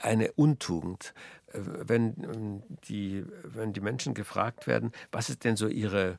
eine 0.00 0.32
Untugend. 0.32 1.14
Äh, 1.52 1.60
wenn 1.62 2.14
ähm, 2.24 2.62
die, 2.88 3.24
wenn 3.44 3.72
die 3.72 3.80
Menschen 3.80 4.14
gefragt 4.14 4.66
werden, 4.66 4.92
was 5.12 5.30
ist 5.30 5.44
denn 5.44 5.56
so 5.56 5.68
ihre 5.68 6.18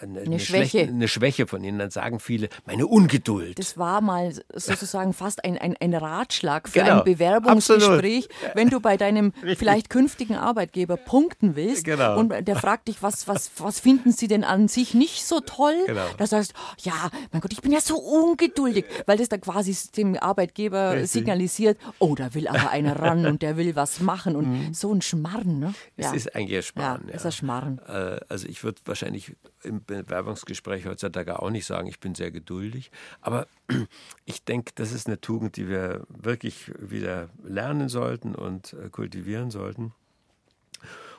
eine, 0.00 0.20
eine 0.20 0.38
Schwäche. 0.40 0.80
eine 0.80 1.08
Schwäche 1.08 1.46
von 1.46 1.62
Ihnen. 1.64 1.78
Dann 1.78 1.90
sagen 1.90 2.20
viele, 2.20 2.48
meine 2.66 2.86
Ungeduld. 2.86 3.58
Das 3.58 3.76
war 3.78 4.00
mal 4.00 4.32
sozusagen 4.54 5.12
fast 5.12 5.44
ein, 5.44 5.58
ein, 5.58 5.76
ein 5.80 5.94
Ratschlag 5.94 6.68
für 6.68 6.80
Genau, 6.80 6.98
ein 6.98 7.04
Bewerbungsgespräch, 7.04 8.28
wenn 8.54 8.68
du 8.68 8.80
bei 8.80 8.96
deinem 8.96 9.32
vielleicht 9.56 9.90
künftigen 9.90 10.36
Arbeitgeber 10.36 10.96
punkten 10.96 11.56
willst 11.56 11.84
Genau. 11.84 12.18
und 12.18 12.30
der 12.46 12.56
fragt 12.56 12.88
dich, 12.88 13.02
was, 13.02 13.28
was, 13.28 13.50
was 13.58 13.80
finden 13.80 14.12
sie 14.12 14.28
denn 14.28 14.44
an 14.44 14.68
sich 14.68 14.94
nicht 14.94 15.24
so 15.24 15.40
toll? 15.40 15.74
Genau. 15.86 16.06
Da 16.18 16.26
sagst 16.26 16.52
du, 16.52 16.88
ja, 16.90 17.10
mein 17.32 17.40
Gott, 17.40 17.52
ich 17.52 17.60
bin 17.60 17.72
ja 17.72 17.80
so 17.80 17.96
ungeduldig, 17.98 18.84
weil 19.06 19.18
das 19.18 19.28
da 19.28 19.38
quasi 19.38 19.76
dem 19.96 20.16
Arbeitgeber 20.16 20.92
Richtig. 20.92 21.10
signalisiert, 21.10 21.78
oh, 21.98 22.14
da 22.14 22.34
will 22.34 22.48
aber 22.48 22.70
einer 22.70 22.98
ran 22.98 23.26
und 23.26 23.42
der 23.42 23.56
will 23.56 23.76
was 23.76 24.00
machen 24.00 24.36
und 24.36 24.74
so 24.74 24.92
ein 24.92 25.02
Schmarren, 25.02 25.58
ne? 25.58 25.66
Mhm. 25.68 25.74
Es 25.96 26.06
Ja. 26.06 26.12
ist 26.14 26.34
eigentlich 26.34 26.56
ein 26.58 26.62
Schmarrn. 26.62 27.04
Ja, 27.08 27.14
ist 27.14 27.26
ein 27.26 27.32
Schmarrn. 27.32 27.80
Äh, 27.86 28.20
Also 28.28 28.48
ich 28.48 28.64
würde 28.64 28.80
wahrscheinlich 28.84 29.34
im 29.66 29.84
Bewerbungsgespräch 29.84 30.86
heutzutage 30.86 31.40
auch 31.40 31.50
nicht 31.50 31.66
sagen, 31.66 31.88
ich 31.88 32.00
bin 32.00 32.14
sehr 32.14 32.30
geduldig. 32.30 32.90
Aber 33.20 33.46
ich 34.24 34.44
denke, 34.44 34.72
das 34.74 34.92
ist 34.92 35.06
eine 35.06 35.20
Tugend, 35.20 35.56
die 35.56 35.68
wir 35.68 36.06
wirklich 36.08 36.72
wieder 36.78 37.28
lernen 37.44 37.88
sollten 37.88 38.34
und 38.34 38.72
äh, 38.74 38.88
kultivieren 38.88 39.50
sollten. 39.50 39.92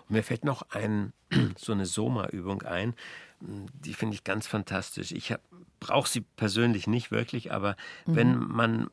Und 0.07 0.15
mir 0.15 0.23
fällt 0.23 0.45
noch 0.45 0.63
ein, 0.71 1.13
so 1.57 1.73
eine 1.73 1.85
Soma-Übung 1.85 2.63
ein, 2.63 2.95
die 3.39 3.93
finde 3.93 4.15
ich 4.15 4.23
ganz 4.23 4.47
fantastisch. 4.47 5.11
Ich 5.11 5.33
brauche 5.79 6.09
sie 6.09 6.21
persönlich 6.21 6.87
nicht 6.87 7.11
wirklich, 7.11 7.51
aber 7.51 7.75
wenn 8.05 8.39
man 8.39 8.89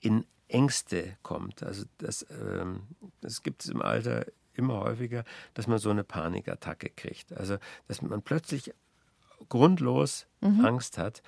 in 0.00 0.24
Ängste 0.48 1.16
kommt, 1.22 1.62
also 1.62 1.84
das, 1.98 2.26
ähm, 2.30 2.82
das 3.20 3.42
gibt 3.42 3.62
es 3.62 3.68
im 3.68 3.82
Alter 3.82 4.24
immer 4.60 4.80
häufiger, 4.80 5.24
dass 5.54 5.66
man 5.66 5.78
so 5.78 5.90
eine 5.90 6.04
Panikattacke 6.04 6.90
kriegt. 6.90 7.32
Also 7.36 7.58
dass 7.88 8.02
man 8.02 8.22
plötzlich 8.22 8.72
grundlos 9.48 10.26
Angst 10.64 10.98
hat. 10.98 11.22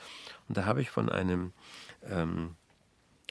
Und 0.49 0.57
da 0.57 0.65
habe 0.65 0.81
ich 0.81 0.91
von 0.91 1.09
einem 1.09 1.53
ähm, 2.05 2.57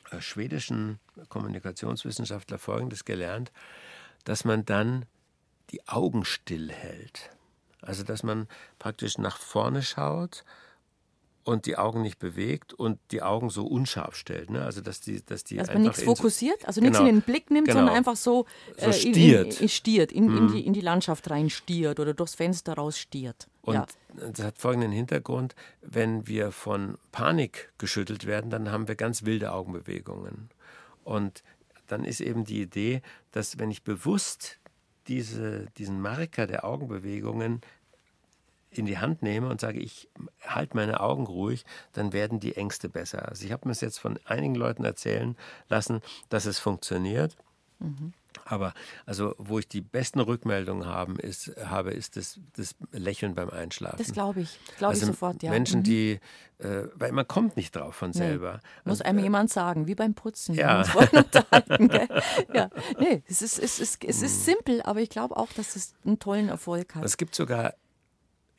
äh, 0.10 0.20
schwedischen 0.20 1.00
Kommunikationswissenschaftler 1.30 2.58
Folgendes 2.58 3.06
gelernt, 3.06 3.52
dass 4.26 4.44
man 4.44 4.66
dann 4.66 5.06
die 5.70 5.88
Augen 5.88 6.26
stillhält. 6.26 7.32
Also 7.82 8.04
dass 8.04 8.24
man 8.24 8.48
praktisch 8.80 9.18
nach 9.18 9.38
vorne 9.38 9.82
schaut 9.82 10.44
und 11.44 11.66
die 11.66 11.78
Augen 11.78 12.02
nicht 12.02 12.20
bewegt 12.20 12.74
und 12.74 13.00
die 13.12 13.22
Augen 13.22 13.50
so 13.50 13.66
unscharf 13.66 14.16
stellt. 14.16 14.50
Ne? 14.50 14.64
Also 14.64 14.82
dass 14.82 15.02
die, 15.02 15.24
dass 15.26 15.44
die 15.44 15.56
Dass 15.56 15.74
man 15.74 15.82
nichts 15.84 16.04
fokussiert, 16.04 16.66
also 16.68 16.82
nichts 16.82 16.98
Genau. 16.98 17.10
in 17.10 17.16
den 17.16 17.22
Blick 17.24 17.50
nimmt, 17.50 17.68
Genau. 17.68 17.80
sondern 17.80 17.96
einfach 17.96 18.16
so, 18.16 18.46
So 18.78 18.88
in, 18.88 18.94
stiert. 18.94 19.48
Mhm. 19.48 19.52
In, 19.52 19.58
in, 19.62 19.70
stiert 19.70 20.12
in, 20.12 20.38
in, 20.38 20.48
die, 20.52 20.66
in 20.66 20.74
die 20.74 20.82
Landschaft 20.82 21.30
rein 21.30 21.50
stiert 21.50 22.00
oder 22.00 22.14
durchs 22.14 22.36
Fenster 22.36 22.74
raus 22.74 22.98
stiert. 22.98 23.48
Und 23.62 23.76
ja. 23.76 23.86
das 24.32 24.46
hat 24.46 24.58
folgenden 24.58 24.92
Hintergrund, 24.92 25.56
wenn 25.82 26.28
wir 26.28 26.52
von 26.52 26.98
Panik 27.12 27.72
geschüttelt 27.78 28.26
werden, 28.26 28.50
dann 28.52 28.72
haben 28.72 28.88
wir 28.88 28.96
ganz 28.96 29.24
wilde 29.24 29.52
Augenbewegungen. 29.52 30.50
Und 31.04 31.44
dann 31.88 32.06
ist 32.06 32.22
eben 32.22 32.46
die 32.46 32.62
Idee, 32.62 33.02
dass 33.32 33.60
wenn 33.60 33.72
ich 33.72 33.84
bewusst 33.84 34.60
diese, 35.08 35.66
diesen 35.78 36.02
Marker 36.02 36.48
der 36.48 36.64
Augenbewegungen 36.64 37.62
in 38.72 38.86
die 38.86 38.98
Hand 38.98 39.22
nehme 39.22 39.50
und 39.50 39.60
sage, 39.62 39.80
ich 39.80 40.10
halte 40.46 40.76
meine 40.76 41.00
Augen 41.02 41.26
ruhig, 41.28 41.66
dann 41.94 42.14
werden 42.14 42.40
die 42.40 42.56
Ängste 42.56 42.90
besser. 42.90 43.28
Also 43.30 43.46
ich 43.46 43.52
habe 43.52 43.68
mir 43.68 43.74
es 43.74 43.82
jetzt 43.82 44.00
von 44.00 44.18
einigen 44.26 44.56
Leuten 44.56 44.86
erzählen 44.86 45.36
lassen, 45.70 46.02
dass 46.30 46.46
es 46.46 46.58
funktioniert. 46.60 47.36
Aber 48.46 48.74
also, 49.06 49.34
wo 49.40 49.58
ich 49.60 49.68
die 49.68 49.82
besten 49.82 50.20
Rückmeldungen 50.20 50.86
haben, 50.86 51.18
ist, 51.20 51.52
habe, 51.66 51.92
ist 51.92 52.16
das, 52.16 52.40
das 52.56 52.76
Lächeln 52.92 53.34
beim 53.36 53.50
Einschlafen. 53.50 53.98
Das 53.98 54.14
glaube 54.14 54.42
ich. 54.42 54.60
Glaube 54.78 54.92
also 54.94 55.02
ich 55.04 55.08
sofort, 55.08 55.42
ja. 55.44 55.50
Menschen, 55.50 55.80
Mhm. 55.80 55.84
die, 55.84 56.20
äh, 56.60 56.84
weil 56.96 57.12
man 57.12 57.28
kommt 57.28 57.58
nicht 57.58 57.76
drauf 57.76 57.96
von 57.96 58.14
selber. 58.14 58.60
Muss 58.86 59.02
Also, 59.02 59.04
einem 59.06 59.20
jemand 59.24 59.50
sagen, 59.50 59.88
wie 59.88 59.96
beim 59.96 60.14
Putzen. 60.14 60.54
Ja. 60.56 60.84
Ja, 62.54 62.70
nee, 63.00 63.24
es 63.28 63.42
ist, 63.42 63.58
es 63.60 63.80
ist, 63.80 64.04
es 64.04 64.20
Mhm. 64.20 64.26
ist 64.26 64.46
simpel, 64.46 64.82
aber 64.84 65.00
ich 65.02 65.10
glaube 65.10 65.36
auch, 65.38 65.52
dass 65.54 65.76
es 65.76 65.94
einen 66.06 66.20
tollen 66.20 66.50
Erfolg 66.50 66.96
hat. 66.96 67.04
Es 67.04 67.18
gibt 67.18 67.36
sogar 67.36 67.74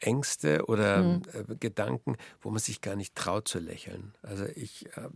Ängste 0.03 0.67
oder 0.67 1.03
Mhm. 1.03 1.23
äh, 1.33 1.55
Gedanken, 1.57 2.17
wo 2.41 2.51
man 2.51 2.59
sich 2.59 2.81
gar 2.81 2.97
nicht 2.97 3.15
traut 3.15 3.49
zu 3.49 3.59
lächeln. 3.59 4.15
Also 4.23 4.45
ich, 4.47 4.87
äh, 4.97 5.09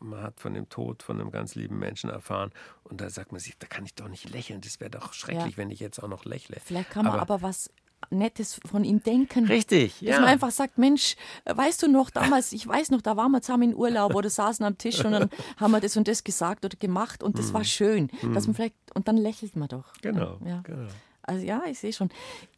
man 0.00 0.22
hat 0.22 0.40
von 0.40 0.54
dem 0.54 0.68
Tod 0.68 1.02
von 1.02 1.20
einem 1.20 1.30
ganz 1.30 1.54
lieben 1.54 1.78
Menschen 1.78 2.10
erfahren 2.10 2.50
und 2.84 3.00
da 3.00 3.10
sagt 3.10 3.32
man 3.32 3.40
sich, 3.40 3.56
da 3.58 3.66
kann 3.66 3.84
ich 3.84 3.94
doch 3.94 4.08
nicht 4.08 4.28
lächeln. 4.30 4.60
Das 4.60 4.80
wäre 4.80 4.90
doch 4.90 5.12
schrecklich, 5.12 5.52
Ja. 5.52 5.56
wenn 5.58 5.70
ich 5.70 5.80
jetzt 5.80 6.02
auch 6.02 6.08
noch 6.08 6.24
lächle. 6.24 6.56
Vielleicht 6.64 6.90
kann 6.90 7.04
man 7.04 7.20
aber, 7.20 7.42
was 7.42 7.70
Nettes 8.10 8.60
von 8.70 8.84
ihm 8.84 9.02
denken. 9.02 9.46
Richtig, 9.46 10.00
Dass 10.00 10.08
ja. 10.08 10.20
man 10.20 10.28
einfach 10.28 10.50
sagt, 10.50 10.76
Mensch, 10.76 11.16
weißt 11.46 11.82
du 11.82 11.88
noch, 11.88 12.10
damals, 12.10 12.52
ich 12.52 12.66
weiß 12.66 12.90
noch, 12.90 13.00
da 13.00 13.16
waren 13.16 13.30
wir 13.32 13.40
zusammen 13.40 13.70
in 13.70 13.74
Urlaub 13.74 14.14
oder 14.14 14.28
saßen 14.28 14.64
am 14.64 14.76
Tisch 14.76 15.02
und 15.04 15.12
dann 15.12 15.30
haben 15.56 15.70
wir 15.70 15.80
das 15.80 15.96
und 15.96 16.06
das 16.06 16.22
gesagt 16.22 16.64
oder 16.66 16.76
gemacht 16.76 17.22
und 17.22 17.38
das 17.38 17.54
war 17.54 17.64
schön. 17.64 18.10
Dass 18.34 18.46
man 18.46 18.54
vielleicht, 18.54 18.74
und 18.94 19.08
dann 19.08 19.16
lächelt 19.16 19.56
man 19.56 19.68
doch. 19.68 19.92
Genau, 20.02 20.38
Ja. 20.44 20.60
genau. 20.64 20.88
Also 21.26 21.44
ja, 21.44 21.62
ich 21.66 21.78
sehe 21.78 21.92
schon. 21.92 22.10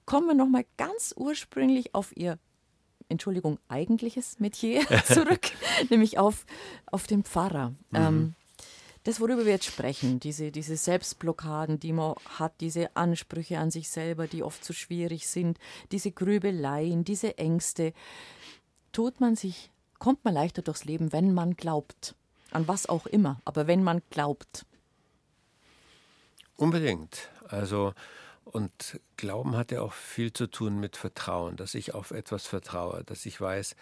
Kommen 0.05 0.27
wir 0.27 0.35
nochmal 0.35 0.65
ganz 0.77 1.15
ursprünglich 1.17 1.95
auf 1.95 2.17
Ihr, 2.17 2.39
Entschuldigung, 3.09 3.59
eigentliches 3.69 4.39
Metier 4.39 4.87
zurück, 5.05 5.51
nämlich 5.91 6.19
auf, 6.19 6.47
auf 6.87 7.07
den 7.07 7.25
Pfarrer. 7.25 7.73
Ähm, 7.95 8.35
das, 9.07 9.21
worüber 9.21 9.45
wir 9.45 9.53
jetzt 9.53 9.67
sprechen, 9.67 10.19
diese, 10.19 10.51
diese 10.51 10.77
Selbstblockaden, 10.77 11.79
die 11.79 11.93
man 11.93 12.17
hat, 12.39 12.61
diese 12.61 12.97
Ansprüche 12.97 13.61
an 13.61 13.71
sich 13.71 13.89
selber, 13.89 14.27
die 14.27 14.43
oft 14.43 14.65
zu 14.65 14.73
schwierig 14.73 15.29
sind, 15.29 15.59
diese 15.93 16.11
Grübeleien, 16.11 17.05
diese 17.05 17.39
Ängste, 17.39 17.93
tut 18.91 19.21
man 19.21 19.37
sich, 19.37 19.71
kommt 20.01 20.25
man 20.25 20.35
leichter 20.35 20.63
durchs 20.63 20.85
Leben, 20.85 21.13
wenn 21.13 21.33
man 21.33 21.55
glaubt. 21.55 22.17
An 22.51 22.67
was 22.67 22.89
auch 22.89 23.07
immer, 23.07 23.41
aber 23.45 23.69
wenn 23.69 23.85
man 23.85 24.03
glaubt. 24.11 24.67
Unbedingt. 26.57 27.29
Also, 27.49 27.93
und 28.47 29.01
Glauben 29.17 29.57
hat 29.57 29.73
ja 29.73 29.83
auch 29.83 29.93
viel 29.93 30.33
zu 30.33 30.47
tun 30.47 30.79
mit 30.79 30.97
Vertrauen, 30.97 31.57
dass 31.57 31.75
ich 31.75 31.95
auf 31.95 32.13
etwas 32.13 32.47
vertraue, 32.47 33.03
dass 33.05 33.27
ich 33.27 33.41
weiß, 33.41 33.75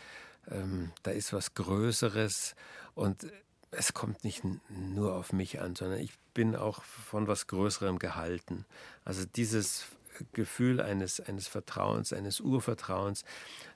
ähm, 0.50 0.90
da 1.02 1.10
ist 1.10 1.32
was 1.34 1.54
Größeres 1.54 2.56
und 2.94 3.26
es 3.70 3.92
kommt 3.92 4.24
nicht 4.24 4.42
nur 4.70 5.14
auf 5.14 5.32
mich 5.32 5.60
an, 5.60 5.76
sondern 5.76 6.00
ich 6.00 6.12
bin 6.32 6.56
auch 6.56 6.82
von 6.82 7.26
was 7.28 7.46
Größerem 7.46 7.98
gehalten. 7.98 8.64
Also 9.04 9.24
dieses 9.26 9.84
Gefühl 10.32 10.80
eines, 10.80 11.20
eines 11.20 11.46
Vertrauens, 11.46 12.12
eines 12.12 12.40
Urvertrauens, 12.40 13.24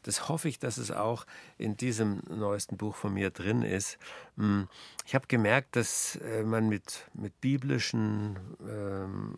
das 0.04 0.28
hoffe 0.28 0.48
ich, 0.48 0.58
dass 0.58 0.78
es 0.78 0.90
auch 0.90 1.26
in 1.58 1.76
diesem 1.76 2.22
neuesten 2.30 2.76
Buch 2.76 2.94
von 2.94 3.12
mir 3.12 3.30
drin 3.30 3.62
ist. 3.62 3.98
Hm, 4.36 4.68
Ich 5.04 5.14
habe 5.14 5.26
gemerkt, 5.26 5.76
dass 5.76 6.16
äh, 6.16 6.44
man 6.44 6.68
mit, 6.68 7.08
mit 7.12 7.38
biblischen 7.40 8.38
ähm, 8.66 9.36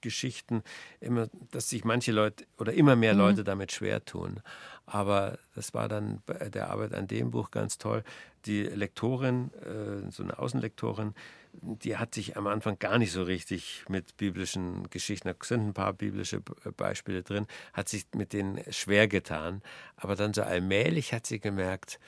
Geschichten 0.00 0.62
immer, 1.00 1.28
dass 1.50 1.70
sich 1.70 1.84
manche 1.84 2.12
Leute 2.12 2.44
oder 2.58 2.72
immer 2.72 2.96
mehr 2.96 3.14
Leute 3.14 3.44
damit 3.44 3.72
schwer 3.72 4.04
tun. 4.04 4.40
Aber 4.86 5.38
das 5.54 5.72
war 5.74 5.88
dann 5.88 6.22
bei 6.26 6.48
der 6.48 6.70
Arbeit 6.70 6.94
an 6.94 7.06
dem 7.06 7.30
Buch 7.30 7.50
ganz 7.50 7.78
toll. 7.78 8.02
Die 8.46 8.62
Lektorin, 8.62 9.50
äh, 9.54 10.10
so 10.10 10.22
eine 10.22 10.38
Außenlektorin, 10.38 11.14
die 11.52 11.96
hat 11.96 12.14
sich 12.14 12.36
am 12.36 12.46
Anfang 12.46 12.78
gar 12.78 12.98
nicht 12.98 13.12
so 13.12 13.22
richtig 13.22 13.84
mit 13.88 14.16
biblischen 14.16 14.88
Geschichten, 14.90 15.28
da 15.28 15.34
sind 15.42 15.68
ein 15.68 15.74
paar 15.74 15.92
biblische 15.92 16.40
B- 16.40 16.70
Beispiele 16.76 17.22
drin, 17.22 17.46
hat 17.72 17.88
sich 17.88 18.06
mit 18.14 18.32
denen 18.32 18.60
schwer 18.72 19.08
getan. 19.08 19.62
Aber 19.96 20.16
dann 20.16 20.32
so 20.32 20.42
allmählich 20.42 21.12
hat 21.12 21.26
sie 21.26 21.40
gemerkt, 21.40 21.98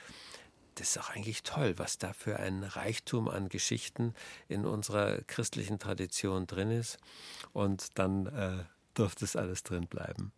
das 0.75 0.95
ist 0.95 0.97
auch 0.99 1.09
eigentlich 1.09 1.43
toll, 1.43 1.75
was 1.77 1.97
da 1.97 2.13
für 2.13 2.39
ein 2.39 2.63
Reichtum 2.63 3.27
an 3.27 3.49
Geschichten 3.49 4.13
in 4.47 4.65
unserer 4.65 5.21
christlichen 5.21 5.79
Tradition 5.79 6.47
drin 6.47 6.71
ist. 6.71 6.97
Und 7.53 7.97
dann 7.99 8.27
äh, 8.27 8.63
durfte 8.93 9.25
es 9.25 9.35
alles 9.35 9.63
drin 9.63 9.87
bleiben. 9.87 10.31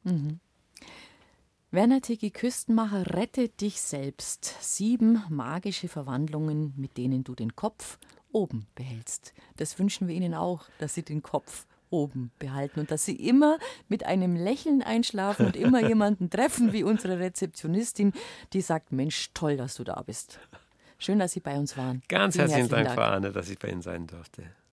Werner 1.72 2.02
Tiki 2.02 2.32
Küstenmacher, 2.32 3.16
rette 3.16 3.50
dich 3.50 3.82
selbst. 3.82 4.56
Sieben 4.62 5.24
magische 5.30 5.88
Verwandlungen, 5.88 6.74
mit 6.78 6.98
denen 6.98 7.24
du 7.24 7.36
den 7.36 7.56
Kopf 7.56 7.98
oben 8.32 8.68
behältst. 8.76 9.34
Das 9.58 9.80
wünschen 9.80 10.08
wir 10.08 10.16
Ihnen 10.16 10.34
auch, 10.34 10.66
dass 10.80 10.94
Sie 10.94 11.04
den 11.04 11.22
Kopf 11.22 11.66
oben 11.96 12.32
behalten 12.40 12.82
und 12.82 12.92
dass 12.92 13.06
Sie 13.06 13.16
immer 13.16 13.58
mit 13.88 14.06
einem 14.06 14.36
Lächeln 14.36 14.82
einschlafen 14.82 15.46
und 15.46 15.56
immer 15.56 15.80
jemanden 15.88 16.30
treffen 16.30 16.74
wie 16.74 16.84
unsere 16.84 17.20
Rezeptionistin, 17.20 18.14
die 18.54 18.62
sagt, 18.62 18.92
Mensch, 18.92 19.32
toll, 19.34 19.58
dass 19.58 19.76
du 19.76 19.84
da 19.84 20.02
bist. 20.02 20.40
Schön, 20.98 21.20
dass 21.20 21.34
Sie 21.34 21.40
bei 21.40 21.58
uns 21.58 21.78
waren. 21.78 22.04
Ganz 22.08 22.36
Vielen 22.36 22.48
herzlichen 22.48 22.70
Dank, 22.70 22.92
Frau 22.92 23.02
Arne, 23.02 23.32
dass 23.32 23.50
ich 23.50 23.60
bei 23.60 23.70
Ihnen 23.70 23.82
sein 23.82 24.08
durfte. 24.08 24.44